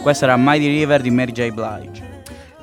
Questa 0.02 0.24
era 0.24 0.36
Mighty 0.36 0.68
River 0.68 1.00
di 1.02 1.10
Mary 1.10 1.32
J. 1.32 1.50
Blige. 1.50 2.06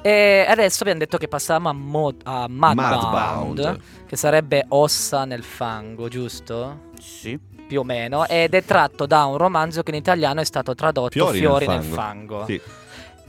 E 0.01 0.45
adesso 0.47 0.81
abbiamo 0.81 0.99
detto 0.99 1.17
che 1.17 1.27
passavamo 1.27 1.69
a, 1.69 1.73
Mo- 1.73 2.15
a 2.23 2.47
Mudbound, 2.47 3.47
Mudbound. 3.47 3.81
che 4.05 4.15
sarebbe 4.15 4.65
ossa 4.69 5.25
nel 5.25 5.43
fango, 5.43 6.07
giusto? 6.07 6.91
Sì. 6.99 7.38
Più 7.67 7.79
o 7.79 7.83
meno. 7.83 8.25
Ed 8.27 8.53
è 8.53 8.63
tratto 8.63 9.05
da 9.05 9.25
un 9.25 9.38
romanzo 9.38 9.83
che 9.83 9.91
in 9.91 9.97
italiano 9.97 10.41
è 10.41 10.45
stato 10.45 10.75
tradotto 10.75 11.09
Fiori, 11.09 11.39
Fiori, 11.39 11.67
nel 11.67 11.79
nel 11.79 11.91
fango. 11.91 12.45
Sì. 12.45 12.61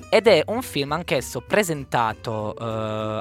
Ed 0.09 0.27
è 0.27 0.43
un 0.47 0.63
film 0.63 0.93
anch'esso 0.93 1.41
presentato 1.41 2.55
eh, 2.59 2.63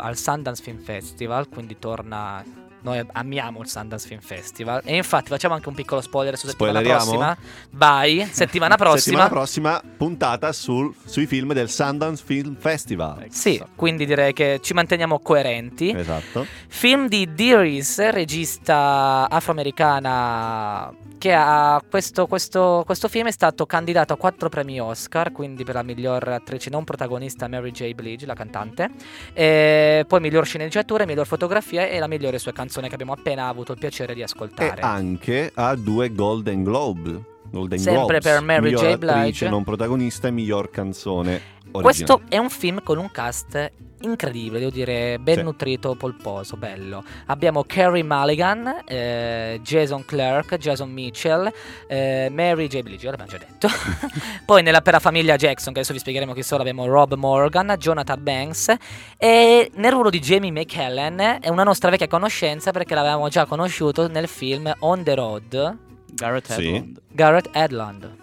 al 0.01 0.17
Sundance 0.17 0.61
Film 0.61 0.79
Festival, 0.79 1.49
quindi 1.49 1.79
torna... 1.79 2.43
Noi 2.85 3.03
amiamo 3.13 3.61
il 3.61 3.67
Sundance 3.67 4.07
Film 4.07 4.19
Festival 4.19 4.81
e 4.85 4.95
infatti 4.95 5.29
facciamo 5.29 5.55
anche 5.55 5.67
un 5.67 5.73
piccolo 5.73 6.01
spoiler 6.01 6.37
su 6.37 6.45
settimana 6.45 6.81
prossima. 6.81 7.37
Vai, 7.71 8.29
settimana 8.31 8.75
prossima. 8.75 8.99
Settimana 8.99 9.27
prossima 9.29 9.81
puntata 9.97 10.53
sul- 10.53 10.93
sui 11.03 11.25
film 11.25 11.53
del 11.53 11.67
Sundance 11.67 12.23
Film 12.23 12.55
Festival. 12.55 13.25
Sì, 13.29 13.59
quindi 13.75 14.05
direi 14.05 14.33
che 14.33 14.59
ci 14.61 14.75
manteniamo 14.75 15.17
coerenti. 15.17 15.89
Esatto. 15.97 16.45
Film 16.67 17.07
di 17.07 17.33
Dearis, 17.33 18.07
regista 18.09 19.27
afroamericana 19.31 20.93
che 21.25 21.33
ha 21.33 21.81
questo, 21.89 22.27
questo, 22.27 22.83
questo 22.85 23.07
film 23.07 23.25
è 23.25 23.31
stato 23.31 23.65
candidato 23.65 24.13
a 24.13 24.15
quattro 24.15 24.47
premi 24.47 24.79
Oscar, 24.79 25.31
quindi 25.31 25.63
per 25.63 25.73
la 25.73 25.81
miglior 25.81 26.27
attrice 26.27 26.69
non 26.69 26.83
protagonista 26.83 27.47
Mary 27.47 27.71
J. 27.71 27.93
Blige, 27.93 28.27
la 28.27 28.35
cantante, 28.35 28.91
e 29.33 30.05
poi 30.07 30.19
miglior 30.19 30.45
sceneggiatura, 30.45 31.03
miglior 31.05 31.25
fotografia 31.25 31.87
e 31.87 31.97
la 31.97 32.07
migliore 32.07 32.37
sua 32.37 32.51
canzone 32.51 32.73
che 32.87 32.93
abbiamo 32.93 33.13
appena 33.13 33.47
avuto 33.47 33.71
il 33.73 33.77
piacere 33.79 34.13
di 34.13 34.21
E 34.21 34.23
ascoltare. 34.23 34.81
anche 34.81 35.51
ha 35.53 35.75
due 35.75 36.11
Golden 36.13 36.63
Globe. 36.63 37.33
Golden 37.51 37.77
Sempre 37.79 38.19
Globes. 38.19 38.23
per 38.23 38.41
Mary 38.41 38.71
J. 38.71 38.73
attrice 38.75 38.97
Blige. 38.97 39.49
non 39.49 39.63
protagonista 39.63 40.27
e 40.27 40.31
miglior 40.31 40.69
canzone 40.69 41.41
originale. 41.77 42.05
Questo 42.19 42.21
è 42.29 42.37
un 42.37 42.49
film 42.49 42.81
con 42.83 42.97
un 42.97 43.11
cast 43.11 43.71
incredibile, 44.01 44.59
devo 44.59 44.71
dire, 44.71 45.17
ben 45.19 45.37
Sì. 45.37 45.41
nutrito, 45.41 45.95
polposo, 45.95 46.57
bello. 46.57 47.03
Abbiamo 47.27 47.63
Carrie 47.63 48.03
Mulligan, 48.03 48.83
eh, 48.85 49.59
Jason 49.63 50.05
Clark, 50.05 50.57
Jason 50.57 50.91
Mitchell, 50.91 51.51
eh, 51.87 52.29
Mary 52.31 52.67
J. 52.67 52.81
Blige, 52.81 53.09
l'abbiamo 53.09 53.31
già 53.31 53.37
detto. 53.39 53.67
Poi 54.45 54.61
nella, 54.61 54.81
per 54.81 54.93
la 54.93 54.99
famiglia 54.99 55.35
Jackson, 55.37 55.73
che 55.73 55.79
adesso 55.79 55.93
vi 55.93 55.99
spiegheremo 55.99 56.33
chi 56.33 56.43
sono, 56.43 56.61
abbiamo 56.61 56.85
Rob 56.85 57.15
Morgan, 57.15 57.73
Jonathan 57.79 58.21
Banks 58.21 58.73
e 59.17 59.71
nel 59.73 59.91
ruolo 59.91 60.09
di 60.11 60.19
Jamie 60.19 60.51
McKellen 60.51 61.39
è 61.41 61.49
una 61.49 61.63
nostra 61.63 61.89
vecchia 61.89 62.07
conoscenza 62.07 62.69
perché 62.71 62.93
l'avevamo 62.93 63.27
già 63.29 63.45
conosciuto 63.45 64.07
nel 64.07 64.27
film 64.27 64.71
On 64.79 65.03
the 65.03 65.15
Road. 65.15 65.77
Garrett 66.13 66.51
Sì. 66.51 66.67
Hedlund. 66.67 67.01
Garrett 67.11 67.49
Edlund. 67.53 68.15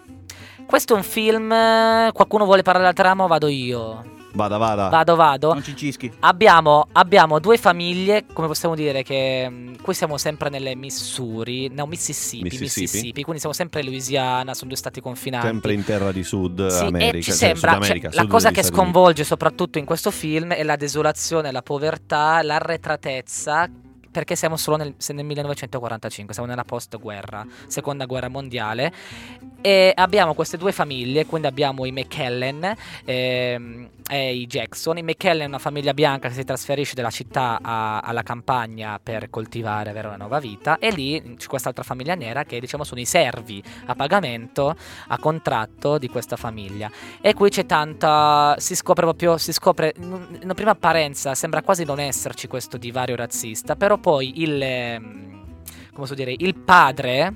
Questo 0.65 0.93
è 0.93 0.97
un 0.97 1.03
film. 1.03 1.51
eh, 1.51 2.09
Qualcuno 2.13 2.45
vuole 2.45 2.61
parlare 2.63 2.85
della 2.91 2.95
trama 2.95 3.23
o 3.23 3.27
vado 3.27 3.47
io? 3.47 4.11
Vada, 4.35 4.57
vada. 4.57 4.87
Vado, 4.89 5.15
vado. 5.15 5.53
Non 5.53 5.63
ci 5.63 5.75
cischi. 5.75 6.11
Abbiamo, 6.21 6.87
abbiamo 6.93 7.37
due 7.37 7.57
famiglie, 7.57 8.25
come 8.33 8.47
possiamo 8.47 8.73
dire, 8.73 9.03
che 9.03 9.47
mh, 9.47 9.81
qui 9.83 9.93
siamo 9.93 10.17
sempre 10.17 10.49
nelle 10.49 10.75
Missouri, 10.75 11.69
no 11.71 11.85
Mississippi, 11.85 12.43
Mississippi. 12.45 12.81
Mississippi, 12.81 13.21
quindi 13.21 13.39
siamo 13.39 13.53
sempre 13.53 13.81
in 13.81 13.85
Louisiana, 13.87 14.55
sono 14.55 14.69
due 14.69 14.77
stati 14.77 15.01
confinanti. 15.01 15.45
Sempre 15.45 15.73
in 15.73 15.83
terra 15.83 16.11
di 16.11 16.23
Sud 16.23 16.65
Sì, 16.65 16.83
America. 16.85 17.17
e 17.17 17.21
ci 17.21 17.29
cioè, 17.29 17.35
sembra, 17.35 17.73
Sud 17.73 17.83
America, 17.83 18.09
cioè, 18.09 18.23
la 18.23 18.27
cosa 18.27 18.49
che 18.49 18.63
sconvolge 18.63 19.23
soprattutto 19.23 19.77
in 19.77 19.85
questo 19.85 20.09
film 20.09 20.51
è 20.53 20.63
la 20.63 20.77
desolazione, 20.77 21.51
la 21.51 21.61
povertà, 21.61 22.41
l'arretratezza. 22.41 23.69
Perché 24.13 24.35
siamo 24.35 24.57
solo 24.57 24.77
nel, 24.77 24.93
nel 25.07 25.25
1945, 25.25 26.33
siamo 26.33 26.47
nella 26.47 26.63
post-guerra, 26.63 27.45
seconda 27.67 28.05
guerra 28.05 28.29
mondiale. 28.29 28.93
E 29.59 29.91
abbiamo 29.95 30.33
queste 30.33 30.57
due 30.57 30.71
famiglie, 30.71 31.25
quindi 31.25 31.47
abbiamo 31.47 31.85
i 31.85 31.91
McKellen 31.91 32.75
ehm, 33.05 33.89
e 34.09 34.35
i 34.35 34.45
Jackson. 34.45 34.97
I 34.97 35.03
McKellen 35.03 35.43
è 35.43 35.47
una 35.47 35.57
famiglia 35.57 35.93
bianca 35.93 36.27
che 36.27 36.33
si 36.33 36.43
trasferisce 36.43 36.95
dalla 36.95 37.09
città 37.09 37.59
a- 37.61 37.99
alla 38.01 38.23
campagna 38.23 38.99
per 39.01 39.29
coltivare, 39.29 39.89
avere 39.89 40.07
una 40.07 40.17
nuova 40.17 40.39
vita. 40.39 40.77
E 40.79 40.91
lì 40.91 41.35
c'è 41.37 41.47
quest'altra 41.47 41.83
famiglia 41.83 42.13
nera 42.13 42.43
che 42.43 42.59
diciamo 42.59 42.83
sono 42.83 42.99
i 42.99 43.05
servi 43.05 43.63
a 43.85 43.95
pagamento, 43.95 44.75
a 45.07 45.17
contratto 45.17 45.97
di 45.97 46.09
questa 46.09 46.35
famiglia. 46.35 46.91
E 47.21 47.33
qui 47.33 47.49
c'è 47.49 47.65
tanta. 47.65 48.55
Si 48.59 48.75
scopre 48.75 49.05
proprio. 49.05 49.37
Si 49.37 49.53
scopre. 49.53 49.93
In 49.97 50.51
prima 50.53 50.71
apparenza 50.71 51.33
sembra 51.35 51.61
quasi 51.61 51.85
non 51.85 51.99
esserci 51.99 52.47
questo 52.47 52.77
divario 52.77 53.15
razzista. 53.15 53.75
Però 53.77 53.97
poi 54.03 54.41
il. 54.41 54.61
ehm, 54.61 55.31
come 55.63 55.93
posso 55.93 56.13
dire? 56.13 56.35
Il 56.37 56.55
padre. 56.55 57.33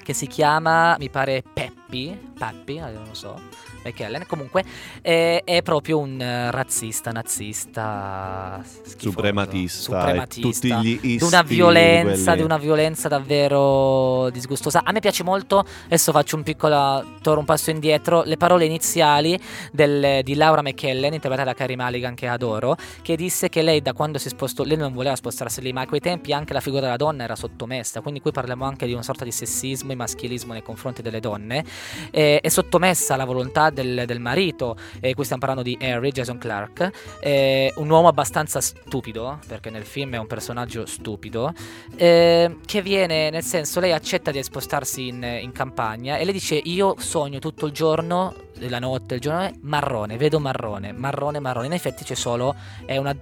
Che 0.00 0.14
si 0.14 0.28
chiama. 0.28 0.94
Mi 1.00 1.10
pare 1.10 1.42
Peppi. 1.42 2.16
Peppi, 2.38 2.76
eh, 2.76 2.90
non 2.92 3.06
lo 3.08 3.14
so. 3.14 3.40
McKellen. 3.84 4.26
Comunque. 4.26 4.64
È, 5.00 5.42
è 5.44 5.62
proprio 5.62 5.98
un 5.98 6.20
eh, 6.20 6.50
razzista, 6.50 7.10
nazista. 7.10 8.62
schifoso, 8.64 9.10
Suprematista. 9.10 9.78
e 9.78 9.82
Suprematista 9.82 10.48
Tutti 10.48 10.88
gli 10.88 11.00
di 11.00 11.18
una 11.22 11.42
violenza, 11.42 12.34
di 12.34 12.42
una 12.42 12.58
violenza 12.58 13.08
davvero 13.08 14.30
disgustosa. 14.30 14.82
A 14.84 14.92
me 14.92 15.00
piace 15.00 15.22
molto, 15.22 15.64
adesso 15.84 16.12
faccio 16.12 16.36
un 16.36 16.42
piccolo 16.42 17.04
torno 17.22 17.40
un 17.40 17.46
passo 17.46 17.70
indietro, 17.70 18.22
le 18.24 18.36
parole 18.36 18.64
iniziali 18.64 19.38
del- 19.72 20.22
di 20.22 20.34
Laura 20.34 20.62
McKellen, 20.62 21.12
interpretata 21.12 21.50
da 21.50 21.54
Carrie 21.54 21.76
Mulligan 21.76 22.14
che 22.14 22.26
adoro, 22.26 22.76
che 23.02 23.16
disse 23.16 23.48
che 23.48 23.62
lei 23.62 23.82
da 23.82 23.92
quando 23.92 24.18
si 24.18 24.28
spostò, 24.28 24.62
lei 24.62 24.76
non 24.76 24.92
voleva 24.92 25.16
spostarsi 25.16 25.60
lì, 25.60 25.72
ma 25.72 25.82
a 25.82 25.86
quei 25.86 26.00
tempi 26.00 26.32
anche 26.32 26.52
la 26.52 26.60
figura 26.60 26.82
della 26.82 26.96
donna 26.96 27.24
era 27.24 27.36
sottomessa, 27.36 28.00
quindi 28.00 28.20
qui 28.20 28.30
parliamo 28.30 28.64
anche 28.64 28.86
di 28.86 28.92
una 28.92 29.02
sorta 29.02 29.24
di 29.24 29.32
sessismo 29.32 29.92
e 29.92 29.94
maschilismo 29.94 30.52
nei 30.52 30.62
confronti 30.62 31.02
delle 31.02 31.20
donne, 31.20 31.64
eh, 32.10 32.40
è 32.40 32.48
sottomessa 32.48 33.14
alla 33.14 33.24
volontà 33.24 33.69
del, 33.70 34.04
del 34.06 34.20
marito, 34.20 34.76
e 35.00 35.14
qui 35.14 35.24
stiamo 35.24 35.44
parlando 35.44 35.62
di 35.62 35.78
Harry, 35.80 36.10
Jason 36.10 36.38
Clark, 36.38 37.18
eh, 37.20 37.72
un 37.76 37.88
uomo 37.90 38.08
abbastanza 38.08 38.60
stupido, 38.60 39.38
perché 39.46 39.70
nel 39.70 39.84
film 39.84 40.14
è 40.14 40.18
un 40.18 40.26
personaggio 40.26 40.86
stupido, 40.86 41.52
eh, 41.96 42.56
che 42.64 42.82
viene, 42.82 43.30
nel 43.30 43.42
senso, 43.42 43.80
lei 43.80 43.92
accetta 43.92 44.30
di 44.30 44.42
spostarsi 44.42 45.08
in, 45.08 45.22
in 45.22 45.52
campagna 45.52 46.16
e 46.16 46.24
lei 46.24 46.32
dice 46.32 46.54
io 46.54 46.94
sogno 46.98 47.38
tutto 47.38 47.66
il 47.66 47.72
giorno, 47.72 48.34
la 48.58 48.78
notte, 48.78 49.14
il 49.14 49.20
giorno, 49.20 49.50
marrone, 49.62 50.16
vedo 50.16 50.38
marrone, 50.38 50.92
marrone, 50.92 51.38
marrone, 51.38 51.66
in 51.66 51.72
effetti 51.72 52.04
c'è 52.04 52.14
solo, 52.14 52.54
è 52.84 52.96
una, 52.96 53.14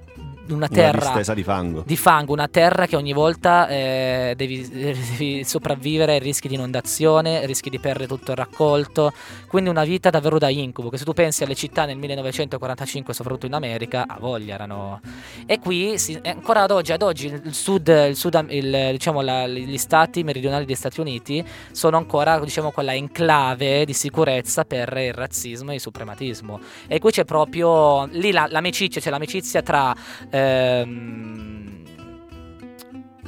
una 0.55 0.67
Una 0.67 0.69
terra 0.69 0.99
distesa 1.01 1.35
di 1.35 1.43
fango. 1.43 1.83
di 1.87 1.97
fango, 1.97 2.33
una 2.33 2.49
terra 2.49 2.87
che 2.87 2.97
ogni 2.97 3.13
volta 3.13 3.69
eh, 3.69 4.35
devi, 4.37 4.67
devi 4.69 5.45
sopravvivere, 5.45 6.19
rischi 6.19 6.49
di 6.49 6.55
inondazione, 6.55 7.45
rischi 7.47 7.71
di 7.71 7.79
perdere 7.79 8.07
tutto 8.07 8.31
il 8.33 8.37
raccolto, 8.37 9.13
quindi 9.49 9.71
una 9.71 9.85
vita 9.85 10.11
davvero 10.11 10.39
da 10.39 10.49
incubo, 10.49 10.89
che 10.89 10.99
se 10.99 11.05
tu 11.05 11.13
pensi 11.13 11.43
alle 11.45 11.55
città 11.55 11.85
nel 11.85 11.97
1945, 11.97 13.15
soprattutto 13.15 13.47
in 13.47 13.55
America, 13.55 14.05
a 14.07 14.17
voglia 14.21 14.55
erano... 14.55 15.01
E 15.47 15.59
qui, 15.59 15.99
si- 15.99 16.19
ancora 16.25 16.63
ad 16.63 16.71
oggi, 16.71 16.93
ad 16.93 17.03
oggi 17.03 17.27
il 17.27 17.55
sud, 17.55 17.89
il 18.09 18.17
sud 18.17 18.47
il- 18.51 18.89
diciamo, 18.93 19.21
la- 19.21 19.47
gli 19.47 19.79
stati 19.79 20.23
meridionali 20.25 20.65
degli 20.65 20.75
Stati 20.77 21.01
Uniti 21.01 21.45
sono 21.73 21.97
ancora, 21.97 22.39
diciamo, 22.41 22.71
quella 22.71 22.95
enclave 22.95 23.85
di 23.85 23.93
sicurezza 23.93 24.65
per 24.65 24.95
il 24.97 25.13
razzismo 25.13 25.71
e 25.71 25.75
il 25.75 25.81
suprematismo. 25.81 26.61
E 26.87 26.99
qui 26.99 27.11
c'è 27.11 27.25
proprio, 27.25 28.07
lì 28.13 28.31
la- 28.33 28.47
l'amicizia, 28.51 29.01
c'è 29.01 29.11
l'amicizia 29.11 29.63
tra... 29.63 29.95
ehm, 30.39 31.39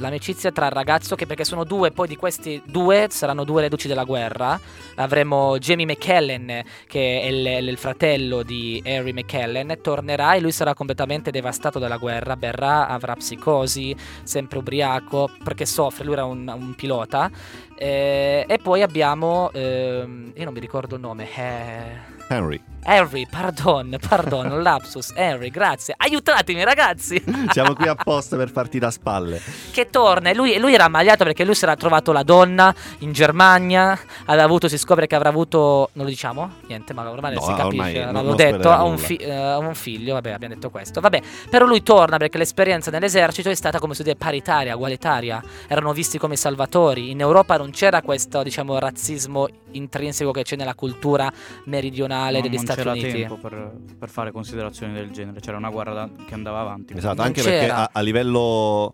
L'amicizia 0.01 0.51
tra 0.51 0.65
il 0.65 0.71
ragazzo 0.71 1.15
che 1.15 1.27
perché 1.27 1.43
sono 1.43 1.63
due, 1.63 1.91
poi 1.91 2.07
di 2.07 2.15
questi 2.15 2.59
due 2.65 3.05
saranno 3.11 3.43
due 3.43 3.61
reduci 3.61 3.87
della 3.87 4.03
guerra. 4.03 4.59
Avremo 4.95 5.59
Jamie 5.59 5.85
McKellen, 5.85 6.63
che 6.87 7.21
è 7.21 7.27
il, 7.27 7.67
il 7.67 7.77
fratello 7.77 8.41
di 8.41 8.81
Harry 8.83 9.13
McKellen, 9.13 9.77
tornerà 9.79 10.33
e 10.33 10.39
lui 10.39 10.51
sarà 10.51 10.73
completamente 10.73 11.29
devastato 11.29 11.77
dalla 11.77 11.97
guerra. 11.97 12.35
Berrà, 12.35 12.87
avrà 12.87 13.13
psicosi, 13.13 13.95
sempre 14.23 14.57
ubriaco, 14.57 15.29
perché 15.43 15.67
soffre, 15.67 16.03
lui 16.03 16.13
era 16.13 16.25
un, 16.25 16.51
un 16.51 16.73
pilota. 16.73 17.29
Eh, 17.75 18.45
e 18.47 18.57
poi 18.57 18.81
abbiamo, 18.81 19.51
ehm, 19.53 20.31
io 20.35 20.43
non 20.45 20.53
mi 20.53 20.59
ricordo 20.59 20.95
il 20.95 21.01
nome, 21.01 21.27
eh, 21.35 22.20
Henry. 22.31 22.61
Harry, 22.83 23.27
pardon, 23.29 23.95
pardon, 24.09 24.59
lapsus, 24.63 25.11
Harry, 25.15 25.51
grazie, 25.51 25.93
aiutatemi 25.95 26.63
ragazzi! 26.63 27.23
Siamo 27.51 27.75
qui 27.75 27.85
apposta 27.87 28.35
per 28.37 28.49
farti 28.49 28.79
da 28.79 28.89
spalle. 28.89 29.39
che 29.71 29.91
torna. 29.91 30.29
E 30.31 30.33
lui, 30.33 30.57
lui 30.57 30.73
era 30.73 30.85
ammaliato 30.85 31.23
perché 31.23 31.43
lui 31.45 31.53
si 31.53 31.63
era 31.63 31.75
trovato 31.75 32.11
la 32.11 32.23
donna 32.23 32.73
in 32.99 33.11
Germania, 33.11 33.95
aveva 34.25 34.45
avuto, 34.45 34.67
si 34.67 34.79
scopre 34.79 35.05
che 35.05 35.13
avrà 35.15 35.29
avuto, 35.29 35.89
non 35.93 36.05
lo 36.05 36.09
diciamo? 36.09 36.49
Niente, 36.67 36.93
ma 36.93 37.07
ormai 37.07 37.35
No, 37.35 37.41
si 37.41 37.53
capisce, 37.53 38.03
non- 38.05 38.13
l'avevo 38.13 38.21
non 38.23 38.35
detto, 38.35 38.71
ha 38.71 38.83
un, 38.83 38.97
fi- 38.97 39.23
ha 39.29 39.59
un 39.59 39.75
figlio, 39.75 40.13
vabbè 40.13 40.31
abbiamo 40.31 40.55
detto 40.55 40.71
questo, 40.71 41.01
vabbè, 41.01 41.21
però 41.51 41.67
lui 41.67 41.83
torna 41.83 42.17
perché 42.17 42.39
l'esperienza 42.39 42.89
nell'esercito 42.89 43.49
è 43.51 43.55
stata 43.55 43.77
come 43.77 43.93
si 43.93 44.01
dice 44.01 44.15
paritaria, 44.15 44.73
ugualitaria, 44.75 45.39
erano 45.67 45.93
visti 45.93 46.17
come 46.17 46.35
salvatori, 46.35 47.11
in 47.11 47.19
Europa 47.19 47.57
non 47.57 47.69
c'era 47.69 48.01
questo 48.01 48.41
diciamo 48.41 48.79
razzismo 48.79 49.47
intrinseco 49.73 50.31
che 50.31 50.41
c'è 50.41 50.55
nella 50.55 50.73
cultura 50.73 51.31
meridionale 51.65 52.19
No, 52.29 52.41
degli 52.41 52.53
non 52.55 52.63
Stati 52.63 52.79
c'era 52.79 52.91
Uniti. 52.91 53.11
tempo 53.11 53.35
per, 53.37 53.71
per 53.97 54.09
fare 54.09 54.31
considerazioni 54.31 54.93
del 54.93 55.09
genere. 55.11 55.39
C'era 55.39 55.57
una 55.57 55.69
guerra 55.69 55.93
da- 55.93 56.09
che 56.25 56.33
andava 56.33 56.59
avanti. 56.59 56.93
Esatto, 56.95 57.15
Non 57.17 57.25
anche 57.25 57.41
perché 57.41 57.59
c'era. 57.59 57.77
a, 57.77 57.89
a 57.93 58.01
livello 58.01 58.93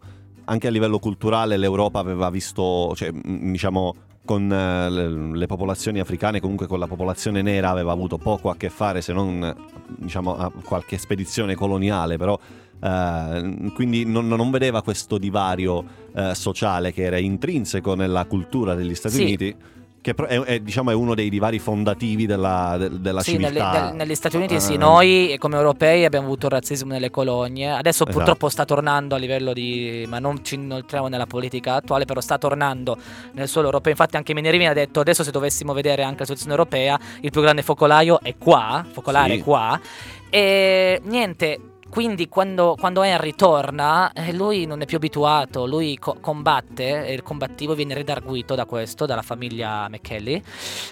anche 0.49 0.67
a 0.67 0.69
livello 0.69 0.97
culturale 0.99 1.57
l'Europa 1.57 1.99
aveva 1.99 2.29
visto, 2.29 2.93
cioè, 2.95 3.11
diciamo 3.11 3.93
con 4.23 4.49
eh, 4.51 4.89
le, 4.89 5.35
le 5.37 5.45
popolazioni 5.45 5.99
africane, 5.99 6.39
comunque 6.39 6.67
con 6.67 6.79
la 6.79 6.87
popolazione 6.87 7.41
nera, 7.41 7.69
aveva 7.69 7.91
avuto 7.91 8.17
poco 8.17 8.49
a 8.49 8.55
che 8.55 8.69
fare 8.69 9.01
se 9.01 9.11
non 9.11 9.53
diciamo, 9.87 10.37
a 10.37 10.49
qualche 10.63 10.97
spedizione 10.97 11.53
coloniale, 11.55 12.15
però 12.17 12.37
eh, 12.81 13.71
quindi 13.73 14.05
non, 14.05 14.27
non 14.27 14.49
vedeva 14.49 14.81
questo 14.83 15.17
divario 15.17 15.83
eh, 16.15 16.33
sociale 16.35 16.93
che 16.93 17.03
era 17.03 17.17
intrinseco 17.17 17.95
nella 17.95 18.25
cultura 18.25 18.73
degli 18.73 18.95
Stati 18.95 19.15
Sì. 19.15 19.23
Uniti. 19.23 19.55
Che 20.07 20.25
è, 20.25 20.39
è, 20.39 20.59
diciamo, 20.61 20.89
è 20.91 20.93
uno 20.93 21.13
dei 21.15 21.29
divari 21.29 21.59
fondativi 21.59 22.25
della, 22.25 22.77
de- 22.79 23.01
della 23.01 23.21
Sì, 23.21 23.33
nelle- 23.33 23.47
civiltà. 23.47 23.87
nel- 23.87 23.95
negli 23.95 24.15
Stati 24.15 24.37
Uniti 24.37 24.61
sì, 24.61 24.75
Eh, 24.75 24.77
noi 24.77 25.31
eh, 25.33 25.37
come 25.37 25.57
europei 25.57 26.05
abbiamo 26.05 26.27
avuto 26.27 26.45
il 26.45 26.53
razzismo 26.53 26.93
nelle 26.93 27.09
colonie, 27.09 27.69
adesso 27.71 28.03
Esatto. 28.03 28.11
purtroppo 28.17 28.47
sta 28.47 28.63
tornando 28.63 29.15
a 29.15 29.17
livello 29.17 29.51
di, 29.51 30.05
ma 30.07 30.19
non 30.19 30.45
ci 30.45 30.55
inoltriamo 30.55 31.09
nella 31.09 31.25
politica 31.25 31.73
attuale, 31.75 32.05
però 32.05 32.21
sta 32.21 32.37
tornando 32.37 32.95
nel 33.33 33.49
suolo 33.49 33.67
europeo, 33.67 33.91
infatti 33.91 34.15
anche 34.15 34.33
Menerini 34.33 34.67
ha 34.67 34.73
detto 34.73 35.01
adesso 35.01 35.25
se 35.25 35.31
dovessimo 35.31 35.73
vedere 35.73 36.03
anche 36.03 36.19
la 36.19 36.25
situazione 36.25 36.53
europea, 36.53 36.97
il 37.19 37.29
più 37.31 37.41
grande 37.41 37.61
focolaio 37.61 38.21
è 38.21 38.35
qua, 38.37 38.85
focolare 38.89 39.33
Sì. 39.33 39.39
è 39.39 39.43
qua, 39.43 39.79
e 40.29 41.01
niente... 41.03 41.59
Quindi 41.89 42.27
quando, 42.27 42.75
quando 42.79 43.01
Henry 43.01 43.33
torna, 43.33 44.11
eh, 44.13 44.33
lui 44.33 44.65
non 44.65 44.81
è 44.81 44.85
più 44.85 44.97
abituato, 44.97 45.65
lui 45.65 45.97
co- 45.97 46.17
combatte, 46.19 47.05
e 47.05 47.13
il 47.13 47.23
combattivo 47.23 47.73
viene 47.73 47.93
redarguito 47.93 48.55
da 48.55 48.65
questo, 48.65 49.05
dalla 49.05 49.21
famiglia 49.21 49.87
McKelly, 49.89 50.41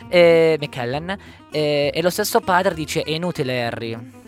eh, 0.09 0.57
McKellen, 0.59 1.17
e, 1.51 1.91
e 1.93 2.01
lo 2.01 2.09
stesso 2.09 2.39
padre 2.39 2.73
dice 2.73 3.03
è 3.03 3.11
inutile 3.11 3.63
Harry 3.63 4.23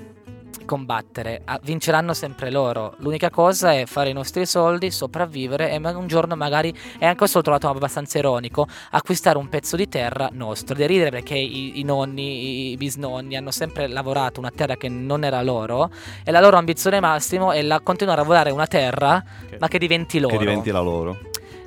combattere, 0.66 1.42
ah, 1.46 1.60
vinceranno 1.64 2.14
sempre 2.14 2.52
loro, 2.52 2.96
l'unica 2.98 3.30
cosa 3.30 3.74
è 3.74 3.86
fare 3.86 4.10
i 4.10 4.14
nostri 4.14 4.46
soldi, 4.46 4.92
sopravvivere 4.92 5.72
e 5.72 5.78
un 5.78 6.08
giorno 6.08 6.36
magari, 6.36 6.74
e 7.00 7.06
anche 7.06 7.18
questo 7.18 7.38
l'ho 7.38 7.44
trovato 7.44 7.70
abbastanza 7.70 8.18
ironico, 8.18 8.68
acquistare 8.92 9.38
un 9.38 9.50
pezzo 9.50 9.76
di 9.76 9.88
terra 9.88 10.30
nostro, 10.32 10.76
da 10.76 10.86
ridere 10.86 11.10
perché 11.10 11.36
i, 11.36 11.80
i 11.80 11.84
nonni, 11.84 12.72
i 12.72 12.78
bisnonni 12.78 13.36
hanno 13.36 13.52
sempre 13.52 13.88
lavorato 13.88 14.40
una 14.40 14.52
terra 14.52 14.76
che 14.76 14.90
non 14.90 15.24
era 15.24 15.42
loro 15.42 15.90
e 16.24 16.32
la 16.32 16.40
loro 16.40 16.58
ambizione 16.58 17.00
massimo 17.00 17.52
è 17.52 17.62
la, 17.62 17.80
continuare 17.82 18.20
a 18.20 18.24
lavorare 18.24 18.52
una 18.52 18.68
terra 18.68 19.24
Ok. 19.48 19.58
ma 19.60 19.68
che 19.68 19.78
diventi 19.78 20.20
loro. 20.20 20.38
che 20.38 20.40
diventi 20.40 20.72
la 20.72 20.80
loro. 20.80 21.18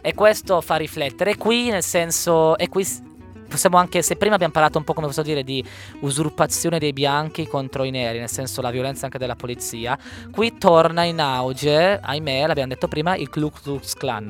E 0.03 0.14
questo 0.14 0.61
fa 0.61 0.76
riflettere. 0.76 1.36
Qui, 1.36 1.68
nel 1.68 1.82
senso, 1.82 2.57
e 2.57 2.68
qui 2.68 2.84
possiamo 3.51 3.76
anche, 3.76 4.01
se 4.01 4.16
prima 4.16 4.34
abbiamo 4.36 4.53
parlato 4.55 4.78
un 4.78 4.84
po' 4.84 4.94
come 4.94 5.07
posso 5.09 5.22
dire 5.22 5.44
di 5.44 5.62
usurpazione 6.01 6.78
dei 6.78 6.92
bianchi 6.94 7.46
contro 7.46 7.84
i 7.84 7.90
neri, 7.90 8.18
nel 8.18 8.30
senso 8.30 8.62
la 8.62 8.70
violenza 8.70 9.05
anche 9.05 9.18
della 9.18 9.36
polizia, 9.36 9.98
qui 10.30 10.57
torna 10.57 11.03
in 11.05 11.20
auge, 11.20 11.98
ahimè, 12.03 12.46
l'abbiamo 12.46 12.68
detto 12.72 12.88
prima, 12.88 13.16
il 13.16 13.28
Ku 13.28 13.51
Klux 13.51 13.94
Klan. 13.94 14.28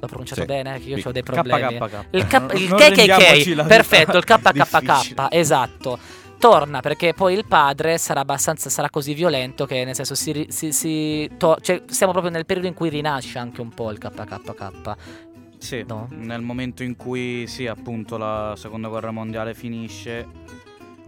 L'ho 0.00 0.06
pronunciato 0.06 0.40
Sì. 0.40 0.46
bene? 0.46 0.80
Che 0.80 0.88
io 0.88 1.00
ho 1.04 1.12
dei 1.12 1.22
problemi. 1.22 1.76
KKK. 1.78 2.04
Il, 2.12 2.26
K- 2.26 2.52
il 2.54 2.74
KKK, 2.74 3.66
perfetto, 3.66 4.16
il 4.16 4.24
KKK, 4.24 5.26
esatto. 5.28 5.98
Torna 6.38 6.80
perché 6.80 7.12
poi 7.12 7.34
il 7.34 7.44
padre 7.44 7.98
sarà 7.98 8.20
abbastanza 8.20 8.70
sarà 8.70 8.88
così 8.88 9.12
violento 9.12 9.66
che 9.66 9.84
nel 9.84 9.94
senso 9.94 10.14
si, 10.14 10.46
si- 10.48 10.72
si 10.72 11.30
to- 11.36 11.58
cioè, 11.60 11.82
siamo 11.86 12.12
proprio 12.12 12.32
nel 12.32 12.46
periodo 12.46 12.66
in 12.66 12.72
cui 12.72 12.88
rinasce 12.88 13.38
anche 13.38 13.60
un 13.60 13.68
po' 13.68 13.90
il 13.90 13.98
KKK. 13.98 14.94
Sì, 15.60 15.84
No. 15.86 16.08
nel 16.10 16.40
momento 16.40 16.82
in 16.82 16.96
cui 16.96 17.46
sì, 17.46 17.66
appunto 17.66 18.16
la 18.16 18.54
seconda 18.56 18.88
guerra 18.88 19.10
mondiale 19.10 19.54
finisce, 19.54 20.26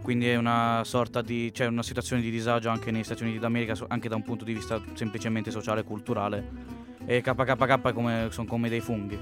quindi 0.01 0.27
è 0.27 0.35
una 0.35 0.81
sorta 0.85 1.21
di, 1.21 1.51
cioè 1.53 1.67
una 1.67 1.81
situazione 1.83 2.21
di 2.21 2.29
disagio 2.29 2.69
anche 2.69 2.91
negli 2.91 3.03
Stati 3.03 3.23
Uniti 3.23 3.39
d'America, 3.39 3.73
anche 3.87 4.07
da 4.09 4.15
un 4.15 4.21
punto 4.23 4.43
di 4.45 4.53
vista 4.53 4.79
semplicemente 4.93 5.49
sociale 5.51 5.81
e 5.81 5.83
culturale. 5.83 6.81
E 7.05 7.19
KKK 7.19 7.91
come, 7.93 8.27
sono 8.29 8.47
come 8.47 8.69
dei 8.69 8.79
funghi, 8.79 9.19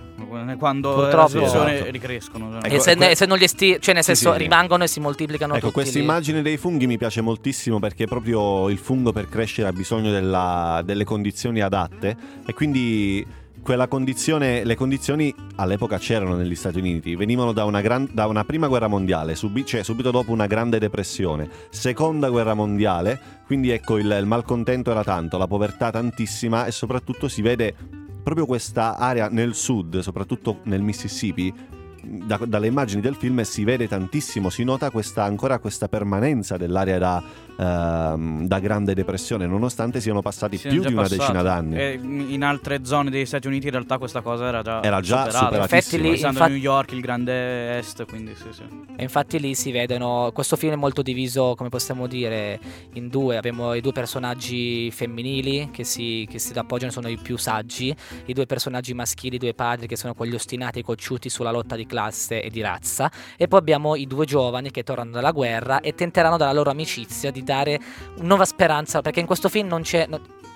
quando 0.59 0.93
Purtroppo. 0.93 1.15
la 1.17 1.27
situazione 1.27 1.73
Esatto. 1.75 1.89
ricrescono. 1.91 2.57
Ecco, 2.59 2.67
e 2.75 2.79
se, 2.79 2.95
que- 2.95 3.09
e 3.09 3.15
se 3.15 3.25
non 3.25 3.37
gli 3.39 3.43
esti- 3.43 3.77
cioè 3.81 3.95
nel 3.95 4.03
Sì, 4.03 4.13
senso 4.13 4.33
sì. 4.33 4.37
rimangono 4.37 4.83
e 4.83 4.87
si 4.87 4.99
moltiplicano 4.99 5.55
Ecco, 5.55 5.71
questa 5.71 5.97
immagine 5.97 6.43
dei 6.43 6.57
funghi 6.57 6.85
mi 6.85 6.99
piace 6.99 7.21
moltissimo 7.21 7.79
perché 7.79 8.05
proprio 8.05 8.69
il 8.69 8.77
fungo 8.77 9.11
per 9.11 9.27
crescere 9.29 9.67
ha 9.69 9.73
bisogno 9.73 10.11
della- 10.11 10.83
delle 10.85 11.03
condizioni 11.05 11.59
adatte 11.61 12.15
e 12.45 12.53
quindi 12.53 13.25
quella 13.61 13.87
condizione, 13.87 14.63
le 14.63 14.75
condizioni 14.75 15.33
all'epoca 15.55 15.97
c'erano 15.97 16.35
negli 16.35 16.55
Stati 16.55 16.79
Uniti, 16.79 17.15
venivano 17.15 17.51
da 17.51 17.65
una, 17.65 17.81
gran- 17.81 18.09
da 18.11 18.27
una 18.27 18.43
prima 18.43 18.67
guerra 18.67 18.87
mondiale, 18.87 19.35
subi- 19.35 19.65
cioè 19.65 19.83
subito 19.83 20.11
dopo 20.11 20.31
una 20.31 20.47
grande 20.47 20.79
depressione, 20.79 21.49
seconda 21.69 22.29
guerra 22.29 22.53
mondiale, 22.53 23.19
quindi 23.45 23.69
ecco 23.69 23.97
il, 23.97 24.17
il 24.19 24.25
malcontento 24.25 24.91
era 24.91 25.03
tanto, 25.03 25.37
la 25.37 25.47
povertà 25.47 25.91
tantissima 25.91 26.65
e 26.65 26.71
soprattutto 26.71 27.27
si 27.27 27.41
vede 27.41 27.75
proprio 28.23 28.45
questa 28.45 28.97
area 28.97 29.29
nel 29.29 29.53
sud, 29.53 29.99
soprattutto 29.99 30.59
nel 30.63 30.81
Mississippi, 30.81 31.53
da- 32.01 32.39
dalle 32.45 32.67
immagini 32.67 33.01
del 33.01 33.15
film 33.15 33.41
si 33.43 33.63
vede 33.63 33.87
tantissimo, 33.87 34.49
si 34.49 34.63
nota 34.63 34.89
questa, 34.89 35.23
ancora 35.23 35.59
questa 35.59 35.87
permanenza 35.87 36.57
dell'area 36.57 36.97
da, 36.97 37.23
ehm, 37.57 38.47
da 38.47 38.59
grande 38.59 38.93
depressione, 38.93 39.45
nonostante 39.45 40.01
siano 40.01 40.21
passati 40.21 40.57
Siamo 40.57 40.77
più 40.79 40.85
di 40.87 40.93
una 40.93 41.01
passati. 41.03 41.19
decina 41.19 41.41
d'anni. 41.41 41.75
E 41.77 41.99
in 42.01 42.43
altre 42.43 42.83
zone 42.85 43.09
degli 43.09 43.25
Stati 43.25 43.47
Uniti 43.47 43.65
in 43.67 43.71
realtà 43.71 43.97
questa 43.97 44.21
cosa 44.21 44.47
era 44.47 44.61
già 44.61 44.81
Era 44.83 44.99
già 45.01 45.25
superata. 45.25 45.37
superatissima. 45.45 45.77
Infatti 45.77 46.01
lì- 46.01 46.09
Pensando 46.09 46.37
infatti- 46.37 46.51
New 46.53 46.61
York, 46.61 46.91
il 46.93 47.01
grande 47.01 47.77
est, 47.77 48.05
quindi 48.05 48.35
sì, 48.35 48.47
sì. 48.51 48.63
E 48.95 49.03
infatti 49.03 49.39
lì 49.39 49.55
si 49.55 49.71
vedono, 49.71 50.31
questo 50.33 50.55
film 50.55 50.73
è 50.73 50.77
molto 50.77 51.01
diviso, 51.01 51.53
come 51.55 51.69
possiamo 51.69 52.07
dire, 52.07 52.59
in 52.93 53.07
due. 53.09 53.37
Abbiamo 53.37 53.73
i 53.73 53.81
due 53.81 53.91
personaggi 53.91 54.89
femminili 54.91 55.69
che 55.71 55.83
si, 55.83 56.27
che 56.29 56.39
si 56.39 56.57
appoggiano, 56.57 56.91
sono 56.91 57.07
i 57.07 57.17
più 57.17 57.37
saggi, 57.37 57.95
i 58.25 58.33
due 58.33 58.45
personaggi 58.45 58.93
maschili, 58.93 59.35
i 59.35 59.39
due 59.39 59.53
padri 59.53 59.87
che 59.87 59.95
sono 59.95 60.13
quegli 60.13 60.33
ostinati 60.35 60.81
cocciuti 60.83 61.29
sulla 61.29 61.51
lotta 61.51 61.75
di 61.75 61.85
classe 61.91 62.41
e 62.41 62.49
di 62.49 62.61
razza. 62.61 63.11
E 63.35 63.49
poi 63.49 63.59
abbiamo 63.59 63.95
i 63.95 64.07
due 64.07 64.25
giovani 64.25 64.71
che 64.71 64.83
tornano 64.83 65.11
dalla 65.11 65.31
guerra 65.31 65.81
e 65.81 65.93
tenteranno 65.93 66.37
dalla 66.37 66.53
loro 66.53 66.69
amicizia 66.69 67.31
di 67.31 67.43
dare 67.43 67.79
nuova 68.19 68.45
speranza, 68.45 69.01
perché 69.01 69.19
in 69.19 69.25
questo 69.25 69.49
film 69.49 69.67
non 69.67 69.81
c'è... 69.81 70.07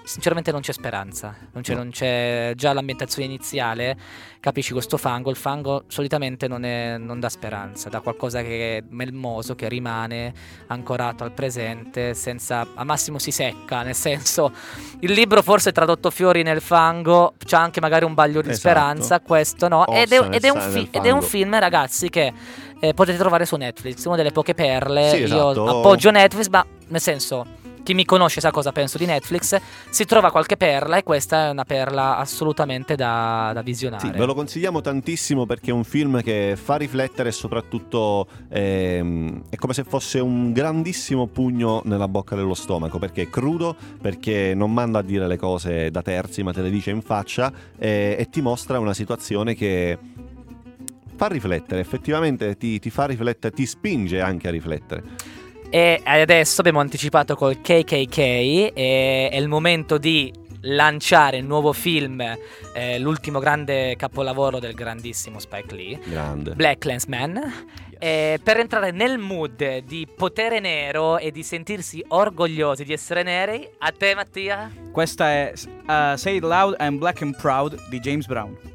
Sinceramente 0.06 0.52
non 0.52 0.62
c'è 0.62 0.72
speranza, 0.72 1.36
non 1.54 1.64
c'è, 1.64 1.74
No. 1.74 1.80
non 1.80 1.90
c'è 1.90 2.54
già 2.56 2.74
l'ambientazione 2.74 3.26
iniziale, 3.28 3.98
capisci 4.40 4.72
questo 4.72 4.98
fango, 4.98 5.32
il 5.32 5.36
fango 5.36 5.86
solitamente 5.88 6.48
non, 6.48 6.64
è- 6.64 6.98
non 7.00 7.20
dà 7.20 7.28
speranza, 7.28 7.90
dà 7.90 8.02
qualcosa 8.02 8.42
che 8.44 8.78
è 8.78 8.84
melmoso, 8.88 9.56
che 9.56 9.68
rimane 9.68 10.32
ancorato 10.68 11.24
al 11.24 11.32
presente, 11.32 12.14
senza, 12.14 12.68
al 12.76 12.86
massimo 12.86 13.18
si 13.18 13.32
secca, 13.32 13.82
nel 13.82 13.96
senso, 13.96 14.52
il 15.00 15.12
libro 15.12 15.42
forse 15.42 15.72
è 15.72 15.74
tradotto 15.74 16.12
fiori 16.12 16.44
nel 16.44 16.62
fango, 16.62 17.34
c'ha 17.44 17.60
anche 17.60 17.82
magari 17.82 18.06
un 18.06 18.14
baglio 18.14 18.42
di 18.42 18.50
Esatto. 18.52 18.60
speranza, 18.70 19.20
questo 19.22 19.68
no, 19.68 19.88
ed 19.88 20.12
è, 20.12 20.22
ed 20.30 20.44
è 20.46 20.60
fi- 20.70 20.88
ed 20.92 21.06
è 21.06 21.10
un 21.10 21.24
film 21.24 21.58
ragazzi 21.58 22.10
che 22.10 22.32
eh, 22.80 22.94
potete 22.94 23.18
trovare 23.18 23.46
su 23.48 23.56
Netflix, 23.56 24.06
una 24.06 24.16
delle 24.18 24.32
poche 24.32 24.54
perle, 24.54 25.10
Sì, 25.10 25.22
esatto. 25.24 25.64
io 25.66 25.80
appoggio 25.80 26.12
Netflix, 26.12 26.48
ma 26.50 26.64
nel 26.90 27.02
senso... 27.02 27.64
Chi 27.86 27.94
mi 27.94 28.04
conosce 28.04 28.42
sa 28.42 28.50
cosa 28.50 28.72
penso 28.72 28.98
di 28.98 29.06
Netflix, 29.06 29.62
si 29.92 30.06
trova 30.06 30.32
qualche 30.32 30.58
perla 30.58 30.98
e 30.98 31.04
questa 31.04 31.46
è 31.46 31.50
una 31.52 31.66
perla 31.66 32.18
assolutamente 32.18 32.96
da, 32.96 33.52
da 33.54 33.62
visionare. 33.62 34.04
Sì, 34.04 34.10
ve 34.10 34.26
lo 34.26 34.34
consigliamo 34.34 34.82
tantissimo 34.82 35.46
perché 35.46 35.70
è 35.70 35.74
un 35.74 35.84
film 35.84 36.24
che 36.24 36.58
fa 36.60 36.78
riflettere 36.78 37.30
e 37.30 37.32
soprattutto 37.32 38.26
ehm, 38.50 39.44
è 39.52 39.56
come 39.58 39.74
se 39.74 39.84
fosse 39.84 40.20
un 40.20 40.52
grandissimo 40.52 41.28
pugno 41.28 41.84
nella 41.86 42.08
bocca 42.08 42.36
dello 42.36 42.56
stomaco 42.56 42.98
perché 42.98 43.22
è 43.22 43.30
crudo, 43.30 43.76
perché 44.02 44.56
non 44.56 44.74
manda 44.74 44.98
a 44.98 45.04
dire 45.04 45.28
le 45.28 45.38
cose 45.38 45.92
da 45.92 46.02
terzi 46.02 46.42
ma 46.42 46.52
te 46.52 46.64
le 46.64 46.72
dice 46.72 46.90
in 46.90 47.04
faccia 47.04 47.54
e, 47.78 48.16
e 48.18 48.30
ti 48.32 48.42
mostra 48.42 48.80
una 48.80 48.96
situazione 48.96 49.54
che 49.54 50.00
fa 51.16 51.28
riflettere, 51.28 51.82
effettivamente 51.82 52.58
ti, 52.58 52.80
ti 52.80 52.90
fa 52.90 53.06
riflettere, 53.06 53.54
ti 53.54 53.68
spinge 53.68 54.22
anche 54.22 54.48
a 54.48 54.52
riflettere. 54.52 55.04
E 55.70 56.02
adesso 56.04 56.62
abbiamo 56.62 56.80
anticipato 56.80 57.36
col 57.36 57.60
KKK 57.60 58.18
e 58.18 59.30
è 59.32 59.36
il 59.36 59.48
momento 59.48 59.98
di 59.98 60.32
lanciare 60.68 61.38
il 61.38 61.46
nuovo 61.46 61.74
film, 61.74 62.22
eh, 62.74 63.00
l'ultimo 63.00 63.40
grande 63.40 63.96
capolavoro 63.96 64.60
del 64.60 64.74
grandissimo 64.74 65.40
Spike 65.40 65.76
Lee, 65.76 66.00
Grande. 66.04 66.56
Black 66.56 66.80
Clansman. 66.80 67.54
eh, 68.00 68.40
per 68.44 68.58
entrare 68.58 68.92
nel 68.92 69.18
mood 69.18 69.78
di 69.80 70.08
potere 70.16 70.60
nero 70.60 71.18
e 71.18 71.32
di 71.32 71.44
sentirsi 71.44 72.04
orgogliosi 72.08 72.84
di 72.84 72.94
essere 72.94 73.24
neri, 73.24 73.68
a 73.80 73.92
te 73.92 74.16
Mattia? 74.16 74.72
Questa 74.92 75.30
è 75.30 75.54
uh, 75.56 76.16
Say 76.16 76.38
It 76.38 76.44
Loud 76.44 76.76
I'm 76.80 76.98
Black 76.98 77.22
and 77.22 77.36
Proud 77.38 77.88
di 77.90 78.00
James 78.00 78.26
Brown. 78.26 78.75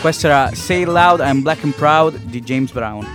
Questo 0.00 0.26
era 0.28 0.50
Say 0.54 0.84
Loud 0.84 1.20
I'm 1.20 1.42
Black 1.42 1.62
and 1.64 1.74
Proud 1.74 2.16
di 2.24 2.40
James 2.40 2.72
Brown. 2.72 3.06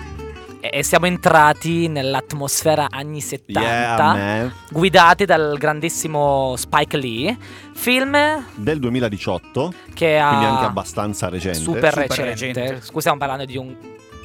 E 0.59 0.83
siamo 0.83 1.05
entrati 1.05 1.87
nell'atmosfera 1.87 2.87
anni 2.89 3.21
70, 3.21 3.59
Yeah, 4.15 4.51
guidati 4.71 5.25
dal 5.25 5.57
grandissimo 5.59 6.55
Spike 6.57 6.97
Lee, 6.97 7.37
film 7.73 8.17
Del 8.55 8.79
2018, 8.79 9.73
che 9.93 10.17
ha 10.17 10.27
quindi 10.29 10.45
anche 10.45 10.65
abbastanza 10.65 11.29
recente. 11.29 11.59
super, 11.59 11.91
Super 11.93 12.07
recente. 12.07 12.29
recente. 12.31 12.81
Scusa, 12.81 12.99
stiamo 12.99 13.17
parlando 13.17 13.45
di 13.45 13.57
un, 13.57 13.75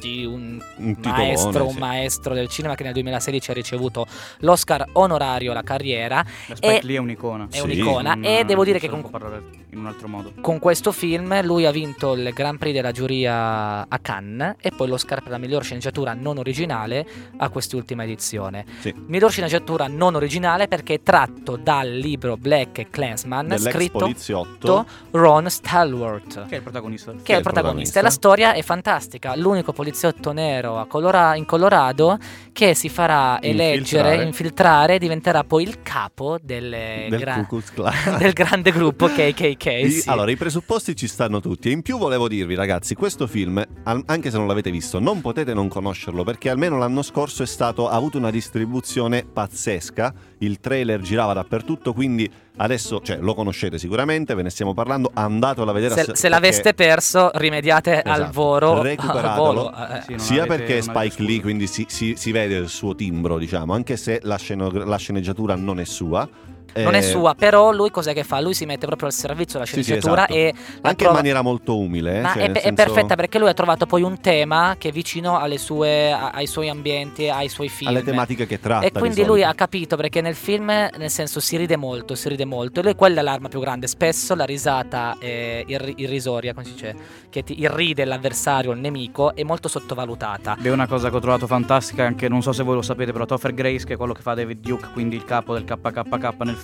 di 0.01 0.25
un 0.25 0.59
Un 0.77 0.95
titolone, 0.95 1.21
maestro, 1.23 1.65
un 1.67 1.73
sì. 1.73 1.79
maestro 1.79 2.33
del 2.33 2.47
cinema 2.49 2.75
che 2.75 2.83
nel 2.83 2.93
2016 2.93 3.51
ha 3.51 3.53
ricevuto 3.53 4.07
l'Oscar 4.39 4.85
onorario 4.93 5.51
alla 5.51 5.61
carriera. 5.63 6.25
La 6.47 6.55
Spike 6.55 6.79
E- 6.79 6.83
Lee 6.83 6.95
è 6.95 6.99
un'icona. 6.99 7.47
È 7.51 7.55
Sì. 7.57 7.61
un'icona 7.61 8.15
Non- 8.15 8.25
e 8.25 8.43
devo 8.43 8.63
dire 8.63 8.79
che 8.79 8.89
con, 8.89 9.01
può 9.01 9.09
parlare 9.11 9.43
in 9.69 9.77
un 9.79 9.85
altro 9.85 10.07
modo. 10.07 10.33
con 10.41 10.59
questo 10.59 10.91
film 10.91 11.41
lui 11.45 11.65
ha 11.65 11.71
vinto 11.71 12.13
il 12.13 12.31
Grand 12.33 12.57
Prix 12.57 12.73
della 12.73 12.91
giuria 12.91 13.85
a 13.87 13.99
Cannes 14.01 14.55
e 14.59 14.71
poi 14.71 14.87
l'Oscar 14.87 15.21
per 15.21 15.31
la 15.31 15.37
miglior 15.37 15.63
sceneggiatura 15.63 16.13
non 16.13 16.37
originale 16.39 17.05
a 17.37 17.49
quest'ultima 17.49 18.03
edizione. 18.03 18.65
Sì. 18.79 18.93
Miglior 19.07 19.31
sceneggiatura 19.31 19.87
non 19.87 20.15
originale 20.15 20.67
perché 20.67 20.95
è 20.95 21.01
tratto 21.03 21.55
dal 21.57 21.89
libro 21.89 22.37
Black 22.37 22.89
Clansman 22.89 23.55
scritto 23.59 23.99
poliziotto. 23.99 24.85
Ron 25.11 25.49
Stalwart 25.49 26.47
Che 26.47 26.53
è 26.53 26.57
il 26.57 26.61
protagonista. 26.63 27.13
che 27.21 27.33
è 27.33 27.37
il 27.37 27.43
protagonista. 27.43 27.99
E 27.99 28.01
la 28.03 28.09
storia 28.09 28.53
è 28.53 28.61
fantastica. 28.61 29.35
L'unico 29.35 29.71
poliziotto 29.73 29.89
nero 30.33 30.77
a 30.79 30.85
Colora- 30.85 31.35
in 31.35 31.45
Colorado 31.45 32.17
che 32.51 32.73
si 32.73 32.89
farà 32.89 33.41
eleggere, 33.41 34.23
Infiltrare. 34.23 34.97
diventerà 34.99 35.43
poi 35.43 35.63
il 35.63 35.81
capo 35.81 36.37
delle 36.41 37.07
del 37.09 37.19
gra- 37.19 37.47
del 38.17 38.33
grande 38.33 38.71
gruppo 38.71 39.07
KKK. 39.07 39.65
I- 39.85 39.89
sì. 39.91 40.09
Allora, 40.09 40.31
i 40.31 40.35
presupposti 40.35 40.95
ci 40.95 41.07
stanno 41.07 41.39
tutti. 41.39 41.69
E 41.69 41.71
in 41.71 41.81
più 41.81 41.97
volevo 41.97 42.27
dirvi, 42.27 42.55
ragazzi, 42.55 42.95
questo 42.95 43.27
film, 43.27 43.63
anche 43.83 44.31
se 44.31 44.37
non 44.37 44.47
l'avete 44.47 44.71
visto, 44.71 44.99
non 44.99 45.21
potete 45.21 45.53
non 45.53 45.67
conoscerlo 45.67 46.23
perché 46.23 46.49
almeno 46.49 46.77
l'anno 46.77 47.01
scorso 47.01 47.43
è 47.43 47.47
stato, 47.47 47.87
ha 47.87 47.95
avuto 47.95 48.17
una 48.17 48.31
distribuzione 48.31 49.23
pazzesca. 49.25 50.13
Il 50.39 50.59
trailer 50.59 51.01
girava 51.01 51.33
dappertutto, 51.33 51.93
quindi 51.93 52.29
adesso, 52.63 53.01
cioè, 53.01 53.17
lo 53.17 53.33
conoscete 53.33 53.77
sicuramente, 53.77 54.33
ve 54.33 54.43
ne 54.43 54.49
stiamo 54.49 54.73
parlando. 54.73 55.11
Andatelo 55.13 55.69
a 55.69 55.73
vedere. 55.73 55.93
se, 55.93 55.99
ass- 56.01 56.05
se 56.07 56.11
perché- 56.13 56.29
l'aveste 56.29 56.73
perso, 56.73 57.29
rimediate 57.33 58.01
al 58.01 58.13
Esatto. 58.21 58.31
volo. 58.33 58.71
Al 58.77 58.81
Recuperatelo. 58.83 59.43
volo. 59.43 59.71
eh. 59.71 60.01
Sì, 60.01 60.09
non 60.11 60.19
sia 60.19 60.43
avete- 60.43 60.55
perché 60.63 60.77
avete 60.77 60.81
Spike 61.09 61.23
Lee, 61.23 61.41
quindi 61.41 61.67
si, 61.67 61.85
si- 61.89 62.15
si 62.15 62.31
vede 62.31 62.55
il 62.57 62.69
suo 62.69 62.95
timbro, 62.95 63.37
diciamo, 63.37 63.73
anche 63.73 63.97
se 63.97 64.19
la, 64.23 64.37
sceno- 64.37 64.69
la 64.71 64.97
sceneggiatura 64.97 65.55
non 65.55 65.79
è 65.79 65.83
sua. 65.85 66.27
Non 66.73 66.95
Eh, 66.95 66.99
è 66.99 67.01
sua, 67.01 67.35
però 67.35 67.71
lui 67.71 67.89
cos'è 67.91 68.13
che 68.13 68.23
fa? 68.23 68.39
Lui 68.39 68.53
si 68.53 68.65
mette 68.65 68.85
proprio 68.85 69.07
al 69.07 69.13
servizio 69.13 69.59
della 69.59 69.65
Sì, 69.65 69.75
sì, 69.77 69.83
sceneggiatura 69.83 70.23
esatto. 70.29 70.33
e 70.33 70.53
Anche 70.81 70.95
trova- 70.95 71.11
in 71.11 71.15
maniera 71.17 71.41
molto 71.41 71.77
umile. 71.77 72.17
eh, 72.17 72.21
Ma 72.21 72.33
cioè, 72.33 72.41
è, 72.43 72.47
nel 72.47 72.55
è 72.57 72.61
senso- 72.61 72.83
perfetta 72.83 73.15
perché 73.15 73.39
lui 73.39 73.49
ha 73.49 73.53
trovato 73.53 73.85
poi 73.85 74.01
un 74.03 74.19
tema 74.21 74.75
che 74.77 74.89
è 74.89 74.91
vicino 74.91 75.37
alle 75.37 75.57
sue, 75.57 76.11
ai 76.11 76.47
suoi 76.47 76.69
ambienti, 76.69 77.27
ai 77.29 77.49
suoi 77.49 77.69
film. 77.69 77.89
alle 77.89 78.03
tematiche 78.03 78.47
che 78.47 78.59
tratta. 78.59 78.85
E 78.85 78.91
di 78.91 78.99
quindi 78.99 79.23
lui 79.25 79.43
ha 79.43 79.53
capito 79.53 79.95
perché 79.97 80.21
nel 80.21 80.35
film, 80.35 80.67
nel 80.67 81.09
senso, 81.09 81.39
si 81.39 81.57
ride 81.57 81.75
molto, 81.77 82.15
si 82.15 82.29
ride 82.29 82.45
molto. 82.45 82.79
E 82.79 82.83
lui 82.83 82.95
quella 82.95 83.19
è 83.19 83.23
l'arma 83.23 83.47
più 83.49 83.59
grande. 83.59 83.87
Spesso 83.87 84.33
la 84.35 84.45
risata 84.45 85.17
è 85.19 85.63
irri- 85.65 85.95
irrisoria, 85.97 86.53
come 86.53 86.65
si 86.65 86.71
dice, 86.73 86.95
che 87.29 87.43
ti 87.43 87.59
irride 87.59 88.05
l'avversario, 88.05 88.71
il 88.71 88.79
nemico, 88.79 89.35
è 89.35 89.43
molto 89.43 89.67
sottovalutata. 89.67 90.57
Beh, 90.59 90.69
una 90.69 90.87
cosa 90.87 91.09
che 91.09 91.15
ho 91.15 91.19
trovato 91.19 91.47
fantastica, 91.47 92.05
anche 92.05 92.27
non 92.29 92.41
so 92.41 92.51
se 92.53 92.63
voi 92.63 92.75
lo 92.75 92.81
sapete, 92.81 93.11
però 93.11 93.25
Topher 93.25 93.53
Grace, 93.53 93.85
che 93.85 93.93
è 93.93 93.97
quello 93.97 94.13
che 94.13 94.21
fa 94.21 94.33
David 94.33 94.59
Duke, 94.61 94.87
quindi 94.93 95.15
il 95.15 95.25
capo 95.25 95.53
del 95.53 95.65
KKK 95.65 96.33
nel 96.43 96.55
film, 96.55 96.60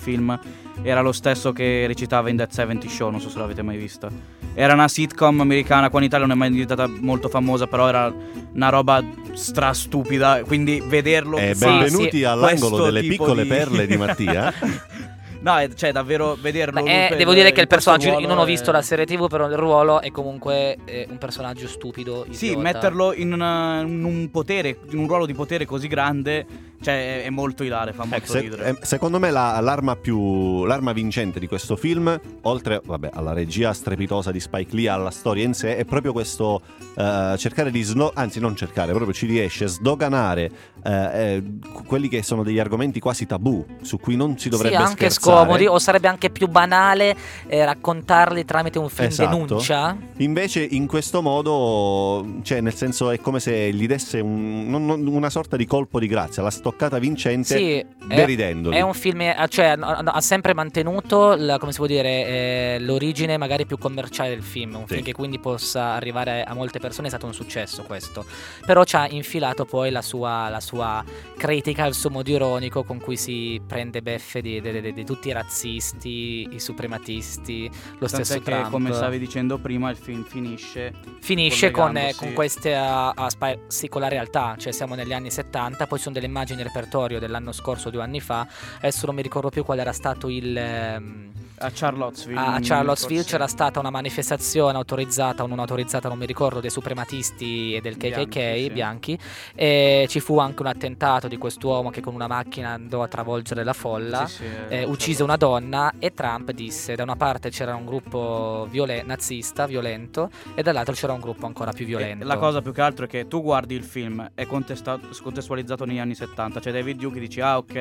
era 0.82 1.00
lo 1.00 1.12
stesso 1.12 1.52
che 1.52 1.86
recitava 1.86 2.28
in 2.30 2.36
That 2.36 2.52
70 2.52 2.88
Show, 2.88 3.10
non 3.10 3.20
so 3.20 3.28
se 3.28 3.38
l'avete 3.38 3.62
mai 3.62 3.76
vista. 3.76 4.08
Era 4.54 4.72
una 4.74 4.88
sitcom 4.88 5.40
americana, 5.40 5.88
qua 5.90 6.00
in 6.00 6.06
Italia 6.06 6.26
non 6.26 6.34
è 6.36 6.38
mai 6.38 6.50
diventata 6.50 6.86
molto 6.88 7.28
famosa, 7.28 7.66
però 7.66 7.88
era 7.88 8.12
una 8.54 8.68
roba 8.70 9.02
strastupida, 9.34 10.42
quindi 10.44 10.82
vederlo... 10.84 11.36
Eh, 11.36 11.54
Sì, 11.54 11.64
benvenuti 11.64 12.16
sì. 12.18 12.24
all'angolo 12.24 12.84
delle 12.84 13.02
piccole 13.02 13.42
di- 13.42 13.48
perle 13.48 13.86
di 13.86 13.96
Mattia. 13.96 14.52
no, 15.40 15.56
è- 15.58 15.72
cioè 15.74 15.92
davvero 15.92 16.36
vederlo... 16.40 16.82
Ma, 16.82 17.08
eh, 17.10 17.14
devo 17.16 17.34
dire 17.34 17.52
che 17.52 17.60
il 17.60 17.66
personaggio, 17.66 18.18
io 18.18 18.26
non 18.26 18.38
ho 18.38 18.44
visto 18.44 18.70
è- 18.70 18.72
la 18.72 18.82
serie 18.82 19.04
TV, 19.04 19.28
però 19.28 19.46
il 19.46 19.56
ruolo 19.56 20.00
è 20.00 20.10
comunque 20.10 20.76
eh, 20.84 21.06
un 21.08 21.18
personaggio 21.18 21.68
stupido. 21.68 22.26
Sì, 22.30 22.46
idiota. 22.46 22.62
metterlo 22.62 23.12
in, 23.12 23.32
una- 23.32 23.80
in 23.82 24.02
un 24.04 24.30
potere, 24.30 24.76
in 24.90 24.98
un 24.98 25.06
ruolo 25.06 25.26
di 25.26 25.34
potere 25.34 25.66
così 25.66 25.86
grande 25.88 26.46
Cioè, 26.80 27.24
è, 27.24 27.30
molto 27.30 27.64
ilare, 27.64 27.92
fa 27.92 28.02
molto 28.04 28.16
Ecco, 28.16 28.32
se- 28.32 28.40
ridere. 28.40 28.68
eh, 28.68 28.76
secondo 28.82 29.18
me 29.18 29.30
la- 29.30 29.58
l'arma 29.60 29.96
più 29.96 30.64
l'arma 30.64 30.92
vincente 30.92 31.40
di 31.40 31.48
questo 31.48 31.74
film, 31.76 32.18
oltre 32.42 32.80
vabbè, 32.84 33.10
alla 33.12 33.32
regia 33.32 33.72
strepitosa 33.72 34.30
di 34.30 34.38
Spike 34.38 34.74
Lee, 34.76 34.88
alla 34.88 35.10
storia 35.10 35.44
in 35.44 35.54
sé, 35.54 35.76
è 35.76 35.84
proprio 35.84 36.12
questo 36.12 36.60
eh, 36.96 37.34
cercare 37.36 37.70
di 37.72 37.82
sno- 37.82 38.12
anzi 38.14 38.38
non 38.40 38.54
cercare, 38.56 38.92
proprio 38.92 39.12
ci 39.12 39.26
riesce 39.26 39.64
a 39.64 39.68
sdoganare 39.68 40.50
eh, 40.84 40.92
eh, 41.34 41.42
quelli 41.84 42.08
che 42.08 42.22
sono 42.22 42.42
degli 42.44 42.58
argomenti 42.60 43.00
quasi 43.00 43.26
tabù 43.26 43.64
su 43.82 43.98
cui 43.98 44.14
non 44.16 44.38
si 44.38 44.48
dovrebbe 44.48 44.76
sì, 44.76 44.80
anche 44.82 45.10
scherzare. 45.10 45.36
scomodi, 45.44 45.66
o 45.66 45.78
sarebbe 45.80 46.06
anche 46.08 46.30
più 46.30 46.46
banale 46.48 47.14
eh, 47.48 47.64
raccontarli 47.64 48.44
tramite 48.44 48.78
un 48.78 48.88
film 48.88 49.08
Esatto. 49.08 49.30
denuncia. 49.36 49.96
Invece 50.18 50.62
in 50.62 50.86
questo 50.86 51.22
modo, 51.22 52.24
cioè 52.42 52.60
nel 52.60 52.74
senso 52.74 53.10
è 53.10 53.18
come 53.20 53.40
se 53.40 53.72
gli 53.72 53.86
desse 53.86 54.20
un- 54.20 54.68
non- 54.68 54.86
non- 54.86 55.06
una 55.06 55.30
sorta 55.30 55.56
di 55.56 55.66
colpo 55.66 55.98
di 55.98 56.06
grazia, 56.06 56.42
la 56.42 56.50
stoccata 56.68 56.98
vincente, 56.98 57.56
Sì, 57.56 57.78
è, 57.78 57.86
deridendoli. 58.06 58.76
è 58.76 58.80
un 58.80 58.94
film, 58.94 59.20
eh, 59.22 59.34
cioè 59.48 59.74
ha, 59.78 60.20
sempre 60.20 60.54
mantenuto, 60.54 61.34
la- 61.36 61.58
come 61.58 61.72
si 61.72 61.78
può 61.78 61.86
dire, 61.86 62.08
eh, 62.08 62.76
l'origine 62.80 63.36
magari 63.36 63.64
più 63.66 63.78
commerciale 63.78 64.28
del 64.30 64.42
film, 64.42 64.74
un 64.74 64.86
Sì. 64.86 64.94
film 64.94 65.04
che 65.04 65.12
quindi 65.12 65.38
possa 65.38 65.92
arrivare 65.94 66.42
a 66.44 66.54
molte 66.54 66.78
persone 66.78 67.06
è 67.06 67.10
stato 67.10 67.26
un 67.26 67.34
successo 67.34 67.82
questo, 67.84 68.24
però 68.66 68.84
ci 68.84 68.96
ha 68.96 69.08
infilato 69.08 69.64
poi 69.64 69.90
la 69.90 70.02
sua, 70.02 70.48
la 70.48 70.60
sua 70.60 71.02
critica, 71.36 71.86
il 71.86 71.94
suo 71.94 72.10
modo 72.10 72.30
ironico 72.30 72.84
con 72.84 72.98
cui 73.00 73.16
si 73.16 73.60
prende 73.66 74.02
beffe 74.02 74.40
di, 74.40 74.60
di- 74.60 74.80
di- 74.80 74.92
di 74.92 75.04
tutti 75.04 75.28
i 75.28 75.32
razzisti, 75.32 76.48
i 76.50 76.60
suprematisti, 76.60 77.68
lo 77.98 78.06
Tant'è 78.06 78.24
stesso 78.24 78.38
che, 78.40 78.50
Trump. 78.50 78.70
come 78.70 78.92
stavi 78.92 79.18
dicendo 79.18 79.58
prima, 79.58 79.90
il 79.90 79.96
film 79.96 80.24
finisce. 80.24 80.92
Finisce 81.20 81.70
con, 81.70 81.96
eh, 81.96 82.14
con 82.16 82.32
queste 82.32 82.74
a, 82.74 83.10
a 83.10 83.30
spa- 83.30 83.56
sì, 83.68 83.88
con 83.88 84.00
la 84.00 84.08
realtà, 84.08 84.54
cioè 84.58 84.72
siamo 84.72 84.94
negli 84.94 85.12
anni 85.12 85.30
70, 85.30 85.86
poi 85.86 85.98
ci 85.98 86.04
sono 86.04 86.14
delle 86.14 86.26
immagini 86.26 86.57
in 86.60 86.66
repertorio 86.66 87.18
dell'anno 87.18 87.52
scorso, 87.52 87.90
due 87.90 88.02
anni 88.02 88.20
fa, 88.20 88.46
adesso 88.78 89.06
non 89.06 89.14
mi 89.14 89.22
ricordo 89.22 89.48
più 89.50 89.64
qual 89.64 89.78
era 89.78 89.92
stato 89.92 90.28
il... 90.28 90.56
ehm, 90.56 91.30
A 91.60 91.70
Charlottesville. 91.74 92.38
a 92.40 92.58
Charlottesville 92.60 93.24
c'era 93.24 93.46
stata 93.48 93.80
una 93.80 93.90
manifestazione 93.90 94.76
autorizzata 94.76 95.42
o 95.42 95.46
non 95.46 95.58
autorizzata, 95.58 96.08
non 96.08 96.18
mi 96.18 96.26
ricordo, 96.26 96.60
dei 96.60 96.70
suprematisti 96.70 97.74
e 97.74 97.80
del 97.80 97.96
KKK 97.96 98.28
Bianchi, 98.28 98.62
sì. 98.62 98.70
bianchi, 98.70 99.18
e 99.54 100.06
ci 100.08 100.20
fu 100.20 100.38
anche 100.38 100.62
un 100.62 100.68
attentato 100.68 101.26
di 101.28 101.36
quest'uomo 101.36 101.90
che 101.90 102.00
con 102.00 102.14
una 102.14 102.26
macchina 102.28 102.70
andò 102.70 103.02
a 103.02 103.08
travolgere 103.08 103.64
la 103.64 103.72
folla 103.72 104.26
Sì, 104.26 104.36
sì, 104.36 104.44
eh, 104.68 104.84
uccise 104.84 105.22
una 105.22 105.36
donna 105.36 105.92
e 105.98 106.12
Trump 106.14 106.50
disse 106.52 106.94
da 106.94 107.02
una 107.02 107.16
parte 107.16 107.50
c'era 107.50 107.74
un 107.74 107.84
gruppo 107.84 108.66
viole- 108.70 109.02
nazista 109.02 109.66
violento 109.66 110.30
e 110.54 110.62
dall'altro 110.62 110.94
c'era 110.94 111.12
un 111.12 111.20
gruppo 111.20 111.46
ancora 111.46 111.72
più 111.72 111.84
E 111.84 111.88
violento. 111.88 112.24
La 112.26 112.36
cosa 112.36 112.62
più 112.62 112.72
che 112.72 112.80
altro 112.82 113.04
è 113.06 113.08
che 113.08 113.26
tu 113.26 113.42
guardi 113.42 113.74
il 113.74 113.84
film, 113.84 114.30
è 114.34 114.46
contestualizzato 114.46 115.84
negli 115.84 115.98
anni 115.98 116.14
70. 116.14 116.47
Cioè, 116.60 116.72
David 116.72 116.98
Duke 116.98 117.20
dici, 117.20 117.40
ah, 117.40 117.58
ok, 117.58 117.74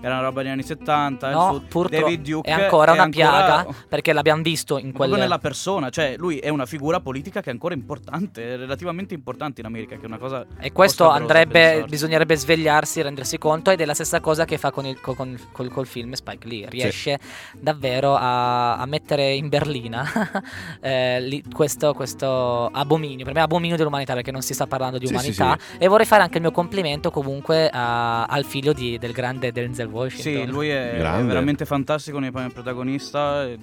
era 0.00 0.14
una 0.14 0.20
roba 0.20 0.42
negli 0.42 0.52
anni 0.52 0.62
70. 0.62 1.28
il 1.28 1.34
No, 1.34 1.62
purtroppo 1.68 2.04
David 2.04 2.22
Duke 2.22 2.48
è 2.48 2.52
ancora 2.52 2.92
una 2.92 3.02
ancora- 3.02 3.64
piaga 3.64 3.66
perché 3.88 4.12
l'abbiamo 4.12 4.42
visto 4.42 4.78
in 4.78 4.86
Ma 4.86 4.92
proprio 4.92 5.08
quel 5.14 5.20
nella 5.22 5.38
persona, 5.38 5.90
cioè 5.90 6.14
lui 6.16 6.38
è 6.38 6.48
una 6.48 6.66
figura 6.66 7.00
politica 7.00 7.40
che 7.40 7.50
è 7.50 7.52
ancora 7.52 7.74
importante, 7.74 8.54
è 8.54 8.56
relativamente 8.56 9.14
importante 9.14 9.60
in 9.60 9.66
America, 9.66 9.96
che 9.96 10.02
è 10.02 10.06
una 10.06 10.18
cosa 10.18 10.44
e 10.58 10.72
questo 10.72 11.08
andrebbe 11.08 11.84
bisognerebbe 11.88 12.36
svegliarsi, 12.36 13.02
rendersi 13.02 13.38
conto 13.38 13.70
ed 13.70 13.80
è 13.80 13.84
la 13.84 13.94
stessa 13.94 14.20
cosa 14.20 14.44
che 14.44 14.58
fa 14.58 14.70
con 14.70 14.86
il, 14.86 15.00
con- 15.00 15.14
con- 15.14 15.38
col, 15.52 15.70
col 15.70 15.86
film 15.86 16.12
Spike 16.12 16.46
Lee, 16.48 16.68
riesce 16.68 17.18
davvero 17.58 18.14
a, 18.16 18.76
a 18.76 18.86
mettere 18.86 19.32
in 19.34 19.48
berlina 19.48 20.04
eh, 20.80 21.20
lì- 21.20 21.42
questo, 21.52 21.94
questo 21.94 22.66
abominio, 22.66 23.24
per 23.24 23.34
me 23.34 23.40
abominio 23.40 23.76
dell'umanità 23.76 24.14
perché 24.14 24.30
non 24.30 24.42
si 24.42 24.54
sta 24.54 24.66
parlando 24.66 24.98
di 24.98 25.06
Sì, 25.06 25.16
sì, 25.18 25.40
umanità 25.40 25.58
e 25.78 25.88
vorrei 25.88 26.06
fare 26.06 26.22
anche 26.22 26.36
il 26.36 26.42
mio 26.42 26.52
complimento 26.52 27.10
comunque 27.10 27.68
a- 27.68 28.05
al 28.28 28.44
figlio 28.44 28.72
di- 28.72 28.98
del 28.98 29.12
grande 29.12 29.52
Denzel 29.52 29.88
Washington. 29.88 30.46
Sì, 30.46 30.50
lui 30.50 30.68
è, 30.68 30.92
è 30.92 31.24
veramente 31.24 31.64
fantastico 31.64 32.18
nei 32.18 32.30
panni 32.30 32.50
protagonista, 32.50 33.44
e 33.44 33.58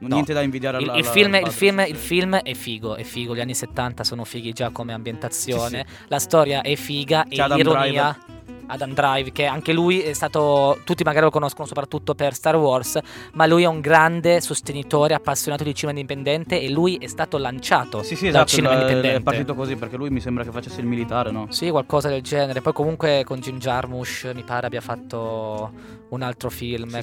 No. 0.00 0.06
niente 0.08 0.32
da 0.32 0.42
invidiare 0.42 0.78
Il, 0.78 0.84
alla 0.84 0.98
il 0.98 1.02
alla- 1.04 1.12
film, 1.12 1.34
alla 1.34 1.46
il, 1.46 1.52
film, 1.52 1.78
il 1.80 1.86
sì. 1.86 1.94
film 1.94 2.36
è 2.36 2.54
figo, 2.54 2.94
è 2.96 3.02
figo. 3.02 3.34
Gli 3.34 3.40
anni 3.40 3.54
70 3.54 4.04
sono 4.04 4.24
fighi 4.24 4.52
già 4.52 4.70
come 4.70 4.92
ambientazione. 4.92 5.84
La 6.08 6.18
storia 6.18 6.62
è 6.62 6.74
figa 6.76 7.24
C'è 7.28 7.34
e 7.36 7.40
Adam 7.40 7.56
l'ironia. 7.56 8.16
Adam 8.68 8.92
Drive, 8.94 9.32
che 9.32 9.44
anche 9.46 9.72
lui 9.72 10.00
è 10.00 10.12
stato. 10.12 10.78
Tutti 10.84 11.02
magari 11.04 11.24
lo 11.24 11.30
conoscono 11.30 11.66
soprattutto 11.66 12.14
per 12.14 12.34
Star 12.34 12.56
Wars, 12.56 12.98
ma 13.32 13.46
lui 13.46 13.64
è 13.64 13.66
un 13.66 13.80
grande 13.80 14.40
sostenitore, 14.40 15.14
appassionato 15.14 15.64
di 15.64 15.74
cinema 15.74 15.98
indipendente 15.98 16.60
e 16.60 16.70
lui 16.70 16.96
è 16.96 17.06
stato 17.06 17.36
lanciato 17.38 18.02
Sì, 18.02 18.14
sì, 18.16 18.24
dal 18.30 18.42
esatto, 18.42 18.46
cinema 18.48 18.74
il- 18.74 18.80
indipendente. 18.80 19.16
è 19.18 19.22
partito 19.22 19.54
così 19.54 19.76
perché 19.76 19.96
lui 19.96 20.10
mi 20.10 20.20
sembra 20.20 20.44
che 20.44 20.50
facesse 20.50 20.80
il 20.80 20.86
militare, 20.86 21.30
no? 21.30 21.46
Sì, 21.50 21.70
qualcosa 21.70 22.08
del 22.08 22.22
genere. 22.22 22.60
Poi 22.60 22.72
comunque 22.72 23.22
con 23.24 23.38
Jim 23.40 23.58
Jarmusch 23.58 24.30
mi 24.34 24.42
pare 24.42 24.66
abbia 24.66 24.80
fatto 24.80 25.72
un 26.10 26.22
altro 26.22 26.50
film. 26.50 26.88
Sì, 26.88 27.02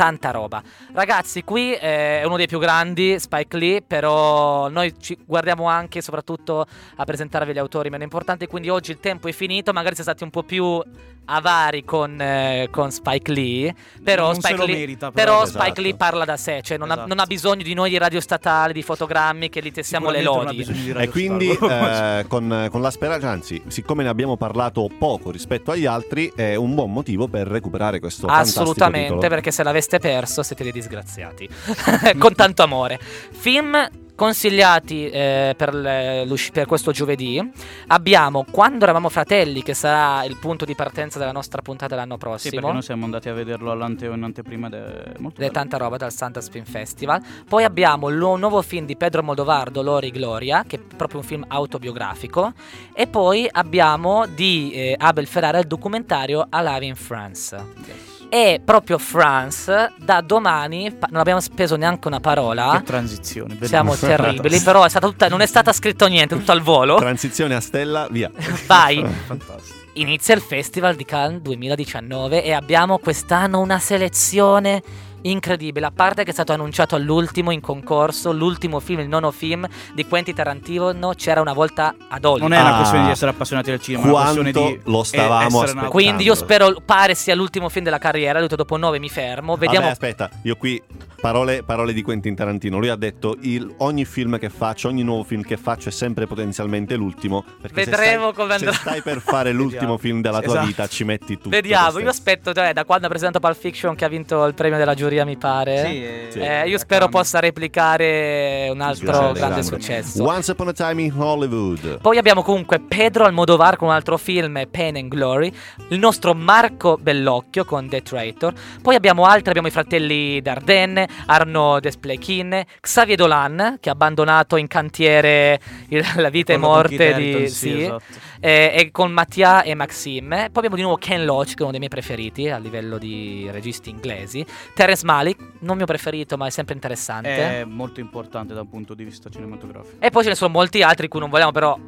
Tanta 0.00 0.30
roba. 0.30 0.62
Ragazzi, 0.94 1.44
qui 1.44 1.74
eh, 1.74 2.20
è 2.20 2.24
uno 2.24 2.38
dei 2.38 2.46
più 2.46 2.58
grandi, 2.58 3.18
Spike 3.18 3.58
Lee, 3.58 3.82
però 3.82 4.70
noi 4.70 4.94
ci 4.98 5.14
guardiamo 5.26 5.68
anche 5.68 5.98
e 5.98 6.02
soprattutto 6.02 6.64
a 6.96 7.04
presentarvi 7.04 7.52
gli 7.52 7.58
autori 7.58 7.90
meno 7.90 8.04
importanti, 8.04 8.46
quindi 8.46 8.70
oggi 8.70 8.92
il 8.92 8.98
tempo 8.98 9.28
è 9.28 9.32
finito, 9.32 9.74
magari 9.74 9.94
siete 9.96 10.10
stati 10.10 10.24
un 10.24 10.30
po' 10.30 10.42
più 10.42 10.82
avari 11.26 11.84
con, 11.84 12.20
eh, 12.20 12.68
con 12.70 12.90
Spike 12.90 13.32
Lee, 13.32 13.74
però 14.02 14.26
Non 14.26 14.34
se 14.36 14.40
Spike 14.40 14.56
lo 14.56 14.64
Lee... 14.64 14.76
merita, 14.76 15.10
Però 15.10 15.32
però, 15.32 15.42
esatto. 15.44 15.62
Spike 15.62 15.80
Lee 15.80 15.94
parla 15.94 16.24
da 16.24 16.36
sé, 16.36 16.60
cioè 16.62 16.78
non, 16.78 16.90
ha, 16.90 16.94
Esatto. 16.94 17.08
non 17.08 17.18
ha 17.18 17.26
bisogno 17.26 17.62
di 17.62 17.74
noi 17.74 17.90
di 17.90 17.98
radio 17.98 18.20
statali, 18.20 18.72
di 18.72 18.82
fotogrammi 18.82 19.48
che 19.48 19.60
gli 19.62 19.70
tessiamo 19.70 20.10
le 20.10 20.20
ha 20.20 20.22
lodi. 20.22 20.66
E 20.96 21.08
quindi 21.08 21.50
eh, 21.50 22.24
con, 22.28 22.68
con 22.70 22.80
la 22.80 22.90
speranza, 22.90 23.28
anzi, 23.28 23.62
siccome 23.68 24.02
ne 24.02 24.08
abbiamo 24.08 24.36
parlato 24.36 24.88
poco 24.98 25.30
rispetto 25.30 25.70
agli 25.70 25.86
altri, 25.86 26.32
è 26.34 26.54
un 26.54 26.74
buon 26.74 26.92
motivo 26.92 27.28
per 27.28 27.46
recuperare 27.46 28.00
questo 28.00 28.26
Assolutamente, 28.26 29.28
perché 29.28 29.50
se 29.50 29.62
l'aveste 29.62 29.89
perso 29.98 30.42
siete 30.42 30.62
dei 30.62 30.72
disgraziati. 30.72 31.48
Con 32.18 32.34
tanto 32.34 32.62
amore. 32.62 32.98
Film 33.00 33.88
consigliati 34.20 35.08
eh, 35.08 35.54
per, 35.56 35.72
le- 35.74 36.26
per 36.52 36.66
questo 36.66 36.92
giovedì. 36.92 37.40
Abbiamo 37.86 38.44
Quando 38.50 38.84
eravamo 38.84 39.08
fratelli, 39.08 39.62
che 39.62 39.72
sarà 39.72 40.24
il 40.24 40.36
punto 40.36 40.66
di 40.66 40.74
partenza 40.74 41.18
della 41.18 41.32
nostra 41.32 41.62
puntata 41.62 41.94
l'anno 41.96 42.16
Sì, 42.16 42.18
perché 42.26 42.50
prossimo. 42.50 42.72
noi 42.72 42.82
siamo 42.82 43.04
andati 43.06 43.30
a 43.30 43.32
vederlo 43.32 43.70
all'ante 43.70 44.04
in 44.04 44.22
anteprima 44.22 44.68
è 44.68 45.12
molto 45.20 45.40
bello. 45.40 45.52
tanta 45.52 45.78
roba 45.78 45.96
dal 45.96 46.12
Santa 46.12 46.42
Spin 46.42 46.66
Festival. 46.66 47.22
Poi 47.48 47.64
abbiamo 47.64 48.10
il 48.10 48.16
nu- 48.16 48.36
nuovo 48.36 48.60
film 48.60 48.84
di 48.84 48.94
Pedro 48.94 49.22
Moldovar, 49.22 49.70
Dolore 49.70 50.08
e 50.08 50.10
Gloria, 50.10 50.64
che 50.66 50.76
è 50.76 50.94
proprio 50.96 51.20
un 51.20 51.26
film 51.26 51.44
autobiografico. 51.48 52.52
E 52.92 53.06
poi 53.06 53.48
abbiamo 53.50 54.26
di 54.26 54.70
eh, 54.74 54.96
Abel 54.98 55.26
Ferrara 55.26 55.58
il 55.58 55.66
documentario 55.66 56.46
Alive 56.50 56.84
in 56.84 56.94
France. 56.94 57.56
Yes. 57.86 58.09
E 58.32 58.60
proprio 58.64 58.96
France, 58.98 59.92
da 59.98 60.20
domani, 60.20 60.84
non 61.10 61.18
abbiamo 61.20 61.40
speso 61.40 61.74
neanche 61.74 62.06
una 62.06 62.20
parola. 62.20 62.76
Che 62.78 62.84
transizione, 62.84 63.58
Siamo 63.62 63.90
bellissimo. 63.90 64.16
terribili, 64.16 64.60
però 64.60 64.84
è 64.84 64.88
stata 64.88 65.08
tutta- 65.08 65.26
non 65.28 65.40
è 65.40 65.46
stata 65.46 65.72
scritto 65.72 66.06
niente, 66.06 66.36
tutto 66.36 66.52
al 66.52 66.60
volo. 66.62 66.94
Transizione 66.96 67.56
a 67.56 67.60
stella, 67.60 68.06
via. 68.08 68.30
Vai, 68.68 69.04
Fantastico. 69.26 69.78
inizia 69.94 70.34
il 70.36 70.42
Festival 70.42 70.94
di 70.94 71.04
Cannes 71.04 71.40
2019 71.40 72.44
e 72.44 72.52
abbiamo 72.52 72.98
quest'anno 72.98 73.58
una 73.58 73.80
selezione 73.80 74.80
incredibile. 75.22 75.86
A 75.86 75.90
parte 75.94 76.24
che 76.24 76.30
è 76.30 76.32
stato 76.32 76.52
annunciato 76.52 76.94
all'ultimo 76.96 77.50
in 77.50 77.60
concorso, 77.60 78.32
l'ultimo 78.32 78.80
film, 78.80 79.00
il 79.00 79.08
nono 79.08 79.30
film 79.30 79.66
di 79.94 80.06
Quentin 80.06 80.34
Tarantino, 80.34 81.12
c'era 81.14 81.40
una 81.40 81.52
volta 81.52 81.94
ad 82.08 82.24
Hollywood. 82.24 82.50
Non 82.50 82.52
è 82.58 82.60
una 82.60 82.74
Ah. 82.74 82.76
questione 82.78 83.04
di 83.04 83.10
essere 83.10 83.30
appassionati 83.30 83.70
del 83.70 83.80
cinema, 83.80 84.04
è 84.04 84.08
una 84.08 84.18
Quanto 84.20 84.42
questione 84.42 84.68
di 84.74 84.80
lo 84.84 85.02
stavamo 85.02 85.60
aspettando. 85.62 85.90
Quindi 85.90 86.24
io 86.24 86.34
spero, 86.34 86.74
pare 86.84 87.14
sia 87.14 87.34
l'ultimo 87.34 87.68
film 87.68 87.84
della 87.84 87.98
carriera, 87.98 88.32
lui 88.38 88.42
detto 88.42 88.56
dopo 88.56 88.76
nove 88.76 88.98
mi 88.98 89.08
fermo, 89.08 89.56
vediamo... 89.56 89.86
Vabbè, 89.86 89.90
aspetta, 89.92 90.30
io 90.42 90.56
qui 90.56 90.80
parole, 91.20 91.62
parole 91.62 91.92
di 91.92 92.02
Quentin 92.02 92.34
Tarantino. 92.34 92.78
Lui 92.78 92.88
ha 92.88 92.96
detto 92.96 93.36
il- 93.42 93.74
ogni 93.78 94.04
film 94.04 94.38
che 94.38 94.48
faccio, 94.48 94.88
ogni 94.88 95.02
nuovo 95.02 95.22
film 95.24 95.42
che 95.42 95.56
faccio 95.56 95.88
è 95.88 95.92
sempre 95.92 96.26
potenzialmente 96.26 96.96
l'ultimo. 96.96 97.44
Perché 97.60 97.84
se 97.84 97.90
Vedremo 97.90 98.30
stai- 98.30 98.34
come 98.34 98.54
andrà. 98.54 98.72
Se 98.72 98.78
stai 98.78 99.02
per 99.02 99.20
fare 99.20 99.52
l'ultimo 99.52 99.98
film 99.98 100.20
della 100.22 100.40
tua 100.40 100.52
Esatto. 100.52 100.66
vita, 100.66 100.86
ci 100.86 101.04
metti 101.04 101.34
tutto. 101.36 101.50
Vediamo, 101.50 101.98
io 101.98 102.08
aspetto, 102.08 102.52
cioè, 102.54 102.72
da 102.72 102.84
quando 102.84 103.06
ha 103.06 103.08
presentato 103.10 103.44
Pulp 103.46 103.58
Fiction 103.60 103.94
che 103.94 104.04
ha 104.04 104.08
vinto 104.08 104.44
il 104.46 104.54
premio 104.54 104.78
della 104.78 104.94
giuria 104.94 105.08
mi 105.24 105.36
pare. 105.36 105.84
Sì, 105.86 106.04
eh, 106.04 106.26
Sì. 106.30 106.38
Eh, 106.38 106.64
io 106.66 106.72
da 106.72 106.78
spero 106.78 107.08
possa 107.08 107.40
replicare 107.40 108.68
un 108.72 108.80
altro 108.80 109.10
Grande, 109.12 109.38
grande 109.38 109.62
successo. 109.62 110.22
Once 110.24 110.50
Upon 110.52 110.68
a 110.68 110.72
Time 110.72 111.02
in 111.02 111.12
Hollywood. 111.16 112.00
Poi 112.00 112.18
abbiamo 112.18 112.42
comunque 112.42 112.80
Pedro 112.80 113.24
Almodovar 113.24 113.76
con 113.76 113.88
un 113.88 113.94
altro 113.94 114.16
film, 114.16 114.62
Pain 114.70 114.96
and 114.96 115.08
Glory, 115.08 115.52
il 115.88 115.98
nostro 115.98 116.34
Marco 116.34 116.96
Bellocchio 117.00 117.64
con 117.64 117.88
The 117.88 118.02
Traitor, 118.02 118.52
poi 118.82 118.94
abbiamo 118.94 119.24
altri, 119.24 119.48
abbiamo 119.50 119.68
i 119.68 119.72
fratelli 119.72 120.40
Dardenne, 120.40 121.08
Arnaud 121.26 121.80
Desplechin, 121.82 122.62
Xavier 122.80 123.16
Dolan 123.16 123.76
che 123.80 123.88
ha 123.88 123.92
abbandonato 123.92 124.56
in 124.56 124.66
cantiere 124.68 125.60
il- 125.88 126.04
la 126.16 126.28
vita 126.28 126.52
e 126.52 126.56
morte 126.56 126.96
di... 126.96 127.02
Harington, 127.12 127.46
sì, 127.48 127.82
esatto. 127.82 128.02
eh, 128.40 128.72
e 128.74 128.90
con 128.90 129.10
Mattia 129.12 129.62
e 129.62 129.74
Maxime. 129.74 130.48
Poi 130.50 130.56
abbiamo 130.56 130.76
di 130.76 130.82
nuovo 130.82 130.96
Ken 130.96 131.24
Loach, 131.24 131.48
che 131.48 131.58
è 131.58 131.62
uno 131.62 131.70
dei 131.70 131.78
miei 131.78 131.90
preferiti 131.90 132.48
a 132.48 132.58
livello 132.58 132.98
di 132.98 133.48
registi 133.50 133.90
inglesi. 133.90 134.44
Terence 134.74 134.99
Malick, 135.02 135.42
non 135.60 135.76
mio 135.76 135.86
preferito, 135.86 136.36
ma 136.36 136.46
è 136.46 136.50
sempre 136.50 136.74
interessante. 136.74 137.60
È 137.60 137.64
molto 137.64 138.00
importante 138.00 138.54
da 138.54 138.60
un 138.60 138.68
punto 138.68 138.94
di 138.94 139.04
vista 139.04 139.28
cinematografico. 139.28 139.96
E 139.98 140.10
poi 140.10 140.22
ce 140.22 140.30
ne 140.30 140.34
sono 140.34 140.50
molti 140.50 140.82
altri 140.82 141.08
cui 141.08 141.20
non 141.20 141.30
vogliamo 141.30 141.52
però 141.52 141.78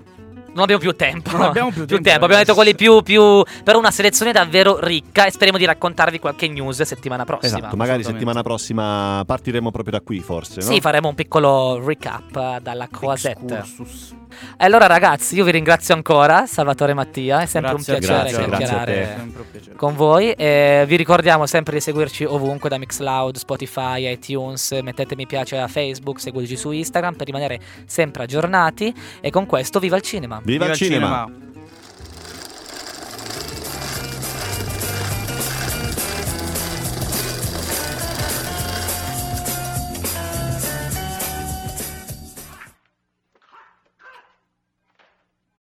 Non 0.54 0.64
abbiamo 0.64 0.80
più 0.82 0.94
tempo. 0.94 1.30
Non 1.30 1.42
abbiamo 1.42 1.70
più 1.70 1.86
tempo, 1.86 1.98
Abbiamo 1.98 2.26
ragazzi. 2.26 2.44
detto 2.44 2.54
quelli 2.54 2.74
più, 2.74 3.00
più. 3.02 3.42
Per 3.64 3.74
una 3.74 3.90
selezione 3.90 4.32
davvero 4.32 4.78
ricca. 4.84 5.24
E 5.24 5.30
speriamo 5.30 5.58
di 5.58 5.64
raccontarvi 5.64 6.18
qualche 6.18 6.46
news 6.48 6.82
settimana 6.82 7.24
prossima. 7.24 7.58
Esatto, 7.58 7.76
magari 7.76 8.04
settimana 8.04 8.42
prossima 8.42 9.22
partiremo 9.24 9.70
proprio 9.70 9.98
da 9.98 10.00
qui 10.02 10.20
forse, 10.20 10.60
no? 10.60 10.66
Sì, 10.66 10.80
faremo 10.80 11.08
un 11.08 11.14
piccolo 11.14 11.82
recap 11.82 12.58
dalla. 12.60 12.84
Excursus. 12.84 14.14
E 14.56 14.64
allora, 14.64 14.86
ragazzi, 14.86 15.34
io 15.36 15.44
vi 15.44 15.50
ringrazio 15.52 15.94
ancora, 15.94 16.46
Salvatore 16.46 16.94
Mattia. 16.94 17.40
È 17.40 17.46
sempre 17.46 17.72
Grazie 17.72 17.92
un 17.92 17.98
piacere 17.98 18.20
grazie, 18.30 18.46
grazie 18.46 18.54
a 18.54 18.58
chiacchierare 18.58 19.26
piacere. 19.50 19.76
con 19.76 19.94
voi. 19.96 20.32
E 20.32 20.84
vi 20.86 20.96
ricordiamo 20.96 21.46
sempre 21.46 21.74
di 21.74 21.80
seguirci 21.80 22.24
ovunque 22.24 22.68
da 22.68 22.78
Mixcloud, 22.78 23.36
Spotify, 23.36 24.10
iTunes. 24.12 24.70
Mettete 24.82 25.14
mi 25.16 25.26
piace 25.26 25.58
a 25.58 25.68
Facebook, 25.68 26.20
seguiteci 26.20 26.56
su 26.56 26.70
Instagram 26.70 27.14
per 27.14 27.26
rimanere 27.26 27.60
sempre 27.86 28.24
aggiornati. 28.24 28.94
E 29.20 29.30
con 29.30 29.46
questo, 29.46 29.78
viva 29.78 29.96
il 29.96 30.02
cinema! 30.02 30.40
Viva, 30.42 30.64
Viva 30.64 30.72
il 30.72 30.78
cinema. 30.78 31.06
cinema. 31.26 31.50